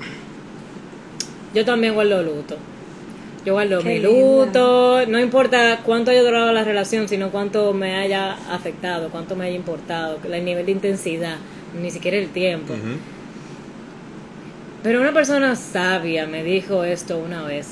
yo 1.53 1.63
también 1.63 1.93
guardo 1.93 2.23
luto. 2.23 2.57
Yo 3.45 3.53
guardo 3.53 3.79
Qué 3.83 3.85
mi 3.89 3.93
linda. 3.99 4.09
luto, 4.09 5.05
no 5.07 5.19
importa 5.19 5.81
cuánto 5.85 6.09
haya 6.09 6.23
durado 6.23 6.51
la 6.53 6.63
relación, 6.63 7.07
sino 7.07 7.29
cuánto 7.29 7.71
me 7.73 7.95
haya 7.95 8.33
afectado, 8.51 9.09
cuánto 9.09 9.35
me 9.35 9.45
haya 9.45 9.55
importado, 9.55 10.17
el 10.23 10.43
nivel 10.43 10.65
de 10.65 10.71
intensidad, 10.71 11.37
ni 11.79 11.91
siquiera 11.91 12.17
el 12.17 12.29
tiempo. 12.29 12.73
Pero 14.83 15.01
una 15.01 15.13
persona 15.13 15.55
sabia 15.55 16.25
me 16.25 16.43
dijo 16.43 16.83
esto 16.83 17.19
una 17.19 17.43
vez. 17.43 17.67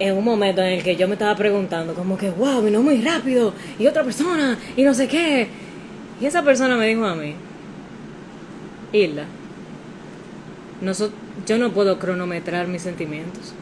En 0.00 0.16
un 0.16 0.24
momento 0.24 0.60
en 0.62 0.68
el 0.74 0.82
que 0.84 0.94
yo 0.96 1.08
me 1.08 1.14
estaba 1.14 1.34
preguntando, 1.34 1.94
como 1.94 2.16
que, 2.16 2.30
wow, 2.30 2.62
vino 2.62 2.82
muy 2.82 3.00
rápido, 3.02 3.52
y 3.78 3.86
otra 3.86 4.04
persona, 4.04 4.56
y 4.76 4.82
no 4.82 4.94
sé 4.94 5.08
qué. 5.08 5.48
Y 6.20 6.26
esa 6.26 6.42
persona 6.42 6.76
me 6.76 6.86
dijo 6.86 7.04
a 7.04 7.14
mí, 7.16 7.34
Hilda, 8.92 9.24
yo 11.46 11.58
no 11.58 11.70
puedo 11.70 11.98
cronometrar 11.98 12.68
mis 12.68 12.82
sentimientos. 12.82 13.54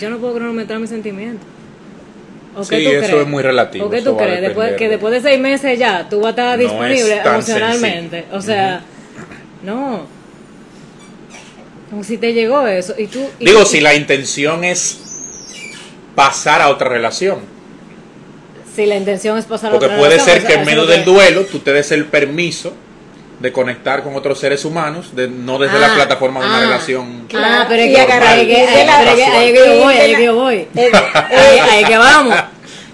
Yo 0.00 0.10
no 0.10 0.18
puedo 0.18 0.34
cronometrar 0.34 0.80
mis 0.80 0.90
sentimientos. 0.90 1.46
¿O 2.56 2.60
qué 2.66 2.78
Sí, 2.78 2.84
tú 2.84 2.90
eso 2.90 2.98
crees? 3.06 3.22
es 3.22 3.28
muy 3.28 3.42
relativo, 3.42 3.86
¿O 3.86 3.90
qué 3.90 4.02
tú 4.02 4.16
crees? 4.16 4.40
Después, 4.40 4.74
que 4.74 4.84
de- 4.84 4.90
después 4.90 5.14
de 5.14 5.20
seis 5.20 5.40
meses 5.40 5.78
ya 5.78 6.08
tú 6.08 6.18
vas 6.20 6.26
a 6.26 6.30
estar 6.30 6.46
No 6.46 6.52
es 6.52 6.58
disponible 6.70 7.16
tan 7.22 7.34
emocionalmente. 7.36 8.24
O 8.32 8.40
sea, 8.42 8.80
no. 9.62 10.21
Como 11.92 12.02
si 12.04 12.16
te 12.16 12.32
llegó 12.32 12.66
eso 12.66 12.94
y 12.96 13.06
tú... 13.06 13.20
y 13.38 13.44
Digo, 13.44 13.60
tú- 13.60 13.66
si 13.66 13.82
la 13.82 13.92
intención 13.94 14.64
es 14.64 14.98
pasar 16.14 16.62
a 16.62 16.70
otra 16.70 16.88
relación. 16.88 17.40
si 18.74 18.86
la 18.86 18.96
intención 18.96 19.36
es 19.36 19.44
pasar 19.44 19.68
a 19.68 19.72
Porque 19.72 19.84
otra 19.86 19.98
puede 19.98 20.12
relación, 20.12 20.34
ser 20.36 20.38
eso- 20.38 20.46
que 20.48 20.54
en 20.54 20.64
medio 20.64 20.82
lo 20.84 20.86
del 20.86 21.04
duelo 21.04 21.42
tú 21.44 21.58
te 21.58 21.70
des 21.74 21.92
el 21.92 22.06
permiso 22.06 22.72
de 23.40 23.52
conectar 23.52 24.02
con 24.02 24.14
otros 24.16 24.38
seres 24.38 24.64
humanos, 24.64 25.14
de, 25.14 25.28
no 25.28 25.58
desde 25.58 25.78
la 25.78 25.88
Ah, 25.92 25.94
plataforma 25.96 26.40
de 26.40 26.46
una 26.46 26.56
ah. 26.58 26.60
relación. 26.60 27.26
Ah, 27.34 27.66
pero 27.68 27.82
es 27.82 27.90
Y 27.90 27.94
que, 27.94 28.00
ahí 28.00 28.46
que- 28.46 28.52
y 28.82 28.86
la- 28.86 28.98
ahí 28.98 29.16
que- 29.16 29.24
ahí 29.24 29.52
que 29.52 29.58
yo 29.66 29.82
voy, 29.84 29.94
ahí 29.94 30.10
es 30.12 30.16
que 30.18 30.24
yo 30.24 30.34
voy. 30.34 30.68
Eh, 30.74 30.90
Ahí 31.30 31.58
ahí 31.58 31.84
que 31.84 31.98
vamos. 31.98 32.34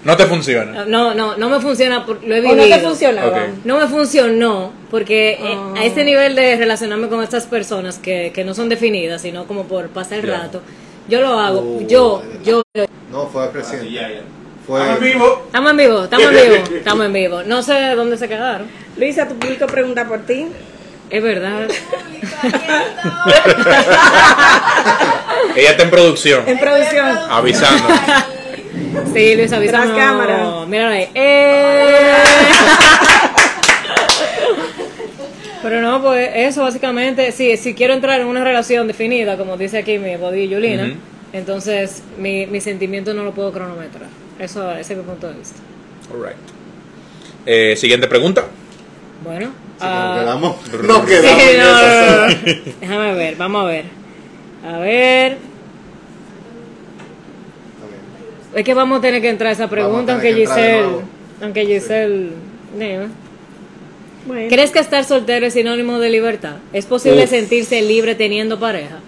No 0.03 0.15
te 0.15 0.25
funciona. 0.25 0.85
No, 0.85 1.13
no, 1.13 1.35
no 1.35 1.49
me 1.49 1.59
funciona, 1.59 2.05
por- 2.05 2.23
lo 2.23 2.33
he 2.35 2.39
¿O 2.39 2.41
vivido. 2.41 2.67
no 2.67 2.75
te 2.75 2.79
funcionaba? 2.81 3.27
Ok. 3.27 3.37
No 3.65 3.77
me 3.79 3.87
funcionó 3.87 4.71
porque 4.89 5.31
eh, 5.31 5.37
Ah. 5.57 5.73
a 5.77 5.83
ese 5.83 6.03
nivel 6.05 6.35
de 6.35 6.55
relacionarme 6.55 7.09
con 7.09 7.21
estas 7.21 7.45
personas 7.45 7.97
que, 7.97 8.31
que 8.33 8.43
no 8.45 8.53
son 8.53 8.69
definidas, 8.69 9.21
sino 9.21 9.45
como 9.45 9.65
por 9.65 9.89
pasar 9.89 10.19
el 10.19 10.27
rato, 10.29 10.61
yo 11.09 11.19
lo 11.21 11.37
hago. 11.39 11.59
Oh, 11.59 11.81
yo, 11.87 12.23
yo. 12.43 12.61
No, 13.11 13.27
fue 13.27 13.49
presidente. 13.51 13.91
ya, 13.91 14.09
ya. 14.09 14.21
Fue, 14.65 14.79
Estamos 14.79 15.01
en 15.01 15.13
vivo. 15.13 15.41
Estamos 15.45 15.71
en 15.71 15.77
vivo, 15.77 16.03
estamos 16.03 16.25
en 16.27 16.33
vivo, 16.35 16.55
estamos 16.77 17.05
en 17.05 17.13
vivo. 17.13 17.43
No 17.43 17.61
sé 17.63 17.95
dónde 17.95 18.17
se 18.17 18.27
quedaron. 18.29 18.67
Luisa, 18.97 19.27
tu 19.27 19.35
público 19.35 19.65
pregunta 19.67 20.07
por 20.07 20.19
ti. 20.25 20.47
Es 21.09 21.23
verdad. 21.23 21.67
Ella 25.55 25.71
está 25.71 25.83
en 25.83 25.89
producción, 25.89 26.43
En 26.47 26.59
producción. 26.59 27.07
avisando. 27.29 27.83
Sí, 29.13 29.35
Luis, 29.35 29.51
avísame. 29.51 29.67
Tras 29.67 29.87
cámara. 29.97 30.65
Míralo 30.67 30.93
ahí. 30.93 31.07
¡Eh! 31.15 32.13
Pero 35.61 35.81
no, 35.81 36.01
pues 36.01 36.29
eso 36.33 36.61
básicamente, 36.63 37.31
sí, 37.33 37.57
si 37.57 37.73
quiero 37.73 37.93
entrar 37.93 38.21
en 38.21 38.27
una 38.27 38.43
relación 38.43 38.87
definida, 38.87 39.37
como 39.37 39.57
dice 39.57 39.79
aquí 39.79 39.97
mi 39.97 40.15
body 40.15 40.47
Yulina, 40.47 40.85
Ujú. 40.85 40.93
entonces 41.33 42.01
mi, 42.17 42.45
mi 42.47 42.61
sentimiento 42.61 43.13
no 43.13 43.23
lo 43.23 43.33
puedo 43.33 43.51
cronometrar. 43.51 44.07
Eso 44.39 44.71
ese 44.71 44.93
es 44.93 44.99
mi 44.99 45.03
punto 45.03 45.27
de 45.27 45.33
vista. 45.33 45.59
All 46.13 46.21
right. 46.23 46.37
Eh, 47.45 47.75
siguiente 47.75 48.07
pregunta. 48.07 48.45
Bueno, 49.23 49.47
nos 49.47 49.53
ah, 49.81 50.17
quedamos, 50.21 50.55
nos 50.81 51.01
sí, 51.01 51.07
quedamos 51.07 51.43
en 51.43 51.59
no, 51.59 51.65
no, 51.65 51.79
esa. 51.81 52.15
no, 52.15 52.27
no. 52.27 52.61
déjame 52.79 53.13
ver, 53.15 53.35
vamos 53.35 53.61
a 53.61 53.65
ver. 53.67 53.85
A 54.65 54.77
ver, 54.79 55.37
es 58.55 58.63
que 58.63 58.73
vamos 58.73 58.99
a 58.99 59.01
tener 59.01 59.21
que 59.21 59.29
entrar 59.29 59.49
a 59.49 59.53
esa 59.53 59.67
pregunta, 59.69 60.11
a 60.11 60.15
aunque 60.15 60.29
que 60.33 60.35
Giselle, 60.41 60.87
aunque 61.41 61.65
Giselle. 61.65 62.29
Bueno. 64.25 64.47
¿Crees 64.49 64.71
que 64.71 64.79
estar 64.79 65.03
soltero 65.05 65.45
es 65.47 65.53
sinónimo 65.53 65.97
de 65.99 66.09
libertad? 66.09 66.55
¿Es 66.73 66.85
posible 66.85 67.23
Uf. 67.23 67.29
sentirse 67.29 67.81
libre 67.81 68.15
teniendo 68.15 68.59
pareja? 68.59 68.99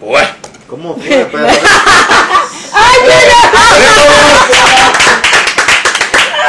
Bueno. 0.00 0.28
¿Cómo 0.68 0.94
fue? 0.96 1.26
Pero- 1.32 1.46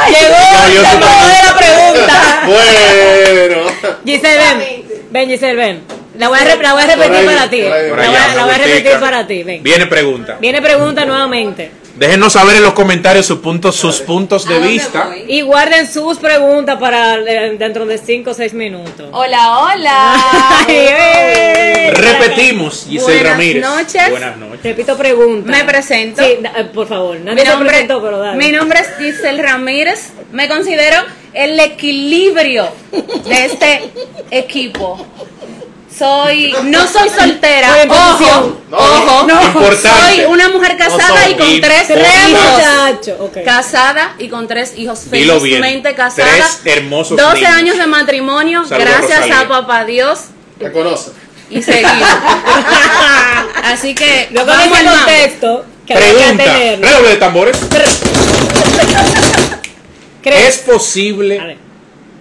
Llegó 0.09 0.35
No, 0.35 0.69
yo 0.73 0.79
el 0.79 0.85
supongo- 0.85 1.05
modo 1.05 1.27
de 1.27 1.43
la 1.43 1.57
pregunta. 1.57 2.41
bueno. 2.45 3.97
Giselle, 4.05 4.37
ven. 4.37 4.83
Ven, 5.11 5.29
Giselle, 5.29 5.55
ven. 5.55 5.81
La 6.17 6.29
voy 6.29 6.39
a, 6.39 6.45
rep- 6.45 6.61
la 6.61 6.73
voy 6.73 6.83
a 6.83 6.85
repetir 6.87 7.15
ahí, 7.15 7.25
para 7.25 7.49
ti. 7.49 7.61
La 7.61 7.69
voy 7.69 8.15
a, 8.15 8.35
la 8.35 8.45
voy 8.45 8.53
a 8.53 8.57
repetir 8.57 8.99
para 8.99 9.27
ti. 9.27 9.43
Ven. 9.43 9.63
Viene 9.63 9.85
pregunta. 9.87 10.37
Viene 10.39 10.61
pregunta 10.61 11.05
nuevamente. 11.05 11.71
Déjenos 11.97 12.33
saber 12.33 12.57
en 12.57 12.63
los 12.63 12.73
comentarios 12.73 13.25
sus 13.25 13.39
puntos, 13.39 13.75
sus 13.75 14.01
puntos 14.01 14.47
de 14.47 14.59
vista. 14.59 15.09
Y 15.27 15.41
guarden 15.41 15.91
sus 15.91 16.19
preguntas 16.19 16.77
para 16.79 17.17
dentro 17.17 17.87
de 17.87 17.97
5 17.97 18.29
o 18.29 18.33
6 18.35 18.53
minutos. 18.53 19.09
Hola, 19.11 19.59
hola. 19.59 20.13
Ay, 20.67 20.75
eh. 20.77 21.91
Repetimos, 21.95 22.85
Giselle 22.87 23.01
Buenas 23.15 23.31
Ramírez. 23.31 23.63
noches. 23.63 24.09
Buenas 24.11 24.37
noches. 24.37 24.63
Repito 24.63 24.95
pregunta. 24.97 25.51
Me 25.51 25.63
presento. 25.63 26.21
Sí, 26.23 26.37
por 26.73 26.87
favor. 26.87 27.19
Nadie 27.19 27.43
Mi 27.43 27.49
nombre, 27.49 27.69
presentó, 27.69 28.01
pero 28.01 28.19
dale. 28.19 28.37
mi 28.37 28.51
nombre 28.51 28.79
es 28.79 28.89
Giselle 28.99 29.41
Ramírez. 29.41 30.11
Me 30.31 30.47
considero 30.47 30.97
el 31.33 31.59
equilibrio 31.59 32.67
de 33.25 33.45
este 33.45 33.91
equipo. 34.29 35.03
Soy, 35.97 36.53
no 36.63 36.87
soy 36.87 37.09
soltera, 37.09 37.69
ojo, 37.87 38.17
posición. 38.17 38.57
ojo, 38.71 39.27
Importante. 39.47 40.15
soy 40.15 40.25
una 40.25 40.49
mujer 40.49 40.77
casada 40.77 41.23
son 41.23 41.31
y 41.31 41.35
con 41.35 41.61
tres 41.61 41.89
hijos. 41.89 42.51
Muchacho, 42.53 43.17
ok. 43.19 43.37
Casada 43.43 44.15
y 44.19 44.27
con 44.29 44.47
tres 44.47 44.73
hijos, 44.77 45.09
Dilo 45.09 45.39
bien. 45.39 45.61
felizmente 45.61 45.95
casada. 45.95 46.29
Tres 46.31 46.61
hermosos 46.77 47.17
12 47.17 47.35
niños. 47.35 47.51
años 47.51 47.77
de 47.77 47.87
matrimonio, 47.87 48.65
Saludos, 48.67 48.91
gracias 48.91 49.19
Rosalía. 49.21 49.39
a 49.39 49.47
papá 49.47 49.85
Dios 49.85 50.19
¿Te 50.59 50.71
conoce? 50.71 51.11
y 51.49 51.61
seguimos. 51.63 51.91
Así 53.63 53.95
que 53.95 54.27
Luego 54.31 54.47
vamos 54.47 54.77
al 54.77 54.85
contexto, 54.85 55.65
que 55.85 55.93
Pregunta. 55.95 56.43
Redoble 56.43 57.09
de 57.09 57.15
tambores. 57.17 57.57
¿Es 60.23 60.57
posible 60.59 61.39
A 61.39 61.45
ver. 61.45 61.66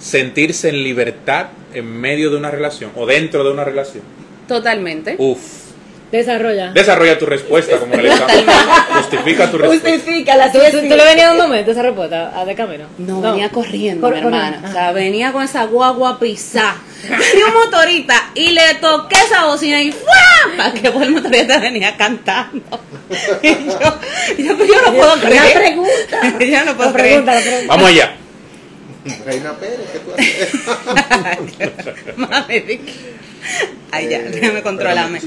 Sentirse 0.07 0.69
en 0.69 0.83
libertad 0.85 1.47
en 1.75 2.01
medio 2.01 2.31
de 2.31 2.37
una 2.37 2.51
relación 2.51 2.91
o 2.97 3.07
dentro 3.07 3.43
de 3.45 3.51
una 3.51 3.65
relación? 3.65 4.05
Totalmente. 4.49 5.17
Uf. 5.19 5.39
Desarrolla. 6.13 6.71
Desarrolla 6.71 7.19
tu 7.19 7.27
respuesta 7.27 7.79
como 7.79 7.97
le 7.97 8.09
Justifica 8.09 9.51
tu 9.51 9.59
respuesta. 9.59 9.91
Justifícala, 9.91 10.53
¿Tú, 10.53 10.59
sí, 10.61 10.67
tú, 10.71 10.81
sí. 10.81 10.89
tú 10.89 10.95
le 10.97 11.05
venías 11.05 11.31
dando 11.31 11.49
mente 11.49 11.73
esa 11.73 11.83
respuesta 11.83 12.33
a 12.41 12.45
de 12.45 12.55
camino? 12.55 12.85
No, 12.99 13.21
venía 13.21 13.49
corriendo, 13.51 14.03
Cor- 14.07 14.15
mi 14.15 14.21
hermana. 14.21 14.63
O 14.69 14.73
sea, 14.73 14.93
venía 14.93 15.33
con 15.33 15.43
esa 15.43 15.65
guagua 15.65 16.21
pisá. 16.21 16.77
Tenía 17.03 17.47
un 17.49 17.55
motorista 17.55 18.31
y 18.35 18.51
le 18.51 18.75
toqué 18.81 19.17
esa 19.17 19.47
bocina 19.47 19.83
y 19.83 19.91
¡fua! 19.91 20.57
Para 20.57 20.73
que 20.75 20.87
el 20.87 21.11
motorista 21.11 21.59
venía 21.59 21.97
cantando. 21.97 22.63
Y 23.43 23.49
yo, 23.49 23.79
yo, 24.39 24.65
yo 24.65 24.75
no 24.87 24.95
puedo 24.95 25.15
creer. 25.21 25.43
La 25.43 25.61
pregunta. 25.61 26.21
Yo 26.45 26.65
no 26.65 26.77
puedo 26.77 26.91
La 26.91 26.97
pregunta, 26.97 27.35
la 27.35 27.41
creer. 27.41 27.67
pregunta. 27.67 27.67
Vamos 27.69 27.89
allá. 27.89 28.17
Reina 29.25 29.53
Pérez, 29.55 29.89
¿qué 29.93 29.99
tú 29.99 30.13
haces? 30.13 30.55
Mami. 32.17 32.81
Ay, 33.93 34.09
ya, 34.09 34.23
déjame 34.23 34.63
controlarme. 34.63 35.21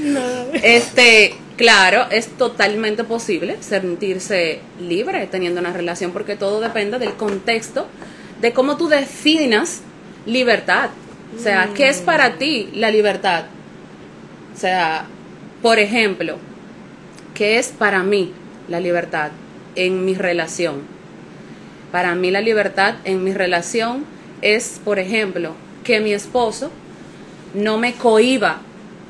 Este, 0.62 1.34
claro, 1.56 2.06
es 2.10 2.28
totalmente 2.28 3.04
posible 3.04 3.56
sentirse 3.60 4.60
libre 4.80 5.26
teniendo 5.26 5.60
una 5.60 5.72
relación, 5.72 6.12
porque 6.12 6.36
todo 6.36 6.60
depende 6.60 6.98
del 6.98 7.14
contexto, 7.14 7.86
de 8.40 8.52
cómo 8.52 8.76
tú 8.76 8.88
definas 8.88 9.80
libertad. 10.26 10.90
O 11.36 11.40
sea, 11.40 11.70
¿qué 11.74 11.88
es 11.88 11.98
para 11.98 12.38
ti 12.38 12.70
la 12.74 12.90
libertad? 12.90 13.44
O 14.54 14.58
sea, 14.58 15.06
por 15.62 15.78
ejemplo, 15.78 16.36
¿qué 17.34 17.58
es 17.58 17.68
para 17.68 18.02
mí 18.02 18.32
la 18.68 18.80
libertad 18.80 19.30
en 19.76 20.04
mi 20.04 20.14
relación? 20.14 20.99
Para 21.92 22.14
mí 22.14 22.30
la 22.30 22.40
libertad 22.40 22.94
en 23.04 23.24
mi 23.24 23.32
relación 23.32 24.04
es, 24.42 24.80
por 24.84 24.98
ejemplo, 24.98 25.54
que 25.84 26.00
mi 26.00 26.12
esposo 26.12 26.70
no 27.54 27.78
me 27.78 27.94
cohiba 27.94 28.58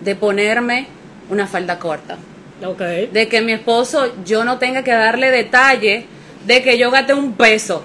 de 0.01 0.15
ponerme 0.15 0.87
una 1.29 1.47
falda 1.47 1.79
corta. 1.79 2.17
De 3.13 3.29
que 3.29 3.41
mi 3.41 3.53
esposo 3.53 4.13
yo 4.25 4.45
no 4.45 4.59
tenga 4.59 4.83
que 4.83 4.93
darle 4.93 5.31
detalle 5.31 6.07
de 6.47 6.63
que 6.63 6.79
yo 6.79 6.91
gaste 6.91 7.15
un 7.15 7.35
peso. 7.35 7.83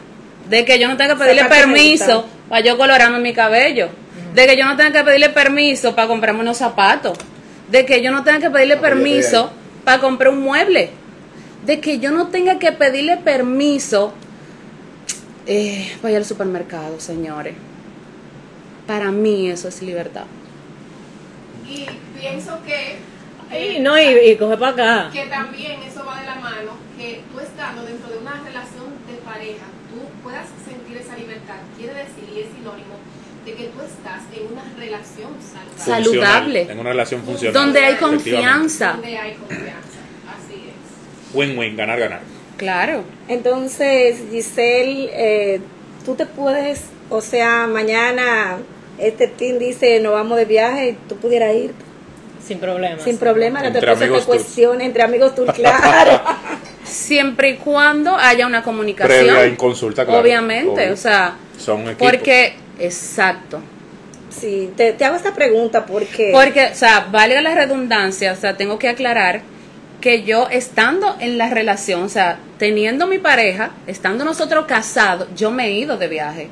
De 0.50 0.66
que 0.66 0.80
yo 0.80 0.88
no 0.88 0.98
tenga 0.98 1.16
que 1.16 1.24
pedirle 1.24 1.46
permiso 1.46 2.26
para 2.50 2.64
yo 2.64 2.78
colorarme 2.78 3.20
mi 3.20 3.34
cabello. 3.34 3.90
De 4.34 4.48
que 4.48 4.58
yo 4.58 4.66
no 4.66 4.76
tenga 4.76 4.92
que 4.92 5.04
pedirle 5.04 5.30
permiso 5.30 5.96
para 5.96 6.08
comprarme 6.08 6.42
unos 6.42 6.58
zapatos. 6.58 7.18
De 7.70 7.86
que 7.86 8.02
yo 8.02 8.12
no 8.12 8.24
tenga 8.24 8.40
que 8.40 8.50
pedirle 8.50 8.76
estoy 8.76 8.90
permiso 8.90 9.52
para 9.84 10.00
comprar 10.00 10.32
un 10.32 10.42
mueble. 10.42 10.90
De 11.66 11.80
que 11.80 12.00
yo 12.00 12.12
no 12.12 12.28
tenga 12.28 12.60
que 12.60 12.72
pedirle 12.72 13.18
permiso 13.18 14.14
eh, 15.48 15.96
ir 16.04 16.16
al 16.16 16.26
supermercado, 16.26 17.00
señores. 17.00 17.56
Para 18.88 19.12
mí 19.12 19.50
eso 19.50 19.68
es 19.68 19.82
libertad. 19.82 20.26
Y 21.68 21.86
pienso 22.20 22.60
que, 22.66 22.98
Y 23.76 23.80
no, 23.80 23.98
y, 23.98 24.32
y 24.32 24.36
coge 24.38 24.58
para 24.58 24.72
acá. 24.72 25.10
que 25.12 25.26
también 25.26 25.82
eso 25.84 26.04
va 26.06 26.20
de 26.20 26.26
la 26.28 26.36
mano, 26.36 26.72
que 26.98 27.22
tú 27.32 27.40
estando 27.40 27.84
dentro 27.84 28.10
de 28.12 28.20
una 28.20 28.34
relación 28.44 28.86
de 29.08 29.14
pareja, 29.26 29.66
tú 29.90 30.02
puedas 30.24 30.46
sentir 30.68 30.98
esa 30.98 31.16
libertad. 31.18 31.56
Quiere 31.78 31.94
decir, 31.96 32.24
y 32.36 32.40
es 32.42 32.48
sinónimo, 32.56 32.96
de 33.46 33.54
que 33.54 33.66
tú 33.70 33.82
estás 33.82 34.22
en 34.36 34.52
una 34.54 34.64
relación 34.78 35.32
saludable. 35.42 35.84
Salud. 35.84 36.06
Saludable. 36.12 36.62
En 36.72 36.80
una 36.80 36.90
relación 36.92 37.24
funcional. 37.24 37.54
Donde 37.54 37.80
hay 37.80 37.96
confianza. 37.96 38.92
Donde 38.94 39.18
hay 39.18 39.34
confianza. 39.34 40.00
Así 40.30 40.54
es. 40.70 41.36
Win-win, 41.36 41.76
ganar, 41.76 42.00
ganar. 42.00 42.22
Claro. 42.58 43.04
Entonces, 43.28 44.18
Giselle, 44.32 45.10
eh, 45.13 45.60
tú 46.06 46.15
te 46.15 46.26
puedes, 46.26 46.82
o 47.10 47.22
sea, 47.22 47.68
mañana 47.68 48.58
este 48.98 49.28
team 49.28 49.60
dice 49.60 50.00
nos 50.00 50.13
vamos 50.13 50.38
de 50.38 50.46
viaje 50.46 50.89
y 50.89 50.94
tú 51.10 51.18
pudieras 51.18 51.54
ir 51.54 51.72
Sin 52.46 52.60
problema. 52.60 53.02
sin 53.04 53.18
problema, 53.18 53.60
esposo 53.60 53.80
te 53.82 53.89
amigos 53.91 54.26
tours. 54.26 54.39
cuestione, 54.44 54.86
entre 54.86 55.04
amigos 55.04 55.36
tú, 55.36 55.46
claro. 55.56 56.22
Siempre 56.84 57.50
y 57.50 57.56
cuando 57.56 58.15
haya 58.15 58.46
una 58.48 58.63
comunicación. 58.63 59.26
Previa 59.26 59.44
en 59.46 59.56
consulta, 59.56 60.06
claro. 60.06 60.22
Obviamente, 60.22 60.84
Obvio. 60.84 60.94
o 60.94 60.98
sea, 60.98 61.36
Son 61.58 61.82
equipos. 61.82 62.10
porque, 62.12 62.54
exacto. 62.80 63.60
sí, 64.30 64.72
te, 64.78 64.94
te 64.94 65.04
hago 65.04 65.15
esta 65.15 65.34
pregunta 65.34 65.86
porque... 65.86 66.30
Porque, 66.32 66.68
o 66.72 66.76
sea, 66.76 67.08
valga 67.12 67.41
la 67.41 67.56
redundancia, 67.56 68.32
o 68.34 68.36
sea, 68.36 68.56
tengo 68.56 68.78
que 68.78 68.88
aclarar 68.89 69.41
que 70.02 70.24
yo 70.24 70.48
estando 70.50 71.16
en 71.20 71.38
la 71.38 71.50
relación, 71.50 72.04
o 72.04 72.10
sea, 72.10 72.38
teniendo 72.58 73.08
mi 73.08 73.18
pareja, 73.18 73.72
estando 73.88 74.24
nosotros 74.24 74.66
casados, 74.66 75.28
yo 75.36 75.52
me 75.52 75.68
he 75.68 75.72
ido 75.72 75.98
de 75.98 76.08
viaje. 76.08 76.50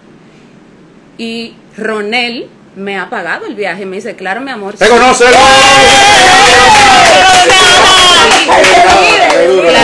Y 1.17 1.53
Ronel 1.77 2.49
me 2.75 2.97
ha 2.97 3.09
pagado 3.09 3.45
el 3.45 3.55
viaje. 3.55 3.85
Me 3.85 3.97
dice, 3.97 4.15
claro, 4.15 4.41
mi 4.41 4.51
amor. 4.51 4.75
¡Se 4.77 4.89
conoce! 4.89 5.25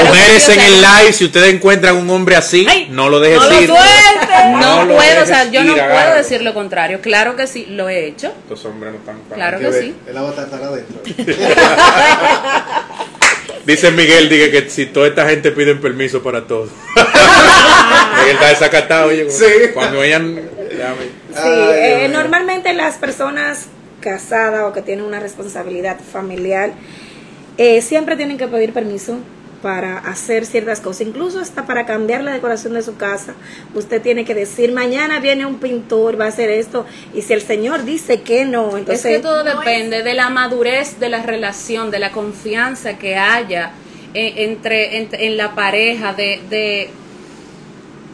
Mujeres 0.07 0.49
en 0.49 0.59
el 0.59 0.81
live, 0.81 1.13
si 1.13 1.25
ustedes 1.25 1.53
encuentran 1.53 1.95
un 1.97 2.09
hombre 2.09 2.35
así, 2.35 2.65
Ay, 2.69 2.87
no 2.89 3.09
lo 3.09 3.19
dejes 3.19 3.39
no 3.39 3.49
lo 3.49 3.61
ir. 3.61 3.67
sueltes. 3.67 4.29
No, 4.51 4.59
No 4.59 4.85
lo 4.85 4.95
puedo, 4.95 5.23
o 5.23 5.25
sea, 5.25 5.45
yo 5.45 5.63
no 5.63 5.73
puedo 5.73 6.15
decir 6.15 6.41
lo 6.41 6.53
contrario. 6.53 7.01
Claro 7.01 7.35
que 7.35 7.47
sí, 7.47 7.65
lo 7.69 7.89
he 7.89 8.07
hecho. 8.07 8.27
Estos 8.43 8.65
hombres 8.65 8.93
no 8.93 8.99
están 8.99 9.19
para 9.21 9.35
Claro 9.35 9.59
que 9.59 9.69
ver, 9.69 9.83
sí. 9.83 9.95
El 10.07 10.17
agua 10.17 10.31
está 10.31 10.43
adentro. 10.55 11.01
Dice 13.69 13.91
Miguel, 13.91 14.29
dice 14.29 14.49
que 14.49 14.67
si 14.67 14.87
toda 14.87 15.05
esta 15.05 15.29
gente 15.29 15.51
piden 15.51 15.79
permiso 15.79 16.23
para 16.23 16.47
todo. 16.47 16.63
Miguel 18.17 18.33
está 18.33 18.47
desacatado, 18.49 19.09
oye. 19.09 19.29
Sí. 19.29 19.45
Cuando 19.75 19.99
vayan. 19.99 20.41
Sí, 21.35 21.49
eh, 21.75 22.09
normalmente 22.11 22.73
las 22.73 22.97
personas 22.97 23.67
casadas 23.99 24.63
o 24.63 24.73
que 24.73 24.81
tienen 24.81 25.05
una 25.05 25.19
responsabilidad 25.19 25.99
familiar 25.99 26.71
eh, 27.59 27.83
siempre 27.83 28.15
tienen 28.15 28.39
que 28.39 28.47
pedir 28.47 28.73
permiso 28.73 29.19
para 29.61 29.97
hacer 29.97 30.45
ciertas 30.45 30.79
cosas, 30.79 31.01
incluso 31.07 31.39
hasta 31.39 31.65
para 31.65 31.85
cambiar 31.85 32.21
la 32.23 32.31
decoración 32.31 32.73
de 32.73 32.81
su 32.81 32.95
casa. 32.95 33.33
Usted 33.75 34.01
tiene 34.01 34.23
que 34.25 34.33
decir, 34.33 34.71
mañana 34.71 35.19
viene 35.19 35.45
un 35.45 35.59
pintor, 35.59 36.19
va 36.19 36.25
a 36.25 36.29
hacer 36.29 36.49
esto, 36.49 36.85
y 37.13 37.21
si 37.23 37.33
el 37.33 37.41
señor 37.41 37.83
dice 37.83 38.21
que 38.21 38.45
no, 38.45 38.69
Es 38.69 38.75
entonces... 38.75 39.17
que 39.17 39.19
todo 39.19 39.43
no 39.43 39.59
depende 39.59 40.03
de 40.03 40.13
la 40.13 40.29
madurez 40.29 40.99
de 40.99 41.09
la 41.09 41.21
relación, 41.23 41.91
de 41.91 41.99
la 41.99 42.11
confianza 42.11 42.97
que 42.97 43.15
haya 43.17 43.71
eh, 44.13 44.33
entre, 44.37 44.97
entre- 44.97 45.27
en 45.27 45.37
la 45.37 45.53
pareja, 45.55 46.13
de, 46.13 46.41
de 46.49 46.89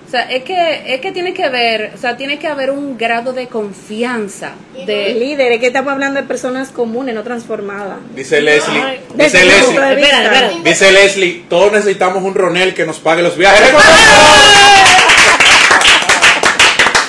o 0.08 0.12
sea, 0.12 0.22
es 0.32 0.44
que 0.44 0.94
es 0.94 1.02
que 1.02 1.12
tiene 1.12 1.34
que 1.34 1.50
ver, 1.50 1.92
o 1.96 1.98
sea, 1.98 2.16
tiene 2.16 2.38
que 2.38 2.48
haber 2.48 2.70
un 2.70 2.98
grado 2.98 3.34
de 3.34 3.48
confianza 3.48 4.52
de 4.86 5.14
líder, 5.14 5.54
es 5.54 5.60
que 5.60 5.68
estamos 5.68 5.92
hablando 5.94 6.22
de 6.22 6.28
personas 6.28 6.70
comunes, 6.70 7.16
no 7.16 7.24
transformadas. 7.24 7.98
Dice 8.14 8.40
Leslie, 8.42 8.82
Ay, 8.82 9.00
dice 9.16 9.44
Leslie. 9.44 9.76
Espera, 9.76 10.24
espera. 10.24 10.52
dice 10.64 10.92
Leslie, 10.92 11.46
todos 11.50 11.72
necesitamos 11.72 12.24
un 12.24 12.36
Ronel 12.36 12.76
que 12.76 12.86
nos 12.86 13.00
pague 13.00 13.24
los 13.24 13.36
viajes. 13.36 13.68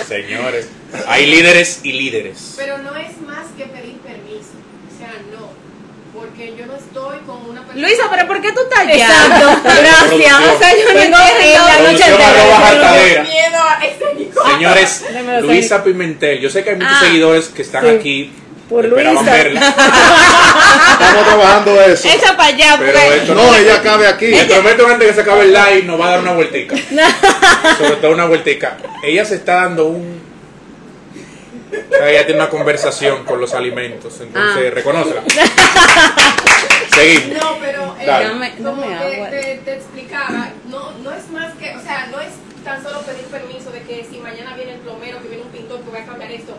Señores, 0.08 0.68
hay 1.08 1.26
líderes 1.26 1.80
y 1.82 1.92
líderes. 1.92 2.54
Pero 2.56 2.78
no 2.78 2.96
es 2.96 3.20
más 3.20 3.46
que 3.58 3.64
pedir 3.66 3.96
permiso. 3.98 4.56
O 4.86 4.98
sea, 4.98 5.12
no. 5.32 5.50
Porque 6.18 6.54
yo 6.56 6.64
no 6.66 6.76
estoy 6.76 7.18
con 7.26 7.44
una 7.50 7.60
persona. 7.60 7.65
Luisa, 7.76 8.04
pero 8.10 8.26
¿por 8.26 8.40
qué 8.40 8.52
tú 8.52 8.60
estás 8.62 8.80
allá? 8.80 8.94
Exacto, 8.94 9.60
gracias. 9.64 10.34
O 10.54 10.58
sea, 10.58 10.72
yo 10.76 10.84
no 10.94 11.00
Tengo 11.00 11.18
la 11.18 11.78
noche 11.92 12.04
entera. 12.06 13.26
Señores, 14.52 15.04
Luisa 15.42 15.84
Pimentel, 15.84 16.40
yo 16.40 16.50
sé 16.50 16.64
que 16.64 16.70
hay 16.70 16.76
muchos 16.76 16.92
Ah. 16.96 17.00
seguidores 17.04 17.48
que 17.48 17.62
están 17.62 17.82
Sí. 17.84 17.90
aquí. 17.90 18.32
Por 18.68 18.84
Luisa. 18.84 19.22
verla, 19.22 19.60
Estamos 21.00 21.24
trabajando 21.26 21.80
eso. 21.82 22.08
Echa 22.08 22.36
para 22.36 22.48
allá, 22.48 22.76
pero 22.78 22.98
esto 22.98 23.34
No, 23.34 23.54
ella 23.54 23.80
cabe 23.80 24.08
aquí. 24.08 24.26
Le 24.26 24.44
prometo 24.44 24.88
antes 24.88 25.08
que 25.08 25.14
se 25.14 25.20
acabe 25.20 25.42
el 25.44 25.52
live 25.52 25.82
nos 25.84 26.00
va 26.00 26.06
a 26.08 26.10
dar 26.10 26.20
una 26.20 26.32
vueltica. 26.32 26.74
Sobre 27.78 27.96
todo 27.96 28.10
una 28.12 28.24
vueltica. 28.24 28.76
Ella 29.04 29.24
se 29.24 29.36
está 29.36 29.54
dando 29.56 29.84
un. 29.86 30.25
O 31.72 31.96
sea, 31.96 32.10
ella 32.10 32.26
tiene 32.26 32.40
una 32.40 32.50
conversación 32.50 33.24
con 33.24 33.40
los 33.40 33.52
alimentos. 33.54 34.20
Entonces, 34.20 34.66
Ah. 34.70 34.74
reconócela. 34.74 35.22
Seguimos. 36.94 37.42
No, 37.42 37.56
pero 37.60 37.94
eh, 38.00 38.06
como 38.62 38.80
dame 38.82 39.26
te, 39.30 39.30
te- 39.30 39.60
te 39.64 39.74
explicaba, 39.74 40.48
no, 40.68 40.92
no 41.02 41.12
es 41.12 41.28
más 41.30 41.52
que, 41.54 41.76
o 41.76 41.80
sea, 41.82 42.06
no 42.10 42.20
es 42.20 42.28
tan 42.64 42.82
solo 42.82 43.00
pedir 43.02 43.24
permiso 43.26 43.70
de 43.70 43.82
que 43.82 44.06
si 44.10 44.18
mañana 44.18 44.54
viene 44.56 44.74
el 44.74 44.80
plomero, 44.80 45.20
que 45.22 45.28
viene 45.28 45.44
un 45.44 45.50
pintor 45.50 45.80
que 45.82 45.90
va 45.90 45.98
a 45.98 46.04
cambiar 46.06 46.32
esto, 46.32 46.56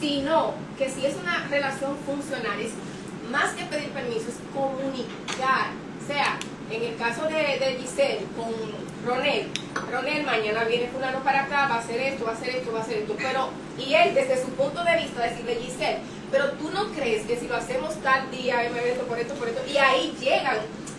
sino 0.00 0.54
que 0.78 0.88
si 0.90 1.06
es 1.06 1.14
una 1.16 1.46
relación 1.48 1.96
funcional, 2.04 2.60
es 2.60 2.72
más 3.30 3.52
que 3.54 3.64
pedir 3.64 3.88
permiso, 3.90 4.26
es 4.28 4.36
comunicar. 4.54 5.68
O 6.02 6.06
sea, 6.06 6.36
en 6.70 6.82
el 6.82 6.96
caso 6.96 7.22
de, 7.26 7.34
de 7.64 7.76
Giselle 7.80 8.20
con 8.36 8.52
Ronel, 9.04 9.46
Ronel 9.90 10.24
mañana 10.24 10.64
viene 10.64 10.88
fulano 10.88 11.22
para 11.24 11.44
acá, 11.44 11.66
va 11.68 11.76
a 11.76 11.78
hacer 11.78 12.00
esto, 12.00 12.24
va 12.24 12.32
a 12.32 12.34
hacer 12.34 12.50
esto, 12.50 12.72
va 12.72 12.78
a 12.78 12.82
hacer 12.82 12.98
esto, 12.98 13.16
pero, 13.18 13.48
y 13.78 13.94
él 13.94 14.14
desde 14.14 14.40
su 14.40 14.48
punto 14.50 14.84
de 14.84 14.96
vista 14.96 15.22
decirle 15.22 15.56
Giselle, 15.56 15.98
pero 16.30 16.50
tú 16.52 16.70
no 16.70 16.86
crees 16.92 17.26
que 17.26 17.36
si 17.36 17.48
lo 17.48 17.56
hacemos 17.56 17.94
tal 18.02 18.30
día, 18.30 18.58
me 18.72 18.90
esto, 18.90 19.04
por 19.04 19.18
esto, 19.18 19.34
por 19.34 19.48
esto, 19.48 19.60
y 19.72 19.76
ahí 19.76 20.14
llegan 20.20 20.58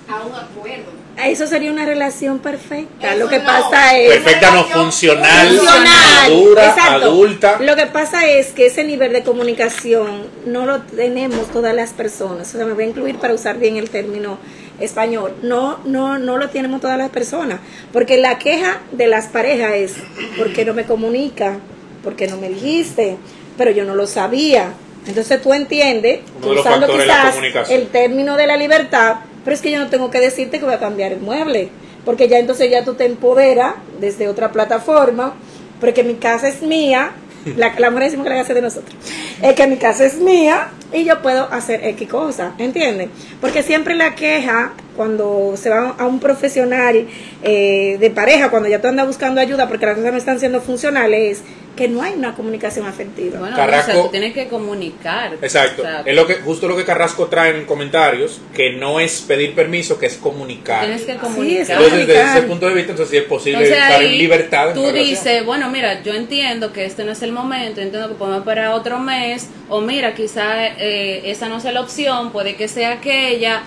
a 0.09 0.21
un 0.21 0.35
acuerdo. 0.35 0.91
Eso 1.17 1.47
sería 1.47 1.71
una 1.71 1.85
relación 1.85 2.39
perfecta. 2.39 3.11
Eso 3.11 3.19
Lo 3.19 3.29
que 3.29 3.39
no. 3.39 3.45
pasa 3.45 3.97
es... 3.97 4.09
Perfecta, 4.09 4.51
no 4.51 4.65
funcional, 4.65 5.47
Funcional, 5.47 5.85
madura, 6.29 6.67
exacto. 6.67 7.05
adulta. 7.05 7.59
Lo 7.61 7.75
que 7.75 7.85
pasa 7.85 8.27
es 8.27 8.47
que 8.47 8.65
ese 8.65 8.83
nivel 8.83 9.13
de 9.13 9.23
comunicación 9.23 10.27
no 10.45 10.65
lo 10.65 10.81
tenemos 10.81 11.49
todas 11.51 11.73
las 11.73 11.93
personas. 11.93 12.53
O 12.53 12.57
sea, 12.57 12.65
me 12.65 12.73
voy 12.73 12.83
a 12.83 12.87
incluir 12.87 13.17
para 13.17 13.33
usar 13.33 13.59
bien 13.59 13.77
el 13.77 13.89
término 13.89 14.39
español. 14.79 15.35
No, 15.41 15.79
no, 15.85 16.19
no 16.19 16.37
lo 16.37 16.49
tenemos 16.49 16.81
todas 16.81 16.97
las 16.97 17.09
personas. 17.09 17.59
Porque 17.91 18.17
la 18.17 18.37
queja 18.37 18.81
de 18.91 19.07
las 19.07 19.27
parejas 19.27 19.73
es, 19.75 19.93
¿por 20.37 20.53
qué 20.53 20.65
no 20.65 20.73
me 20.73 20.85
comunica? 20.85 21.57
¿Por 22.03 22.15
qué 22.15 22.27
no 22.27 22.37
me 22.37 22.49
dijiste? 22.49 23.17
Pero 23.57 23.71
yo 23.71 23.85
no 23.85 23.95
lo 23.95 24.07
sabía. 24.07 24.73
Entonces 25.07 25.41
tú 25.41 25.53
entiendes, 25.53 26.21
usando 26.41 26.87
quizás 26.87 27.35
el 27.69 27.87
término 27.87 28.37
de 28.37 28.47
la 28.47 28.55
libertad, 28.55 29.17
pero 29.43 29.53
es 29.53 29.61
que 29.61 29.71
yo 29.71 29.79
no 29.79 29.89
tengo 29.89 30.09
que 30.09 30.19
decirte 30.19 30.59
que 30.59 30.65
voy 30.65 30.73
a 30.73 30.79
cambiar 30.79 31.11
el 31.11 31.19
mueble, 31.19 31.69
porque 32.05 32.29
ya 32.29 32.39
entonces 32.39 32.71
ya 32.71 32.85
tú 32.85 32.93
te 32.93 33.05
empoderas 33.05 33.75
desde 33.99 34.29
otra 34.29 34.51
plataforma, 34.51 35.33
porque 35.81 36.03
mi 36.03 36.15
casa 36.15 36.47
es 36.47 36.61
mía, 36.61 37.11
la, 37.57 37.73
la 37.77 37.89
mujer 37.89 38.05
decimos 38.05 38.25
que 38.25 38.29
la 38.29 38.41
casa 38.41 38.53
de 38.53 38.61
nosotros, 38.61 38.95
es 39.41 39.53
que 39.53 39.67
mi 39.67 39.77
casa 39.77 40.05
es 40.05 40.19
mía 40.19 40.69
y 40.91 41.03
yo 41.03 41.21
puedo 41.21 41.51
hacer 41.51 41.83
X 41.83 42.07
cosa, 42.07 42.53
¿entienden? 42.57 43.09
Porque 43.41 43.63
siempre 43.63 43.95
la 43.95 44.15
queja 44.15 44.73
cuando 44.95 45.55
se 45.57 45.69
va 45.69 45.95
a 45.97 46.05
un 46.05 46.19
profesional 46.19 47.07
eh, 47.41 47.97
de 47.99 48.09
pareja, 48.11 48.49
cuando 48.49 48.69
ya 48.69 48.79
tú 48.79 48.87
andas 48.87 49.07
buscando 49.07 49.41
ayuda 49.41 49.67
porque 49.67 49.85
las 49.85 49.95
cosas 49.95 50.11
no 50.11 50.17
están 50.17 50.39
siendo 50.39 50.61
funcionales, 50.61 51.39
es 51.39 51.43
que 51.75 51.87
no 51.87 52.03
hay 52.03 52.13
una 52.13 52.35
comunicación 52.35 52.85
afectiva. 52.85 53.39
Bueno, 53.39 53.55
Carrasco- 53.57 53.89
o 53.91 53.93
sea, 53.93 54.03
tú 54.03 54.09
tienes 54.11 54.33
que 54.33 54.47
comunicar. 54.47 55.33
Exacto. 55.41 55.81
O 55.81 55.85
sea, 55.85 56.03
es 56.05 56.15
lo 56.15 56.27
que, 56.27 56.35
justo 56.35 56.67
lo 56.67 56.77
que 56.77 56.85
Carrasco 56.85 57.25
trae 57.27 57.57
en 57.57 57.65
comentarios, 57.65 58.39
que 58.53 58.73
no 58.73 58.99
es 58.99 59.21
pedir 59.21 59.55
permiso, 59.55 59.97
que 59.97 60.05
es 60.05 60.17
comunicar. 60.17 60.81
tienes 60.85 61.01
que 61.03 61.13
es 61.13 61.17
comunicar. 61.17 61.81
Entonces, 61.81 62.07
desde 62.07 62.21
ese 62.21 62.41
punto 62.43 62.67
de 62.67 62.75
vista, 62.75 62.91
entonces 62.91 63.11
sí 63.11 63.17
es 63.17 63.23
posible 63.23 63.63
Entonces 63.63 63.83
estar 63.83 64.03
en 64.03 64.17
libertad. 64.19 64.67
en 64.69 64.73
tú 64.75 64.91
dices, 64.91 65.45
bueno, 65.45 65.69
mira, 65.71 66.03
yo 66.03 66.13
entiendo 66.13 66.71
que 66.71 66.85
este 66.85 67.03
no 67.03 67.11
es 67.11 67.21
el 67.23 67.31
momento, 67.31 67.81
entiendo 67.81 68.07
que 68.07 68.15
podemos 68.15 68.39
esperar 68.41 68.67
otro 68.73 68.99
mes, 68.99 69.49
o 69.69 69.81
mira, 69.81 70.13
quizá 70.13 70.67
eh, 70.67 71.23
esa 71.31 71.49
no 71.49 71.59
sea 71.59 71.71
la 71.71 71.81
opción, 71.81 72.31
puede 72.31 72.55
que 72.55 72.67
sea 72.67 72.93
aquella, 72.93 73.63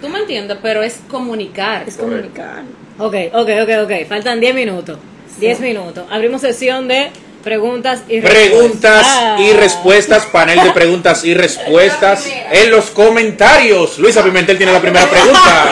tú 0.00 0.08
me 0.08 0.20
entiendes, 0.20 0.56
pero 0.62 0.82
es 0.82 1.00
comunicar. 1.08 1.84
Es 1.86 1.96
comunicar. 1.98 2.62
Ok, 2.98 3.14
ok, 3.34 3.48
ok, 3.62 3.70
ok. 3.84 4.06
Faltan 4.08 4.40
10 4.40 4.54
minutos. 4.54 4.98
10 5.38 5.60
minutos. 5.60 6.04
Abrimos 6.10 6.40
sesión 6.42 6.88
de 6.88 7.10
preguntas 7.42 8.02
y 8.08 8.20
Preguntas 8.20 9.06
Ah. 9.08 9.36
y 9.38 9.52
respuestas, 9.52 10.26
panel 10.26 10.62
de 10.62 10.70
preguntas 10.72 11.24
y 11.24 11.34
respuestas 11.34 12.26
en 12.52 12.70
los 12.70 12.86
comentarios. 12.90 13.98
Luisa 13.98 14.22
Pimentel 14.22 14.56
tiene 14.56 14.72
la 14.72 14.80
primera 14.80 15.06
pregunta. 15.06 15.68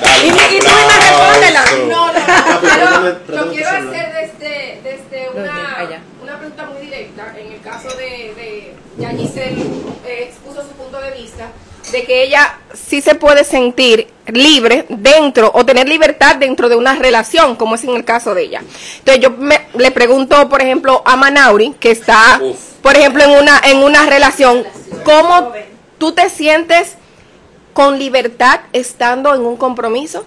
Dale 0.00 0.26
Y- 0.26 0.58
tú. 0.58 1.86
No, 1.88 2.06
no, 2.06 2.12
no. 2.12 2.14
Ah, 2.26 2.60
Quiero- 2.60 3.44
Lo 3.44 3.50
hacer 3.50 4.12
desde, 4.82 5.28
una, 6.22 6.38
pregunta 6.38 6.64
muy 6.66 6.82
directa. 6.86 7.34
En 7.38 7.52
el 7.52 7.60
caso 7.60 7.88
de, 7.96 8.34
de 8.34 8.74
ya 8.98 9.10
Giselle 9.10 9.62
eh, 10.06 10.28
expuso 10.28 10.62
su 10.62 10.68
punto 10.70 11.00
de 11.00 11.10
vista 11.12 11.48
de 11.94 12.04
que 12.04 12.24
ella 12.24 12.58
sí 12.74 13.00
se 13.00 13.14
puede 13.14 13.44
sentir 13.44 14.08
libre 14.26 14.84
dentro 14.88 15.50
o 15.54 15.64
tener 15.64 15.88
libertad 15.88 16.36
dentro 16.36 16.68
de 16.68 16.76
una 16.76 16.94
relación, 16.96 17.56
como 17.56 17.76
es 17.76 17.84
en 17.84 17.94
el 17.96 18.04
caso 18.04 18.34
de 18.34 18.42
ella. 18.42 18.62
Entonces 18.98 19.22
yo 19.22 19.30
me- 19.30 19.66
le 19.74 19.90
pregunto, 19.90 20.48
por 20.48 20.60
ejemplo, 20.60 21.02
a 21.06 21.16
Manauri, 21.16 21.74
que 21.78 21.90
está, 21.92 22.40
Uf. 22.42 22.56
por 22.82 22.96
ejemplo, 22.96 23.22
en 23.24 23.30
una, 23.30 23.60
en 23.64 23.78
una 23.78 24.06
relación, 24.06 24.64
¿cómo 25.04 25.52
tú 25.98 26.12
te 26.12 26.28
sientes 26.30 26.94
con 27.72 27.98
libertad 27.98 28.60
estando 28.72 29.34
en 29.34 29.42
un 29.42 29.56
compromiso? 29.56 30.26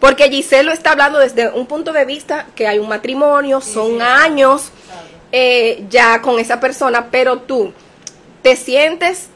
Porque 0.00 0.28
Giselle 0.28 0.64
lo 0.64 0.72
está 0.72 0.90
hablando 0.90 1.18
desde 1.18 1.48
un 1.50 1.66
punto 1.66 1.92
de 1.92 2.04
vista 2.04 2.46
que 2.54 2.66
hay 2.68 2.78
un 2.78 2.88
matrimonio, 2.88 3.60
son 3.62 4.02
años 4.02 4.70
eh, 5.32 5.84
ya 5.88 6.20
con 6.20 6.38
esa 6.38 6.60
persona, 6.60 7.06
pero 7.10 7.38
tú 7.38 7.72
te 8.42 8.54
sientes 8.54 9.28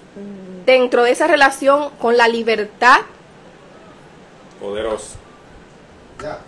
dentro 0.69 1.05
de 1.05 1.13
esa 1.13 1.27
relación 1.27 1.89
con 1.99 2.19
la 2.19 2.29
libertad. 2.29 2.99
Poderoso. 4.61 5.17
Ya. 6.23 6.41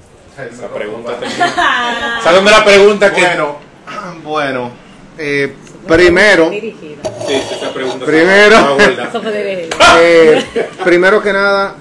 Esa 0.44 0.68
pregunta 0.68 1.18
termina. 1.18 2.20
¿Sabes 2.22 2.34
dónde 2.36 2.50
la 2.50 2.64
pregunta 2.64 3.14
que 3.14 3.22
Bueno, 3.22 3.56
bueno, 4.22 4.70
eh, 5.16 5.54
primero, 5.88 6.50
Dirigida. 6.50 7.02
Sí, 7.26 7.32
esa 7.34 7.72
pregunta 7.72 8.04
Primero. 8.04 8.76
eh, 10.00 10.44
primero 10.84 11.22
que 11.22 11.32
nada, 11.32 11.76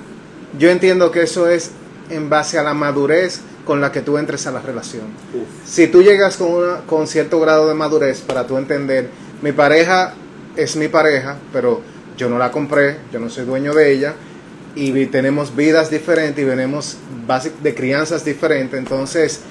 yo 0.57 0.69
entiendo 0.69 1.11
que 1.11 1.23
eso 1.23 1.49
es 1.49 1.71
en 2.09 2.29
base 2.29 2.57
a 2.57 2.63
la 2.63 2.73
madurez 2.73 3.41
con 3.65 3.81
la 3.81 3.91
que 3.91 3.99
tú 3.99 4.17
entres 4.17 4.47
a 4.47 4.51
la 4.51 4.61
relación. 4.61 5.07
Uf. 5.33 5.69
Si 5.69 5.87
tú 5.87 6.03
llegas 6.03 6.37
con, 6.37 6.53
una, 6.53 6.77
con 6.85 7.05
cierto 7.05 7.41
grado 7.41 7.67
de 7.67 7.73
madurez 7.73 8.21
para 8.21 8.47
tú 8.47 8.57
entender, 8.57 9.09
mi 9.41 9.51
pareja 9.51 10.13
es 10.55 10.77
mi 10.77 10.87
pareja, 10.87 11.37
pero 11.51 11.81
yo 12.20 12.30
no 12.30 12.38
la 12.38 12.51
compré, 12.51 12.97
yo 13.13 13.20
no 13.20 13.30
soy 13.30 13.45
dueño 13.45 13.74
de 13.74 13.93
ella, 13.93 14.13
y 14.76 15.05
tenemos 15.05 15.55
vidas 15.55 15.89
diferentes 15.89 16.43
y 16.43 16.45
venimos 16.45 16.97
de 17.63 17.74
crianzas 17.74 18.26
diferentes, 18.26 18.78
entonces 18.78 19.41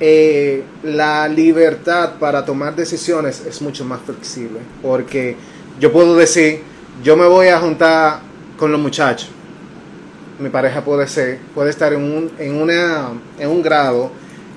eh, 0.00 0.64
la 0.82 1.28
libertad 1.28 2.14
para 2.18 2.44
tomar 2.44 2.74
decisiones 2.74 3.44
es 3.46 3.62
mucho 3.62 3.84
más 3.84 4.00
flexible, 4.00 4.58
porque 4.82 5.36
yo 5.78 5.92
puedo 5.92 6.16
decir, 6.16 6.62
yo 7.04 7.16
me 7.16 7.26
voy 7.26 7.46
a 7.46 7.60
juntar 7.60 8.20
con 8.58 8.72
los 8.72 8.80
muchachos, 8.80 9.30
mi 10.40 10.48
pareja 10.48 10.82
puede 10.82 11.06
ser, 11.06 11.38
puede 11.54 11.70
estar 11.70 11.92
en 11.92 12.02
un, 12.02 12.32
en 12.36 12.56
una, 12.56 13.10
en 13.38 13.48
un 13.48 13.62
grado 13.62 14.10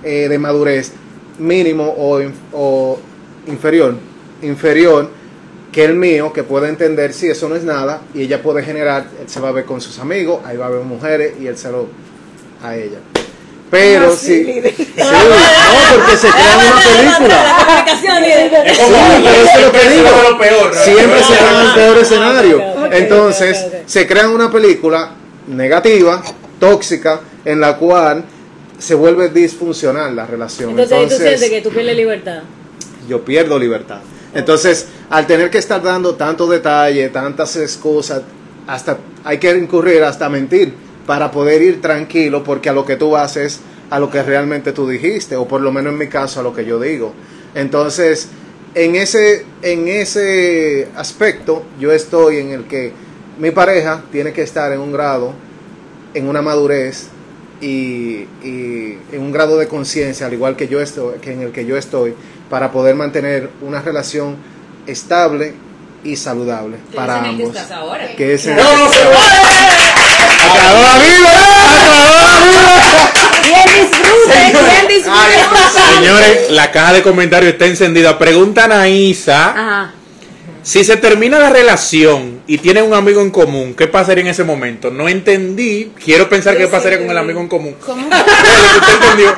eh, 0.04 0.28
de 0.28 0.40
madurez 0.40 0.94
mínimo 1.38 1.94
o, 1.96 2.20
o 2.54 3.00
inferior, 3.46 3.96
inferior 4.42 5.25
que 5.76 5.84
el 5.84 5.94
mío, 5.96 6.32
que 6.32 6.44
puede 6.44 6.70
entender 6.70 7.14
si 7.14 7.28
eso 7.28 7.50
no 7.50 7.56
es 7.58 7.64
nada, 7.66 8.02
y 8.14 8.22
ella 8.22 8.42
puede 8.42 8.64
generar, 8.64 9.08
él 9.22 9.28
se 9.30 9.42
va 9.42 9.50
a 9.50 9.52
ver 9.52 9.66
con 9.66 9.82
sus 9.82 10.00
amigos, 10.00 10.40
ahí 10.46 10.56
va 10.56 10.68
a 10.68 10.70
ver 10.70 10.80
mujeres 10.84 11.34
y 11.40 11.48
él 11.48 11.58
se 11.58 11.70
lo 11.70 11.88
a 12.64 12.78
ella. 12.78 13.00
Pero 13.70 14.12
Ah, 14.14 14.16
sí, 14.18 14.46
sí, 14.46 14.62
sí, 14.74 14.94
no, 14.96 15.96
porque 15.98 16.16
se 16.18 16.30
crea 16.30 16.58
una 16.58 16.82
película. 16.82 18.64
Es 18.66 18.78
como- 18.78 18.98
pero 19.24 19.30
eso 19.36 19.58
es 19.58 19.66
lo 19.66 19.72
que 19.74 19.90
digo. 19.90 20.10
lo 20.32 20.38
peor, 20.40 20.74
¿no? 20.76 20.82
Siempre 20.82 21.24
se 21.24 21.34
dan 21.44 21.66
el 21.68 21.74
peor 21.74 21.98
escenario. 21.98 22.62
Entonces, 22.92 23.66
se 23.86 24.08
crea 24.08 24.30
una 24.30 24.50
película 24.52 25.12
negativa, 25.48 26.24
tóxica, 26.60 27.20
en 27.44 27.60
la 27.60 27.76
cual 27.78 28.24
se 28.78 28.96
vuelve 28.96 29.30
disfuncional 29.30 30.16
la 30.16 30.26
relación. 30.26 30.70
Entonces, 30.70 30.92
ahí 30.94 31.00
tú 31.08 31.14
Entonces, 31.16 31.40
sientes 31.40 31.50
que 31.50 31.62
tú 31.62 31.70
pierdes 31.76 31.96
libertad. 31.98 32.44
yo 33.10 33.26
pierdo 33.26 33.60
libertad. 33.60 33.98
Entonces, 34.36 34.88
al 35.10 35.26
tener 35.26 35.50
que 35.50 35.58
estar 35.58 35.82
dando 35.82 36.16
tanto 36.16 36.46
detalle, 36.46 37.10
tantas 37.10 37.56
excusas, 37.56 38.22
hasta 38.68 38.98
hay 39.24 39.38
que 39.38 39.50
incurrir 39.58 40.04
hasta 40.04 40.30
mentir 40.30 40.74
para 41.08 41.32
poder 41.32 41.62
ir 41.62 41.82
tranquilo, 41.82 42.44
porque 42.44 42.70
a 42.70 42.74
lo 42.74 42.86
que 42.86 42.98
tú 42.98 43.16
haces, 43.16 43.62
a 43.90 43.98
lo 43.98 44.12
que 44.12 44.22
realmente 44.22 44.74
tú 44.74 44.88
dijiste, 44.88 45.38
o 45.38 45.48
por 45.48 45.62
lo 45.62 45.72
menos 45.72 45.94
en 45.94 46.00
mi 46.00 46.08
caso, 46.08 46.42
a 46.42 46.44
lo 46.44 46.54
que 46.54 46.66
yo 46.66 46.80
digo. 46.80 47.14
Entonces, 47.54 48.28
en 48.74 48.98
ese, 48.98 49.46
en 49.62 49.88
ese 49.88 50.90
aspecto, 50.98 51.64
yo 51.80 51.94
estoy 51.94 52.38
en 52.38 52.50
el 52.50 52.66
que 52.66 52.92
mi 53.40 53.52
pareja 53.52 54.04
tiene 54.12 54.34
que 54.34 54.42
estar 54.42 54.72
en 54.74 54.82
un 54.82 54.92
grado, 54.92 55.34
en 56.14 56.28
una 56.28 56.42
madurez 56.42 57.08
y, 57.62 58.28
y 58.44 58.98
en 59.12 59.22
un 59.22 59.32
grado 59.32 59.58
de 59.58 59.68
conciencia, 59.68 60.28
al 60.28 60.34
igual 60.34 60.56
que 60.56 60.68
yo 60.68 60.82
estoy, 60.82 61.20
que 61.20 61.34
en 61.34 61.42
el 61.42 61.52
que 61.52 61.66
yo 61.66 61.78
estoy, 61.78 62.14
para 62.50 62.72
poder 62.72 62.96
mantener 62.96 63.50
una 63.62 63.82
relación 63.82 64.36
estable 64.88 65.54
y 66.04 66.16
saludable 66.16 66.78
para 66.94 67.18
es 67.18 67.20
en 67.20 67.26
el 67.26 67.38
que 67.38 67.44
ambos. 67.44 67.56
estás 67.58 67.72
ahora. 67.72 68.08
Que 68.16 68.34
es 68.36 68.46
en 68.46 68.56
No, 68.56 68.78
no, 68.78 68.92
se 68.92 69.02
¡Acabó 69.02 70.82
la 70.82 70.98
vida! 71.00 71.32
¡Acabó 71.82 72.22
la 72.22 72.44
vida! 72.46 73.12
Bien 73.44 73.66
disfrute, 73.82 74.38
bien 74.72 74.88
disfrute. 74.88 75.96
Señores, 75.96 76.52
la 76.52 76.72
caja 76.72 76.94
de 76.94 77.02
comentarios 77.02 77.54
está 77.54 77.66
encendida. 77.66 78.18
Preguntan 78.20 78.72
a 78.72 78.88
Isa 78.88 79.50
Ajá. 79.50 79.94
Si 80.66 80.84
se 80.84 80.98
termina 80.98 81.38
la 81.38 81.52
relación 81.52 82.42
y 82.48 82.58
tienen 82.58 82.86
un 82.86 82.96
amigo 82.96 83.22
en 83.22 83.30
común, 83.30 83.76
¿qué 83.76 83.86
pasaría 83.86 84.24
en 84.24 84.30
ese 84.32 84.44
momento? 84.44 84.90
No 84.90 85.08
entendí. 85.08 85.92
Quiero 86.04 86.28
pensar 86.28 86.58
qué 86.58 86.68
pasaría 86.68 86.98
con 86.98 87.12
el 87.12 87.18
amigo 87.20 87.40
en 87.40 87.48
común. 87.48 87.76
¿Cómo? 87.86 88.08
¿Usted 88.10 88.94
entendió? 88.96 89.36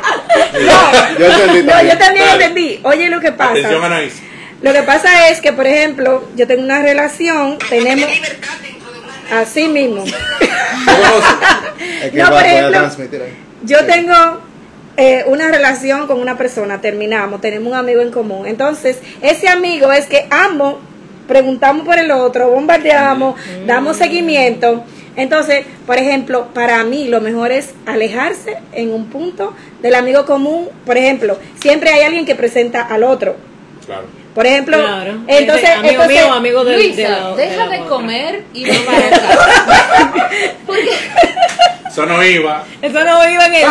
Yo 1.19 1.25
entendí 1.25 1.63
No, 1.63 1.71
también. 1.73 1.91
yo 1.91 1.97
también 1.97 2.25
Dale. 2.27 2.45
entendí. 2.45 2.79
Oye, 2.81 3.09
lo 3.09 3.19
que 3.19 3.33
pasa. 3.33 3.51
Atención, 3.51 3.83
Anaís. 3.83 4.13
Lo 4.61 4.71
que 4.71 4.83
pasa 4.83 5.27
es 5.27 5.41
que, 5.41 5.51
por 5.51 5.67
ejemplo, 5.67 6.29
yo 6.37 6.47
tengo 6.47 6.63
una 6.63 6.81
relación, 6.81 7.57
tenemos. 7.69 8.09
Así 9.29 9.67
mismo. 9.67 10.05
No, 12.13 12.29
por 12.29 12.41
ejemplo. 12.45 12.89
Yo 13.63 13.85
tengo 13.85 14.13
eh, 14.95 15.25
una 15.27 15.49
relación 15.49 16.07
con 16.07 16.21
una 16.21 16.37
persona, 16.37 16.79
terminamos, 16.79 17.41
tenemos 17.41 17.73
un 17.73 17.77
amigo 17.77 18.01
en 18.01 18.11
común. 18.11 18.47
Entonces, 18.47 18.99
ese 19.21 19.49
amigo 19.49 19.91
es 19.91 20.05
que 20.05 20.25
ambos 20.29 20.75
preguntamos 21.27 21.85
por 21.85 21.97
el 21.99 22.11
otro, 22.11 22.49
bombardeamos, 22.49 23.35
damos 23.65 23.97
seguimiento. 23.97 24.83
Entonces, 25.15 25.65
por 25.87 25.97
ejemplo, 25.97 26.47
para 26.53 26.83
mí 26.83 27.07
lo 27.07 27.21
mejor 27.21 27.51
es 27.51 27.73
alejarse 27.87 28.57
en 28.71 28.93
un 28.93 29.07
punto 29.07 29.53
del 29.81 29.95
amigo 29.95 30.25
común. 30.25 30.69
Por 30.85 30.95
ejemplo, 30.97 31.39
siempre 31.59 31.89
hay 31.89 32.03
alguien 32.03 32.25
que 32.25 32.35
presenta 32.35 32.81
al 32.83 33.03
otro. 33.03 33.35
Claro. 33.85 34.03
Por 34.35 34.45
ejemplo, 34.45 34.77
Claro. 34.77 35.17
entonces, 35.27 35.69
amigo 35.71 36.03
entonces- 36.03 36.23
mío, 36.23 36.31
amigo 36.33 36.63
de, 36.63 36.77
Luisa, 36.77 37.01
de 37.01 37.09
la- 37.09 37.35
deja 37.35 37.67
de 37.67 37.79
comer 37.85 38.43
y 38.53 38.65
ven 38.65 38.85
para 38.85 39.07
acá. 39.07 40.29
Porque 40.67 40.89
Eso 41.89 42.05
no 42.05 42.23
iba. 42.23 42.63
Eso 42.79 43.03
no 43.03 43.27
iba 43.29 43.45
en 43.47 43.53
el. 43.55 43.63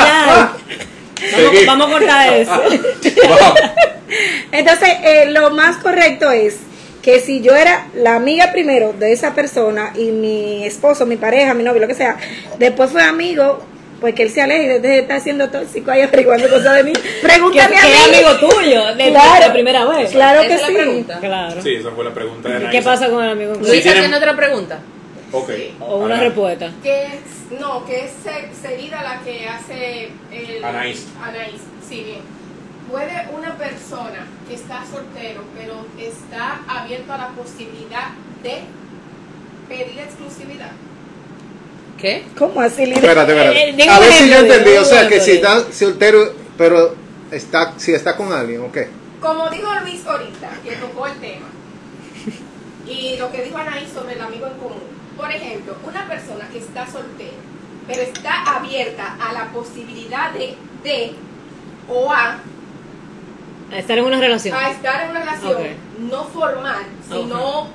Vamos, 1.32 1.52
Seguí. 1.52 1.64
vamos 1.64 1.86
a 1.86 1.90
cortar 1.92 2.32
eso. 2.34 2.62
Entonces, 4.52 4.88
eh, 5.02 5.26
lo 5.30 5.50
más 5.50 5.76
correcto 5.78 6.30
es 6.30 6.58
que 7.06 7.20
si 7.20 7.40
yo 7.40 7.54
era 7.54 7.86
la 7.94 8.16
amiga 8.16 8.50
primero 8.50 8.92
de 8.92 9.12
esa 9.12 9.32
persona 9.32 9.92
y 9.96 10.06
mi 10.10 10.64
esposo, 10.64 11.06
mi 11.06 11.16
pareja, 11.16 11.54
mi 11.54 11.62
novio, 11.62 11.80
lo 11.80 11.86
que 11.86 11.94
sea, 11.94 12.16
después 12.58 12.90
fue 12.90 13.00
amigo, 13.00 13.60
pues 14.00 14.12
que 14.16 14.24
él 14.24 14.30
se 14.30 14.42
aleje 14.42 14.64
y 14.64 14.68
deje 14.80 14.88
de 14.88 14.98
estar 14.98 15.20
siendo 15.20 15.48
tóxico 15.48 15.92
ahí 15.92 16.00
averiguando 16.02 16.48
cosas 16.50 16.74
de 16.74 16.82
mí. 16.82 16.92
Pregúntame 17.22 17.76
a 17.78 17.80
que 17.80 17.86
mí. 17.86 17.92
es 17.94 18.08
amigo 18.26 18.48
tuyo, 18.52 18.94
de, 18.96 19.08
Claro. 19.10 19.44
de 19.46 19.50
primera 19.52 19.84
vez. 19.84 20.10
Claro 20.10 20.40
esa 20.42 20.48
que 20.48 20.60
la 20.62 20.66
sí. 20.66 20.74
pregunta. 20.74 21.18
Claro. 21.20 21.62
Sí, 21.62 21.74
esa 21.76 21.90
fue 21.92 22.04
la 22.04 22.12
pregunta 22.12 22.48
de 22.48 22.54
¿Y 22.54 22.56
Anaís. 22.58 22.70
qué 22.72 22.82
pasa 22.82 23.08
con 23.08 23.22
el 23.24 23.30
amigo? 23.30 23.54
Sí, 23.54 23.60
Luisa 23.60 23.82
tienen- 23.82 24.00
tiene 24.02 24.16
otra 24.16 24.34
pregunta. 24.36 24.78
Ok. 25.30 25.50
O 25.80 25.96
una 25.98 26.18
respuesta. 26.18 26.72
Que 26.82 27.02
es, 27.04 27.60
no, 27.60 27.86
que 27.86 28.04
es 28.04 28.10
Se- 28.22 28.68
Serida 28.68 29.02
la 29.04 29.20
que 29.24 29.46
hace 29.48 30.08
el... 30.32 30.64
Anaís. 30.64 31.06
Anaís, 31.22 31.60
sí, 31.88 32.02
bien. 32.02 32.35
Puede 32.90 33.28
una 33.36 33.56
persona 33.56 34.26
que 34.48 34.54
está 34.54 34.84
soltero, 34.90 35.42
pero 35.56 35.86
está 35.98 36.60
abierto 36.68 37.12
a 37.12 37.18
la 37.18 37.28
posibilidad 37.30 38.08
de 38.42 38.62
pedir 39.68 39.98
exclusividad. 39.98 40.70
¿Qué? 41.98 42.24
¿Cómo 42.38 42.60
así, 42.60 42.84
Lidia? 42.84 42.96
Espérate, 42.98 43.32
Eh, 43.32 43.36
espérate. 43.70 43.72
diga 43.82 43.96
A 43.96 44.00
ver 44.00 44.12
si 44.12 44.28
yo 44.30 44.36
entendí. 44.36 44.70
O 44.76 44.84
sea, 44.84 45.08
que 45.08 45.20
si 45.20 45.32
está 45.32 45.72
soltero, 45.72 46.32
pero 46.58 46.94
está, 47.30 47.74
si 47.78 47.92
está 47.92 48.16
con 48.16 48.32
alguien, 48.32 48.60
¿ok? 48.62 48.78
Como 49.20 49.48
dijo 49.48 49.68
Luis 49.82 50.06
ahorita, 50.06 50.50
que 50.62 50.76
tocó 50.76 51.06
el 51.06 51.18
tema, 51.20 51.46
y 52.86 53.16
lo 53.18 53.32
que 53.32 53.42
dijo 53.42 53.56
Anaí 53.56 53.88
sobre 53.92 54.14
el 54.14 54.20
amigo 54.20 54.46
en 54.46 54.52
común. 54.58 54.82
Por 55.16 55.30
ejemplo, 55.32 55.74
una 55.84 56.06
persona 56.06 56.46
que 56.52 56.58
está 56.58 56.86
soltera, 56.86 57.32
pero 57.88 58.02
está 58.02 58.56
abierta 58.56 59.16
a 59.18 59.32
la 59.32 59.46
posibilidad 59.46 60.32
de, 60.32 60.54
de 60.84 61.12
o 61.88 62.12
a, 62.12 62.38
A 63.72 63.78
estar 63.78 63.98
en 63.98 64.04
una 64.04 64.18
relación. 64.20 64.56
a 64.56 64.70
estar 64.70 65.02
en 65.04 65.10
una 65.10 65.20
relación 65.20 65.56
no 66.10 66.24
formal, 66.24 66.84
sino 67.10 67.68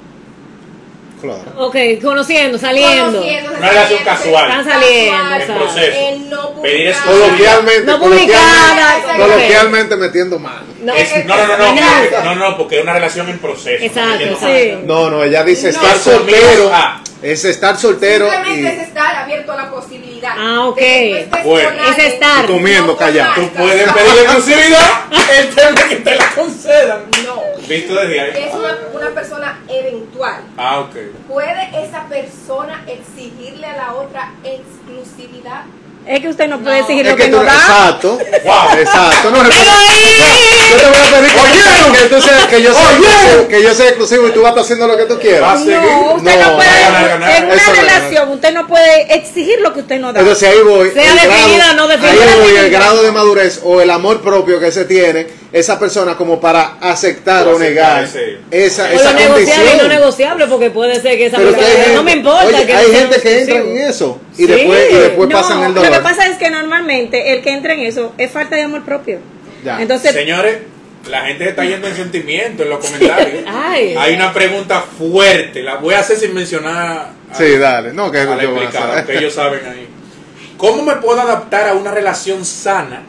Claro. 1.22 1.44
Ok, 1.58 1.76
conociendo, 2.02 2.58
saliendo. 2.58 3.22
Una 3.22 3.70
relación 3.70 4.00
casual. 4.04 4.50
Están 4.50 4.66
saliendo, 4.66 5.18
casual, 5.30 5.42
En 5.42 5.56
proceso. 5.56 6.00
no 6.30 6.62
Pedir. 6.64 6.96
Coloquialmente, 7.06 7.84
No 7.86 8.00
publicada. 8.00 8.96
coloquialmente 9.18 9.96
metiendo 9.98 10.40
mano. 10.40 10.62
No, 10.82 10.94
Es- 10.96 11.26
no, 11.26 11.38
no, 11.38 11.46
no, 11.58 11.58
no, 11.76 12.24
no, 12.24 12.36
no, 12.36 12.58
porque 12.58 12.78
es 12.78 12.84
una 12.84 12.94
relación 12.94 13.30
en 13.30 13.38
proceso. 13.38 13.84
Exacto, 13.84 14.26
¿no? 14.26 14.32
exacto. 14.32 14.82
No, 14.86 15.10
no, 15.12 15.24
ella 15.24 15.44
dice 15.44 15.72
No. 15.72 15.80
estar 15.80 15.96
soltero. 15.98 16.72
Es 17.22 17.46
estar 17.46 17.78
soltero 17.78 18.28
Simplemente 18.32 18.82
es 18.82 18.88
estar 18.88 19.16
abierto 19.18 19.52
a 19.52 19.56
la 19.58 19.70
posibilidad. 19.70 20.11
Ah, 20.26 20.66
ok. 20.68 20.82
Bueno. 21.44 21.84
Es 21.90 22.14
estar. 22.14 22.46
Comiendo 22.46 22.96
callado. 22.96 23.34
Tú 23.36 23.50
puedes 23.50 23.92
pedir 23.92 24.24
exclusividad, 24.24 24.90
el 25.40 25.56
tema 25.56 25.88
que 25.88 25.96
te 25.98 26.16
la 26.16 26.30
concedan. 26.36 27.06
No. 27.26 27.42
Visto 27.68 27.96
desde 27.96 28.20
ahí. 28.20 28.44
Es 28.48 28.54
una, 28.54 28.78
una 28.94 29.10
persona 29.12 29.60
eventual. 29.68 30.42
Ah, 30.58 30.80
ok. 30.82 30.96
¿Puede 31.28 31.86
esa 31.86 32.04
persona 32.08 32.84
exigirle 32.88 33.68
a 33.68 33.78
la 33.78 33.94
otra 33.94 34.34
exclusividad? 34.44 35.64
Es 36.08 36.20
que 36.20 36.30
usted 36.30 36.48
no 36.48 36.60
puede 36.60 36.80
es 36.80 36.88
lo 37.08 37.16
que 37.16 37.24
que 37.24 37.30
tú, 37.30 37.38
no 37.38 37.44
da. 37.44 37.54
exacto, 37.54 38.18
Wow. 38.44 38.80
exacto, 38.80 39.30
no 39.32 39.38
Pero 39.44 39.50
recuerdo. 39.50 39.72
ahí. 39.88 40.70
Yo 40.72 40.78
te 40.78 40.86
voy 40.88 40.98
a 40.98 41.12
pedir 41.12 42.02
que, 42.02 42.16
tú 42.16 42.22
seas, 42.22 42.46
que 42.48 42.62
yo 42.64 42.74
sea, 42.74 43.48
que 43.48 43.64
yo 43.64 43.74
sea 43.76 43.88
exclusivo 43.90 44.28
y 44.28 44.32
tú 44.32 44.42
vas 44.42 44.48
a 44.48 44.50
estar 44.50 44.64
haciendo 44.64 44.88
lo 44.88 44.98
que 44.98 45.04
tú 45.06 45.20
quieras. 45.20 45.60
No, 45.60 45.66
usted 46.16 46.36
no, 46.40 46.50
No, 46.50 46.56
puede, 46.56 47.38
en 47.38 47.46
una 47.46 47.70
relación, 47.82 48.30
usted 48.30 48.54
no 48.54 48.68
puede 48.68 49.14
exigir 49.16 49.60
lo 49.62 49.74
que 49.74 49.82
usted 49.82 50.00
no 50.00 50.12
da. 50.12 50.20
Entonces 50.22 50.50
ahí 50.50 50.60
voy. 50.64 50.90
Sea 50.92 51.14
definida 51.14 51.74
no 51.74 51.88
definida. 51.88 52.12
Ahí 52.24 52.40
voy, 52.42 52.56
el 52.56 52.72
grado 52.72 53.04
de 53.04 53.12
madurez 53.12 53.60
o 53.64 53.80
el 53.82 53.90
amor 53.92 54.22
propio 54.22 54.60
que 54.60 54.72
se 54.72 54.86
tiene 54.86 55.28
esa 55.52 55.78
persona 55.78 56.16
como 56.16 56.40
para 56.40 56.78
aceptar 56.80 57.46
o 57.50 57.60
negar 57.60 58.08
esa, 58.52 58.92
esa 58.92 59.14
negociable 59.14 59.72
y 59.74 59.78
no 59.78 59.88
negociable, 59.90 60.48
porque 60.48 60.70
puede 60.70 60.96
ser 61.02 61.18
que 61.18 61.26
esa 61.26 61.38
persona 61.38 61.68
no 61.94 62.04
me 62.04 62.14
importa. 62.14 62.46
oye, 62.46 62.66
que 62.66 62.74
hay 62.74 62.92
gente 62.92 63.22
que 63.22 63.40
entra 63.42 63.56
exclusivo". 63.58 63.78
en 63.84 63.90
eso 63.90 64.22
y 64.38 64.46
Sí. 64.46 64.48
después, 64.48 64.92
y 64.92 64.96
después 64.96 65.30
no, 65.30 65.36
pasan 65.36 65.64
el 65.64 65.74
lo 65.92 65.98
que 65.98 66.04
pasa 66.04 66.28
es 66.28 66.38
que 66.38 66.50
normalmente 66.50 67.34
el 67.34 67.42
que 67.42 67.52
entra 67.52 67.74
en 67.74 67.82
eso 67.82 68.14
es 68.18 68.32
falta 68.32 68.56
de 68.56 68.64
amor 68.64 68.84
propio. 68.84 69.20
Ya. 69.64 69.82
Entonces, 69.82 70.14
Señores, 70.14 70.58
la 71.10 71.22
gente 71.26 71.44
se 71.44 71.50
está 71.52 71.66
yendo 71.66 71.88
en 71.88 71.96
sentimiento 71.96 72.64
en 72.64 72.70
los 72.70 72.80
comentarios. 72.86 73.44
Ay. 73.48 73.96
Hay 73.98 74.16
una 74.16 74.34
pregunta 74.34 74.82
fuerte, 74.82 75.62
la 75.64 75.76
voy 75.76 75.94
a 75.94 76.00
hacer 76.00 76.18
sin 76.18 76.34
mencionar 76.34 76.76
a, 77.32 77.36
Sí, 77.36 77.58
dale. 77.58 77.94
No, 77.94 78.12
que 78.12 78.20
a 78.20 78.26
la 78.26 78.42
yo 78.42 78.52
voy 78.52 78.60
a 78.62 78.64
implicada, 78.66 78.90
saber. 78.90 79.06
que 79.06 79.18
ellos 79.18 79.34
saben 79.34 79.66
ahí. 79.66 79.88
¿Cómo 80.58 80.84
me 80.84 80.96
puedo 80.98 81.20
adaptar 81.22 81.70
a 81.70 81.74
una 81.74 81.92
relación 81.92 82.46
sana? 82.46 83.04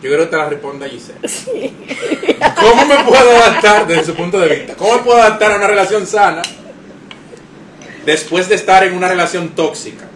Yo 0.00 0.10
creo 0.10 0.20
que 0.20 0.26
te 0.26 0.36
la 0.36 0.48
responda 0.48 0.86
Giselle. 0.88 1.18
¿Cómo 2.60 2.84
me 2.86 3.02
puedo 3.04 3.30
adaptar 3.36 3.86
desde 3.86 4.04
su 4.04 4.14
punto 4.14 4.38
de 4.38 4.48
vista? 4.54 4.74
¿Cómo 4.74 4.94
me 4.96 5.02
puedo 5.02 5.18
adaptar 5.20 5.52
a 5.52 5.56
una 5.56 5.66
relación 5.66 6.06
sana 6.06 6.42
después 8.04 8.48
de 8.48 8.54
estar 8.54 8.84
en 8.84 8.94
una 8.94 9.08
relación 9.08 9.48
tóxica? 9.50 10.07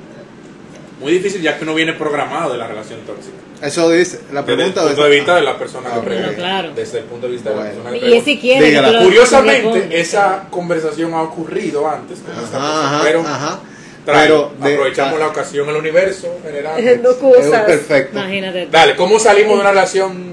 Muy 1.03 1.12
difícil 1.12 1.42
ya 1.42 1.59
que 1.59 1.64
uno 1.64 1.74
viene 1.74 1.92
programado 1.94 2.53
de 2.53 2.59
la 2.59 2.66
relación 2.68 3.00
tóxica. 3.00 3.34
Eso 3.61 3.90
dice 3.90 4.20
la 4.32 4.42
Desde 4.42 4.53
el 4.53 4.72
pregunta 4.72 4.82
punto 4.86 5.05
de 5.05 5.11
vista 5.11 5.34
de 5.36 5.42
la 5.42 5.59
persona 5.59 5.88
Ah, 5.92 6.00
que 6.00 6.07
pregunta. 6.07 6.34
Claro. 6.34 6.72
Desde 6.74 6.98
el 6.98 7.05
punto 7.05 7.26
de 7.26 7.32
vista 7.32 7.50
de 7.50 7.57
la 7.57 7.62
persona 7.62 7.90
que 7.90 7.96
Y 7.96 8.00
pregunta. 8.00 8.24
si 8.24 8.38
quiere. 8.38 9.03
Curiosamente, 9.05 10.00
esa 10.00 10.44
conversación 10.50 11.14
ha 11.14 11.22
ocurrido 11.22 11.88
antes 11.88 12.20
con 12.20 12.30
esta 12.32 12.40
persona, 12.42 12.86
ajá, 12.96 13.00
pero 13.05 13.20
ajá. 13.20 13.61
trae, 14.05 14.22
Pero 14.28 14.53
de- 14.61 14.72
aprovechamos 14.74 15.14
ah, 15.14 15.18
la 15.18 15.26
ocasión, 15.28 15.68
el 15.68 15.76
universo 15.76 16.38
general. 16.44 17.00
no 17.03 17.12
cosas. 17.16 17.62
perfecto. 17.64 18.18
Imagínate. 18.18 18.66
Dale, 18.70 18.96
¿cómo 18.96 19.18
salimos 19.18 19.55
de 19.57 19.61
una 19.61 19.70
relación? 19.70 20.32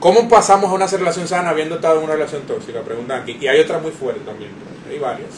¿Cómo 0.00 0.28
pasamos 0.28 0.70
a 0.70 0.74
una 0.74 0.86
relación 0.88 1.28
sana 1.28 1.50
habiendo 1.50 1.76
estado 1.76 1.98
en 1.98 2.04
una 2.04 2.14
relación 2.14 2.42
tóxica? 2.42 2.80
Preguntan 2.80 3.22
aquí. 3.22 3.38
Y 3.40 3.46
hay 3.46 3.60
otra 3.60 3.78
muy 3.78 3.92
fuerte 3.92 4.20
también. 4.26 4.50
Hay 4.90 4.98
varias. 4.98 5.28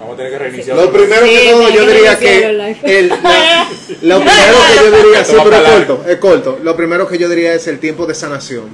Vamos 0.00 0.14
a 0.14 0.16
tener 0.16 0.32
que 0.32 0.38
reiniciar. 0.38 0.76
Lo 0.76 0.92
primero 0.92 1.22
que 1.24 1.50
todo, 1.50 1.68
yo 1.70 1.86
diría 1.86 2.18
que 2.18 2.44
el 2.46 2.58
la- 2.58 2.68
lo 4.02 4.18
primero 4.20 4.58
que 4.68 4.76
yo 4.90 4.96
diría, 5.02 5.24
sí, 5.24 5.36
pero 5.42 5.56
es 5.56 5.62
corto, 5.86 6.04
es 6.08 6.16
corto. 6.18 6.58
Lo 6.62 6.76
primero 6.76 7.06
que 7.08 7.16
yo 7.18 7.28
diría 7.28 7.54
es 7.54 7.66
el 7.68 7.78
tiempo 7.78 8.06
de 8.06 8.14
sanación. 8.14 8.64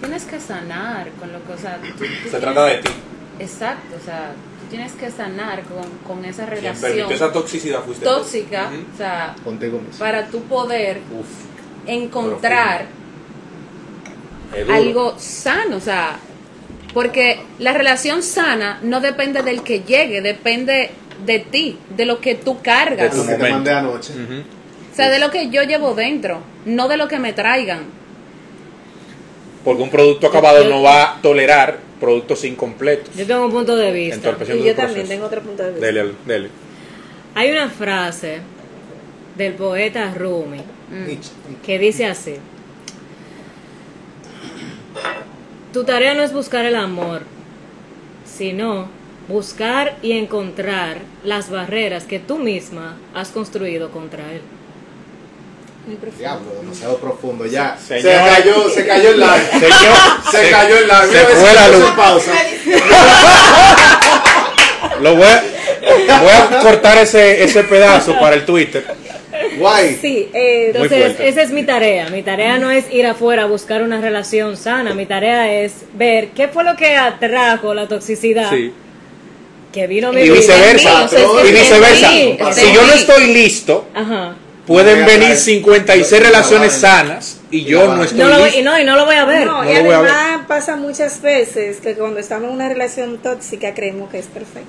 Tienes 0.00 0.24
que 0.24 0.38
sanar 0.40 1.08
con 1.18 1.32
lo 1.32 1.44
que, 1.44 1.52
o 1.52 1.58
sea, 1.58 1.78
tú- 1.82 1.88
tú 1.98 2.04
Se 2.04 2.08
tienes- 2.08 2.40
trata 2.40 2.64
de 2.66 2.78
ti. 2.78 2.90
Exacto, 3.40 3.96
o 4.00 4.04
sea, 4.04 4.32
tú 4.60 4.66
tienes 4.70 4.92
que 4.92 5.10
sanar 5.10 5.62
con, 5.64 5.88
con 6.16 6.24
esa 6.24 6.46
relación 6.46 6.80
permitió 6.92 7.14
esa 7.16 7.32
toxicidad 7.32 7.82
fuiste 7.84 8.04
tóxica, 8.04 8.70
Ujú. 8.72 8.84
o 8.94 8.96
sea, 8.98 9.34
Contigo 9.42 9.78
mismo. 9.78 9.98
para 9.98 10.26
tú 10.28 10.42
poder 10.44 10.98
Uf, 11.18 11.26
encontrar 11.88 12.86
algo 14.70 15.14
sano, 15.18 15.76
o 15.76 15.80
sea, 15.80 16.16
porque 16.92 17.40
la 17.62 17.72
relación 17.72 18.24
sana 18.24 18.80
no 18.82 19.00
depende 19.00 19.42
del 19.42 19.62
que 19.62 19.80
llegue, 19.80 20.20
depende 20.20 20.90
de 21.24 21.38
ti, 21.38 21.78
de 21.96 22.06
lo 22.06 22.20
que 22.20 22.34
tú 22.34 22.56
De 22.56 22.62
cargas, 22.62 23.16
Lo 23.16 23.22
tu 23.22 23.28
que 23.28 23.36
te 23.36 23.50
mandé 23.50 23.70
anoche. 23.70 24.12
O 24.92 24.94
sea, 24.94 25.08
de 25.08 25.20
lo 25.20 25.30
que 25.30 25.48
yo 25.48 25.62
llevo 25.62 25.94
dentro, 25.94 26.40
no 26.66 26.88
de 26.88 26.96
lo 26.96 27.06
que 27.06 27.20
me 27.20 27.32
traigan. 27.32 27.84
Porque 29.64 29.80
un 29.80 29.90
producto 29.90 30.26
acabado 30.26 30.68
no 30.68 30.82
va 30.82 31.02
a 31.02 31.22
tolerar 31.22 31.78
productos 32.00 32.44
incompletos. 32.44 33.14
Yo 33.14 33.26
tengo 33.26 33.46
un 33.46 33.52
punto 33.52 33.76
de 33.76 33.92
vista. 33.92 34.30
Y 34.54 34.64
yo 34.64 34.74
también 34.74 34.76
proceso. 34.76 35.08
tengo 35.08 35.26
otro 35.26 35.40
punto 35.40 35.62
de 35.62 35.70
vista. 35.70 35.86
Dele, 35.86 36.12
dele. 36.26 36.48
Hay 37.36 37.52
una 37.52 37.70
frase 37.70 38.40
del 39.36 39.54
poeta 39.54 40.12
Rumi 40.12 40.60
que 41.64 41.78
dice 41.78 42.06
así. 42.06 42.34
Tu 45.72 45.84
tarea 45.84 46.12
no 46.14 46.22
es 46.22 46.32
buscar 46.32 46.66
el 46.66 46.74
amor, 46.74 47.22
sino 48.34 48.88
buscar 49.28 49.96
y 50.02 50.12
encontrar 50.12 50.98
las 51.24 51.50
barreras 51.50 52.04
que 52.04 52.18
tú 52.18 52.38
misma 52.38 52.96
has 53.14 53.28
construido 53.28 53.90
contra 53.90 54.32
él. 54.32 54.42
Diablo, 56.16 56.52
demasiado 56.60 56.96
profundo. 56.98 57.44
Ya. 57.44 57.76
Se 57.76 58.00
Señor. 58.00 58.20
cayó, 58.28 58.68
se 58.70 58.86
cayó 58.86 59.08
el 59.10 59.18
live. 59.20 59.50
Señor, 59.50 59.96
Se 60.30 60.50
cayó 60.50 60.78
el 60.78 60.86
live. 60.86 61.08
se 61.10 61.26
fue 61.34 61.54
la 61.54 61.68
luz. 61.68 61.90
pausa. 61.96 62.32
Lo 65.00 65.16
voy 65.16 65.24
a, 65.26 65.42
voy 66.20 66.30
a 66.32 66.58
cortar 66.60 66.98
ese, 66.98 67.42
ese 67.42 67.64
pedazo 67.64 68.18
para 68.20 68.36
el 68.36 68.44
Twitter. 68.44 68.84
Guay. 69.58 69.98
Sí, 70.00 70.28
eh, 70.32 70.72
Entonces, 70.74 71.16
esa 71.20 71.42
es 71.42 71.50
mi 71.50 71.64
tarea. 71.64 72.08
Mi 72.10 72.22
tarea 72.22 72.58
no 72.58 72.70
es 72.70 72.84
ir 72.92 73.06
afuera 73.06 73.42
a 73.42 73.46
buscar 73.46 73.82
una 73.82 74.00
relación 74.00 74.56
sana. 74.56 74.94
Mi 74.94 75.06
tarea 75.06 75.52
es 75.62 75.72
ver 75.94 76.28
qué 76.28 76.48
fue 76.48 76.64
lo 76.64 76.76
que 76.76 76.96
atrajo 76.96 77.74
la 77.74 77.88
toxicidad 77.88 78.50
Sí. 78.50 78.72
que 79.72 79.86
vino 79.86 80.12
mi 80.12 80.20
Y 80.20 80.24
vida. 80.24 80.34
viceversa. 80.34 81.08
Y 81.46 81.52
viceversa. 81.52 82.10
mí, 82.12 82.38
Si 82.52 82.72
yo 82.74 82.82
no 82.86 82.92
estoy 82.92 83.26
listo, 83.32 83.86
Ajá. 83.94 84.34
pueden 84.66 85.04
venir 85.06 85.28
traer- 85.30 85.36
56 85.36 86.22
la 86.22 86.28
relaciones 86.28 86.72
sanas 86.72 87.40
y 87.50 87.64
yo 87.64 87.94
no 87.94 88.04
estoy 88.04 88.18
No 88.18 88.28
lo 88.28 88.34
voy- 88.36 88.44
listo. 88.46 88.60
y 88.60 88.62
no, 88.62 88.78
y 88.80 88.84
no 88.84 88.96
lo 88.96 89.04
voy 89.06 89.16
a 89.16 89.24
ver. 89.24 89.46
no, 89.46 89.62
no 89.64 89.70
y 89.70 89.74
lo 89.74 89.82
voy 89.84 89.94
a 89.94 90.00
ver. 90.00 90.10
además 90.10 90.46
pasa 90.46 90.76
muchas 90.76 91.20
veces 91.22 91.78
que 91.80 91.94
cuando 91.94 92.20
estamos 92.20 92.48
en 92.48 92.54
una 92.54 92.68
relación 92.68 93.18
tóxica 93.18 93.74
creemos 93.74 94.10
que 94.10 94.18
es 94.18 94.26
perfecto. 94.26 94.68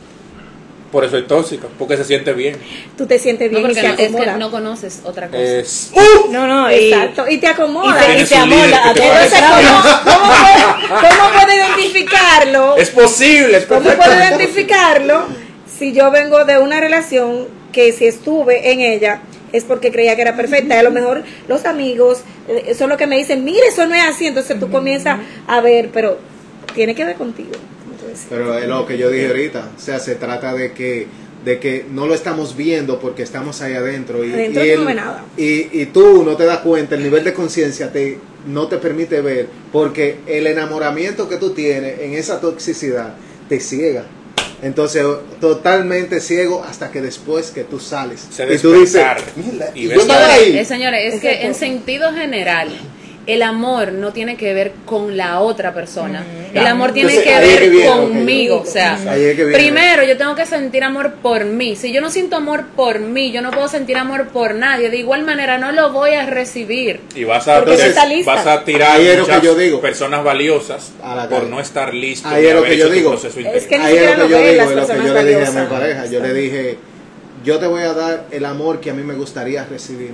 Por 0.94 1.04
eso 1.04 1.18
es 1.18 1.26
tóxica, 1.26 1.68
porque 1.80 1.98
se 1.98 2.04
siente 2.04 2.34
bien. 2.34 2.56
Tú 2.96 3.08
te 3.08 3.18
sientes 3.18 3.52
No, 3.52 3.58
bien 3.58 3.72
y 3.72 3.74
porque 3.74 3.82
te 3.82 3.88
no, 4.12 4.20
es 4.20 4.26
que 4.26 4.38
no 4.38 4.52
conoces 4.52 5.02
otra 5.04 5.28
cosa. 5.28 5.42
Es, 5.42 5.92
No, 6.30 6.46
no, 6.46 6.72
y, 6.72 6.94
Exacto, 6.94 7.28
y 7.28 7.40
te 7.40 7.48
acomoda. 7.48 8.00
y 8.14 8.18
te, 8.18 8.22
y 8.22 8.26
te 8.26 8.36
Entonces. 8.36 9.40
¿cómo, 10.06 11.32
cómo 11.32 11.52
identificarlo? 11.52 12.78
es 12.78 12.92
posible, 12.92 13.58
es 13.58 13.66
¿Cómo 13.66 13.90
puedo 13.90 14.14
identificarlo 14.14 15.24
si 15.80 15.94
yo 15.94 16.12
vengo 16.12 16.46
de 16.46 16.60
una 16.60 16.80
relación 16.80 17.48
que 17.72 17.92
si 17.92 18.06
estuve 18.06 18.72
en 18.72 18.82
ella 18.82 19.22
es 19.52 19.64
porque 19.64 19.92
creía 19.92 20.16
que 20.16 20.22
era 20.22 20.36
perfecta? 20.36 20.78
A 20.80 20.84
lo 20.84 20.92
mejor 20.92 21.24
los 21.48 21.66
amigos 21.66 22.20
eh, 22.48 22.76
son 22.76 22.90
los 22.90 23.00
que 23.00 23.08
me 23.08 23.18
dicen, 23.18 23.44
mire, 23.44 23.66
eso 23.68 23.88
no 23.88 23.96
es 23.96 24.04
así. 24.04 24.28
Entonces 24.28 24.60
tú 24.60 24.70
comienzas 24.70 25.18
a 25.48 25.60
ver, 25.60 25.90
pero 25.92 26.20
tiene 26.76 26.94
que 26.94 27.04
ver 27.04 27.16
contigo. 27.16 27.50
Pero 28.30 28.58
es 28.58 28.68
lo 28.68 28.86
que 28.86 28.98
yo 28.98 29.10
dije 29.10 29.28
ahorita. 29.28 29.70
O 29.78 29.80
sea, 29.80 30.00
se 30.00 30.16
trata 30.16 30.54
de 30.54 30.72
que 30.72 31.08
de 31.44 31.60
que 31.60 31.86
no 31.92 32.08
lo 32.08 32.14
estamos 32.14 32.56
viendo 32.56 33.00
porque 33.02 33.22
estamos 33.22 33.62
ahí 33.62 33.74
adentro 33.74 34.24
y, 34.24 34.32
Adentro 34.32 34.64
y, 34.64 34.72
tú 34.76 34.80
no 34.80 34.86
ves 34.86 34.96
nada. 34.96 35.26
y, 35.36 35.82
y 35.82 35.86
tú 35.88 36.24
no 36.24 36.38
te 36.38 36.46
das 36.46 36.60
cuenta, 36.60 36.96
el 36.96 37.04
nivel 37.04 37.26
de 37.26 37.34
conciencia 37.34 37.92
te 37.92 38.18
no 38.48 38.68
te 38.68 38.78
permite 38.78 39.20
ver 39.20 39.48
porque 39.72 40.20
el 40.26 40.48
enamoramiento 40.48 41.28
que 41.28 41.36
tú 41.36 41.50
tienes 41.50 42.00
en 42.00 42.14
esa 42.14 42.40
toxicidad 42.40 43.16
te 43.50 43.60
ciega. 43.60 44.06
Entonces, 44.62 45.04
totalmente 45.42 46.22
ciego 46.22 46.64
hasta 46.64 46.90
que 46.90 47.02
después 47.02 47.52
que 47.52 47.66
tú 47.66 47.80
sales. 47.82 48.26
Se 48.32 48.44
y 48.46 48.58
tú 48.58 48.72
dices, 48.72 48.94
despertar. 48.94 49.22
"Mierda, 49.36 49.72
Y 49.76 49.84
y 49.84 49.88
ves 49.88 50.10
ahí. 50.10 50.58
Eh, 50.58 50.64
señores, 50.64 51.16
es 51.16 51.20
que 51.22 51.46
en 51.46 51.54
sentido 51.54 52.14
general, 52.14 52.70
el 53.26 53.42
amor 53.42 53.94
no 53.94 54.12
tiene 54.12 54.36
que 54.36 54.54
ver 54.54 54.74
con 54.86 55.16
la 55.16 55.40
otra 55.40 55.74
persona. 55.74 56.24
El 56.54 56.68
amor 56.68 56.92
tiene 56.92 57.14
Entonces, 57.14 57.34
que 57.34 57.40
ver 57.48 57.60
que 57.60 57.70
viene, 57.70 57.88
conmigo. 57.88 58.62
O 58.62 58.66
sea, 58.66 58.96
viene. 58.96 59.54
primero 59.54 60.04
yo 60.04 60.18
tengo 60.18 60.36
que 60.36 60.46
sentir 60.46 60.84
amor 60.84 61.14
por 61.22 61.46
mí. 61.46 61.76
Si 61.76 61.94
yo 61.94 62.02
no 62.02 62.10
siento 62.10 62.36
amor 62.36 62.66
por 62.76 63.00
mí, 63.00 63.32
yo 63.32 63.42
no 63.42 63.52
puedo 63.52 63.68
sentir 63.68 63.98
amor 63.98 64.28
por 64.28 64.56
nadie. 64.56 64.90
De 64.90 64.98
igual 64.98 65.24
manera, 65.24 65.58
no 65.58 65.72
lo 65.72 65.92
voy 65.92 66.12
a 66.12 66.26
recibir. 66.26 67.00
Y 67.16 67.24
vas 67.24 67.48
a, 67.48 67.60
entonces, 67.60 67.88
está 67.88 68.06
lista. 68.06 68.36
vas 68.36 68.46
a 68.46 68.64
tirar 68.66 68.98
Ahí 68.98 69.08
es 69.08 69.18
lo 69.18 69.26
que 69.26 69.42
yo 69.42 69.56
digo. 69.56 69.82
personas 69.82 70.24
valiosas 70.24 70.92
A 71.02 71.16
la 71.16 71.30
por 71.30 71.44
no 71.48 71.60
estar 71.60 71.94
listo 71.94 72.28
Ahí 72.28 72.46
es 72.46 72.54
lo 72.54 72.64
que 72.64 72.78
yo 72.78 72.90
digo. 72.90 73.14
Es 73.14 73.68
que 73.68 73.80
ni 73.80 73.86
Ahí 73.86 73.96
es 73.96 74.02
siquiera 74.02 74.18
lo 74.18 74.28
que 74.28 74.32
yo 74.32 74.40
digo, 74.40 74.66
lo 74.76 74.88
que 74.88 75.08
yo 75.08 75.14
le 75.14 75.26
dije 75.26 75.46
a 75.46 75.52
mi 75.64 75.68
pareja. 75.68 76.06
Yo 76.08 76.20
le 76.20 76.34
dije, 76.34 76.78
yo 77.46 77.60
te 77.60 77.68
voy 77.68 77.84
a 77.84 77.94
dar 77.94 78.26
el 78.32 78.46
amor 78.46 78.80
que 78.82 78.90
a 78.90 78.94
mí 78.94 79.04
me 79.04 79.14
gustaría 79.14 79.64
recibir. 79.66 80.12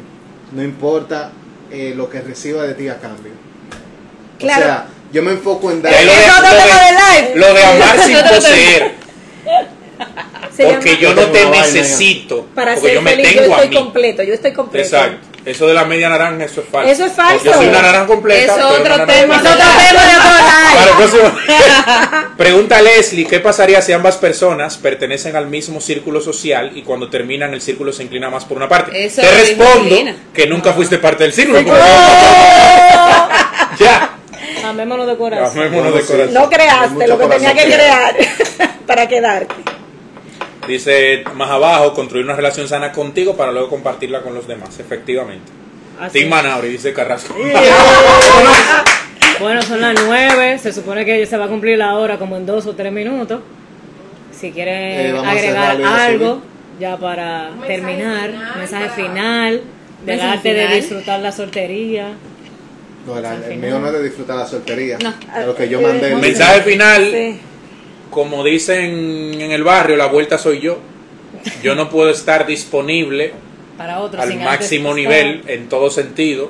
No 0.52 0.64
importa 0.64 1.32
eh, 1.72 1.94
lo 1.96 2.10
que 2.10 2.22
reciba 2.22 2.64
de 2.64 2.74
ti 2.74 2.88
a 2.88 2.98
cambio. 3.00 3.32
Claro. 4.38 4.62
O 4.62 4.66
sea, 4.66 4.86
yo 5.12 5.24
me 5.24 5.32
enfoco 5.32 5.72
en 5.72 5.82
dar... 5.82 5.94
Lo 5.94 6.14
lo. 6.14 7.48
Lo 7.48 7.54
de 7.54 7.64
amar 7.64 8.00
sin 8.06 8.18
poseer. 8.18 8.96
Se 10.56 10.66
Porque 10.66 10.98
yo 10.98 11.14
no 11.14 11.28
te 11.28 11.46
necesito. 11.50 12.46
para 12.54 12.74
porque 12.76 12.88
ser 12.88 12.96
yo 12.96 13.02
me 13.02 13.12
feliz, 13.12 13.28
tengo 13.30 13.46
yo 13.46 13.54
a 13.54 13.56
estoy 13.56 13.70
mí. 13.70 13.76
completo, 13.76 14.24
yo 14.24 14.34
estoy 14.34 14.54
completo. 14.54 14.86
Exacto. 14.88 15.28
Eso 15.46 15.68
de 15.68 15.74
la 15.74 15.86
media 15.86 16.10
naranja, 16.10 16.46
eso 16.46 16.62
es 16.62 16.68
falso. 16.68 16.92
Eso 16.92 17.06
es 17.06 17.14
falso. 17.14 17.46
Yo 17.46 17.54
soy 17.54 17.68
una 17.68 17.82
naranja 17.82 18.08
completa. 18.08 18.56
Es 18.56 18.64
otro 18.64 19.06
tema. 19.06 19.36
Es 19.36 19.42
otro 19.42 19.56
tema 19.56 20.08
de 20.08 20.18
otro 20.18 20.32
live. 20.36 20.76
Para 20.76 20.92
el 20.92 20.98
próximo. 20.98 22.28
Pregunta 22.38 22.78
a 22.78 22.82
Leslie, 22.82 23.26
¿qué 23.26 23.40
pasaría 23.40 23.82
si 23.82 23.94
ambas 23.94 24.18
personas 24.18 24.78
pertenecen 24.78 25.36
al 25.36 25.48
mismo 25.48 25.80
círculo 25.82 26.22
social 26.22 26.72
y 26.76 26.84
cuando 26.84 27.10
terminan 27.10 27.54
el 27.54 27.62
círculo 27.62 27.94
se 27.94 28.04
inclina 28.04 28.30
más 28.30 28.46
por 28.46 28.58
una 28.58 28.68
parte? 28.68 29.06
Eso 29.06 29.22
Te 29.22 29.32
respondo 29.32 29.96
que 30.34 30.48
nunca 30.48 30.74
fuiste 30.74 30.98
parte 30.98 31.24
del 31.24 31.34
círculo. 31.34 31.62
Oh, 31.72 33.30
ya. 33.80 34.16
Amémonos 34.66 35.08
de 35.08 35.18
corazón. 35.18 35.58
Amémonos 35.58 35.94
de 35.96 36.02
corazón. 36.02 36.34
no 36.34 36.50
creaste 36.50 37.08
lo 37.08 37.18
que 37.18 37.26
tenía 37.28 37.54
que 37.54 37.64
crear 37.64 38.16
para 38.86 39.08
quedarte. 39.08 39.79
Dice 40.70 41.24
más 41.34 41.50
abajo, 41.50 41.96
construir 41.96 42.24
una 42.24 42.36
relación 42.36 42.68
sana 42.68 42.92
contigo 42.92 43.36
para 43.36 43.52
luego 43.52 43.70
compartirla 43.70 44.22
con 44.22 44.36
los 44.36 44.48
demás. 44.48 44.80
Efectivamente. 44.80 45.52
Así. 46.00 46.20
Tim 46.20 46.30
Manauri, 46.30 46.70
dice 46.70 46.94
Carrasco. 46.94 47.36
Bueno, 49.40 49.62
son 49.64 49.82
las 49.82 49.96
nueve. 50.06 50.60
Se 50.60 50.72
supone 50.72 51.06
que 51.06 51.26
se 51.26 51.38
va 51.38 51.46
a 51.46 51.48
cumplir 51.48 51.78
la 51.80 51.96
hora 51.96 52.18
como 52.20 52.38
en 52.38 52.46
dos 52.46 52.68
o 52.68 52.76
tres 52.76 52.92
minutos. 52.92 53.42
Si 54.32 54.52
quieren 54.52 55.16
Eh, 55.16 55.20
agregar 55.26 55.82
algo, 55.82 56.42
ya 56.80 56.98
para 56.98 57.50
mensaje 57.52 57.68
terminar, 57.68 58.30
final 58.30 58.58
mensaje 58.58 58.86
para- 58.86 58.96
final, 58.96 59.62
del 60.06 60.22
arte 60.22 60.54
de 60.54 60.68
disfrutar 60.76 61.20
la 61.20 61.32
soltería. 61.32 62.14
No, 63.08 63.18
el, 63.18 63.58
mío 63.58 63.80
no 63.80 63.88
es 63.88 63.94
de 63.94 64.04
disfrutar 64.04 64.38
la 64.38 64.46
soltería. 64.46 64.98
No. 65.04 65.14
Lo 65.48 65.56
que 65.56 65.68
yo 65.68 65.82
mandé. 65.82 66.16
Mensaje 66.22 66.62
final, 66.62 67.10
Sí. 67.12 67.40
Como 68.10 68.44
dicen 68.44 69.40
en 69.40 69.52
el 69.52 69.64
barrio, 69.64 69.96
la 69.96 70.08
vuelta 70.08 70.38
soy 70.38 70.60
yo. 70.60 70.78
Yo 71.64 71.76
no 71.76 71.90
puedo 71.90 72.10
estar 72.10 72.46
disponible 72.46 73.34
Para 73.78 74.00
otros. 74.00 74.22
al 74.24 74.38
máximo 74.40 74.94
nivel 74.94 75.44
en 75.48 75.70
todo 75.70 75.90
sentido 75.90 76.50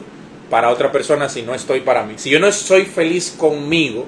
para 0.50 0.70
otra 0.70 0.92
persona 0.92 1.30
si 1.30 1.44
no 1.44 1.54
estoy 1.54 1.82
para 1.82 2.04
mí. 2.04 2.14
Si 2.18 2.30
yo 2.32 2.40
no 2.40 2.52
soy 2.52 2.86
feliz 2.86 3.36
conmigo, 3.38 4.08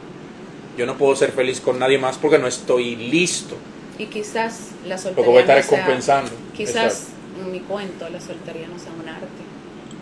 yo 0.78 0.86
no 0.88 0.98
puedo 0.98 1.16
ser 1.16 1.32
feliz 1.32 1.62
con 1.62 1.78
nadie 1.78 2.00
más 2.00 2.18
porque 2.18 2.40
no 2.40 2.48
estoy 2.48 2.96
listo. 2.96 3.56
Y 4.00 4.06
quizás 4.08 4.70
la 4.88 4.98
soltería. 4.98 5.16
Porque 5.18 5.30
voy 5.30 5.38
a 5.38 5.42
estar 5.42 5.58
no 5.58 5.64
sea- 5.64 5.78
compensando. 5.86 6.32
Quizás 6.58 6.76
Exacto. 6.76 7.12
en 7.46 7.52
mi 7.52 7.60
cuento 7.60 8.10
la 8.10 8.20
soltería 8.20 8.68
no 8.68 8.80
sea 8.80 8.92
un 9.00 9.08
arte. 9.08 9.28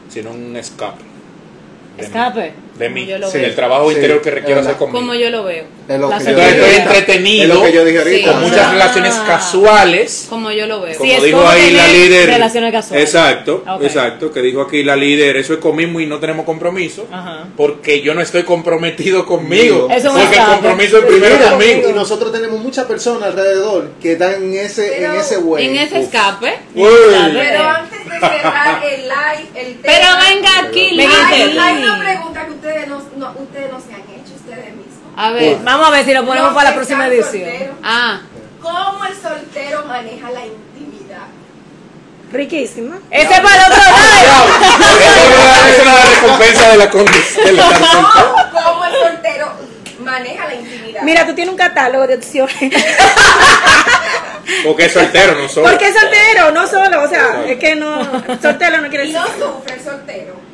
Sino 0.08 0.32
un 0.32 0.56
escape. 0.56 1.04
Mí. 1.98 2.04
De 2.80 2.90
mí. 2.90 3.06
Sí, 3.32 3.38
el 3.38 3.56
trabajo 3.56 3.90
Sí, 3.90 3.96
interior 3.96 4.22
que 4.22 4.32
requiero 4.32 4.62
hacer 4.62 4.76
conmigo. 4.78 5.00
Como 5.00 5.14
yo 5.14 5.30
lo 5.30 5.44
veo. 5.44 5.66
Es 5.88 6.00
lo 6.00 6.10
La 6.10 6.18
que 6.18 6.24
yo 6.24 6.30
Entonces 6.32 6.56
estoy 6.56 6.76
entretenido. 6.82 7.44
Es 7.54 7.60
lo 7.60 7.66
que 7.66 7.74
yo 7.74 7.86
dije 7.86 7.98
ahorita. 8.00 8.32
Con 8.32 8.42
muchas 8.42 8.60
Ah. 8.68 8.72
relaciones 8.72 9.14
casuales. 9.28 10.28
Como 10.30 10.52
yo 10.52 10.66
lo 10.68 10.82
veo. 10.82 10.98
Como 10.98 11.22
dijo 11.24 11.48
ahí 11.48 11.72
la 11.72 11.88
líder. 11.88 12.30
relaciones 12.30 12.72
casuales. 12.72 13.06
Exacto, 13.06 13.64
Ok. 13.68 13.84
exacto. 13.84 14.32
Que 14.32 14.42
dijo 14.42 14.62
aquí 14.62 14.84
la 14.84 14.96
líder, 14.96 15.38
eso 15.38 15.54
es 15.54 15.60
conmigo 15.60 16.00
y 16.00 16.06
no 16.06 16.20
tenemos 16.20 16.46
compromiso. 16.46 17.08
Ajá. 17.12 17.48
Porque 17.58 18.02
yo 18.02 18.14
no 18.14 18.22
estoy 18.22 18.44
comprometido 18.44 19.26
conmigo. 19.26 19.88
Eso 19.92 20.14
porque 20.14 20.38
el 20.38 20.46
compromiso 20.46 21.00
es 21.00 21.06
primero 21.06 21.36
Mira, 21.38 21.50
conmigo. 21.52 21.90
Y 21.90 21.94
nosotros 21.94 22.32
tenemos 22.32 22.60
muchas 22.62 22.86
personas 22.86 23.24
alrededor 23.30 23.90
que 24.02 24.14
están 24.14 24.36
en 24.36 24.54
ese, 24.56 24.94
Pero- 24.98 25.14
en 25.14 25.20
ese 25.20 25.38
güey. 25.38 25.66
En 25.68 25.76
ese 25.76 26.00
escape. 26.00 26.54
Uy. 26.76 26.88
Pero 27.34 27.70
antes 27.70 28.06
de 28.06 28.20
cerrar 28.20 28.84
el 28.86 29.02
live, 29.02 29.50
el 29.56 29.76
tema. 29.82 29.82
Pero 29.84 30.08
venga 30.30 30.50
aquí, 30.68 30.98
Venga, 30.98 31.28
Hay, 31.30 31.44
Lili. 31.48 31.60
hay 31.60 31.78
una 31.84 32.00
pregunta 32.00 32.46
que 32.46 32.52
ustedes 32.70 32.88
no, 32.88 33.02
no- 33.18 33.34
ustedes 33.40 33.72
no 33.72 33.80
se 33.80 33.94
han 33.94 34.02
hecho 34.02 34.34
ustedes 34.36 34.66
mismos. 34.76 34.96
A 35.18 35.32
ver. 35.32 35.58
Vamos 35.64 35.88
a 35.88 35.92
ver 35.92 36.06
si 36.06 36.14
lo 36.14 36.26
ponemos 36.26 36.54
para 36.54 36.70
la 36.70 36.76
próxima 36.76 37.08
edición. 37.08 37.26
solteros, 37.46 37.76
Ah, 37.84 38.22
¿Cómo 38.62 39.06
el 39.06 39.16
soltero 39.16 39.86
maneja 39.86 40.30
la 40.32 40.46
intimidad? 40.46 41.28
Riquísima. 42.32 43.00
Ese 43.10 43.34
es 43.34 43.40
para 43.40 43.68
otro. 43.68 43.78
Esa 45.70 45.70
es 45.70 45.86
la 45.86 46.06
recompensa 46.16 46.70
de 46.70 46.78
la 46.78 46.90
condición. 46.90 47.46
soltero. 47.58 48.36
¿Cómo, 48.52 48.86
el 48.86 48.94
soltero 48.94 49.52
maneja 50.04 50.46
la 50.46 50.56
intimidad? 50.56 51.02
Mira, 51.04 51.26
tú 51.26 51.34
tienes 51.34 51.52
un 51.52 51.58
catálogo 51.58 52.06
de 52.06 52.16
opciones. 52.16 52.56
Porque 54.66 54.86
es 54.86 54.94
soltero, 54.94 55.36
no 55.42 55.48
solo. 55.48 55.70
Porque 55.70 55.88
es 55.88 55.96
soltero, 56.00 56.52
no 56.52 56.68
solo. 56.68 57.04
O 57.04 57.08
sea, 57.08 57.44
es 57.48 57.58
que 57.60 57.76
no. 57.76 58.02
Soltero 58.42 58.82
no 58.82 58.90
quiere 58.90 59.06
y 59.06 59.12
decir. 59.14 59.28
no 59.40 59.54
sufre 59.56 59.76
el 59.76 59.82
soltero. 59.84 60.49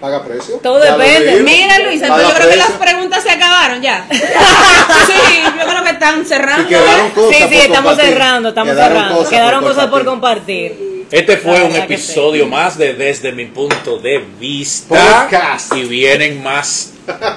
Paga 0.00 0.24
precio. 0.24 0.56
Todo 0.62 0.82
Ya 0.82 0.96
depende. 0.96 1.42
mira 1.42 1.78
Luisa, 1.80 2.08
Paga 2.08 2.22
yo 2.28 2.34
creo 2.34 2.48
que 2.50 2.56
las 2.56 2.70
preguntas 2.70 3.22
se 3.22 3.30
acabaron 3.30 3.82
ya. 3.82 4.06
sí, 4.10 5.42
yo 5.58 5.66
creo 5.66 5.84
que 5.84 5.90
están 5.90 6.22
Y 6.22 6.24
cerrando. 6.24 6.68
quedaron 6.68 7.10
cosas 7.10 7.30
Sí, 7.36 7.42
sí, 7.42 7.48
por 7.48 7.54
estamos 7.58 7.90
compartir. 7.90 8.12
cerrando, 8.14 8.48
estamos 8.48 8.72
Quedaron 8.72 8.96
cerrando. 8.96 9.16
cosas 9.18 9.30
Quedaron 9.30 9.60
por 9.60 9.68
cosas 9.74 9.86
por 9.90 10.04
compartir. 10.06 11.06
Este 11.10 11.36
fue 11.36 11.62
un 11.64 11.74
episodio 11.76 12.46
más 12.46 12.78
de 12.78 12.94
Desde 12.94 13.32
mi 13.32 13.46
punto 13.46 13.98
de 13.98 14.24
vista. 14.38 15.24
Podcast. 15.28 15.74
Y 15.76 15.82
vienen 15.84 16.42
más 16.42 16.92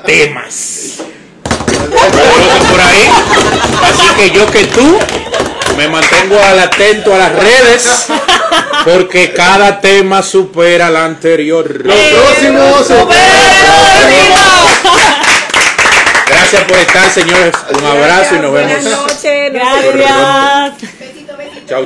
temas. 0.05 0.99
Por 2.69 2.79
ahí. 2.81 3.09
Así 3.83 4.07
que 4.15 4.29
yo 4.31 4.45
que 4.51 4.65
tú 4.67 4.97
me 5.77 5.87
mantengo 5.87 6.39
al 6.41 6.59
atento 6.59 7.13
a 7.13 7.17
las 7.17 7.31
redes. 7.33 8.05
Porque 8.85 9.33
cada 9.33 9.79
tema 9.79 10.21
supera 10.21 10.87
al 10.87 10.97
anterior. 10.97 11.69
Los 11.85 11.95
próximos. 11.95 12.87
Gracias 16.27 16.63
por 16.63 16.77
estar, 16.77 17.09
señores. 17.11 17.53
Un 17.77 17.85
abrazo 17.85 18.35
y 18.35 18.39
nos 18.39 18.51
Buenas 18.51 18.83
vemos. 18.83 18.99
noches. 19.07 19.53
nos 19.53 19.95
Gracias. 19.95 20.93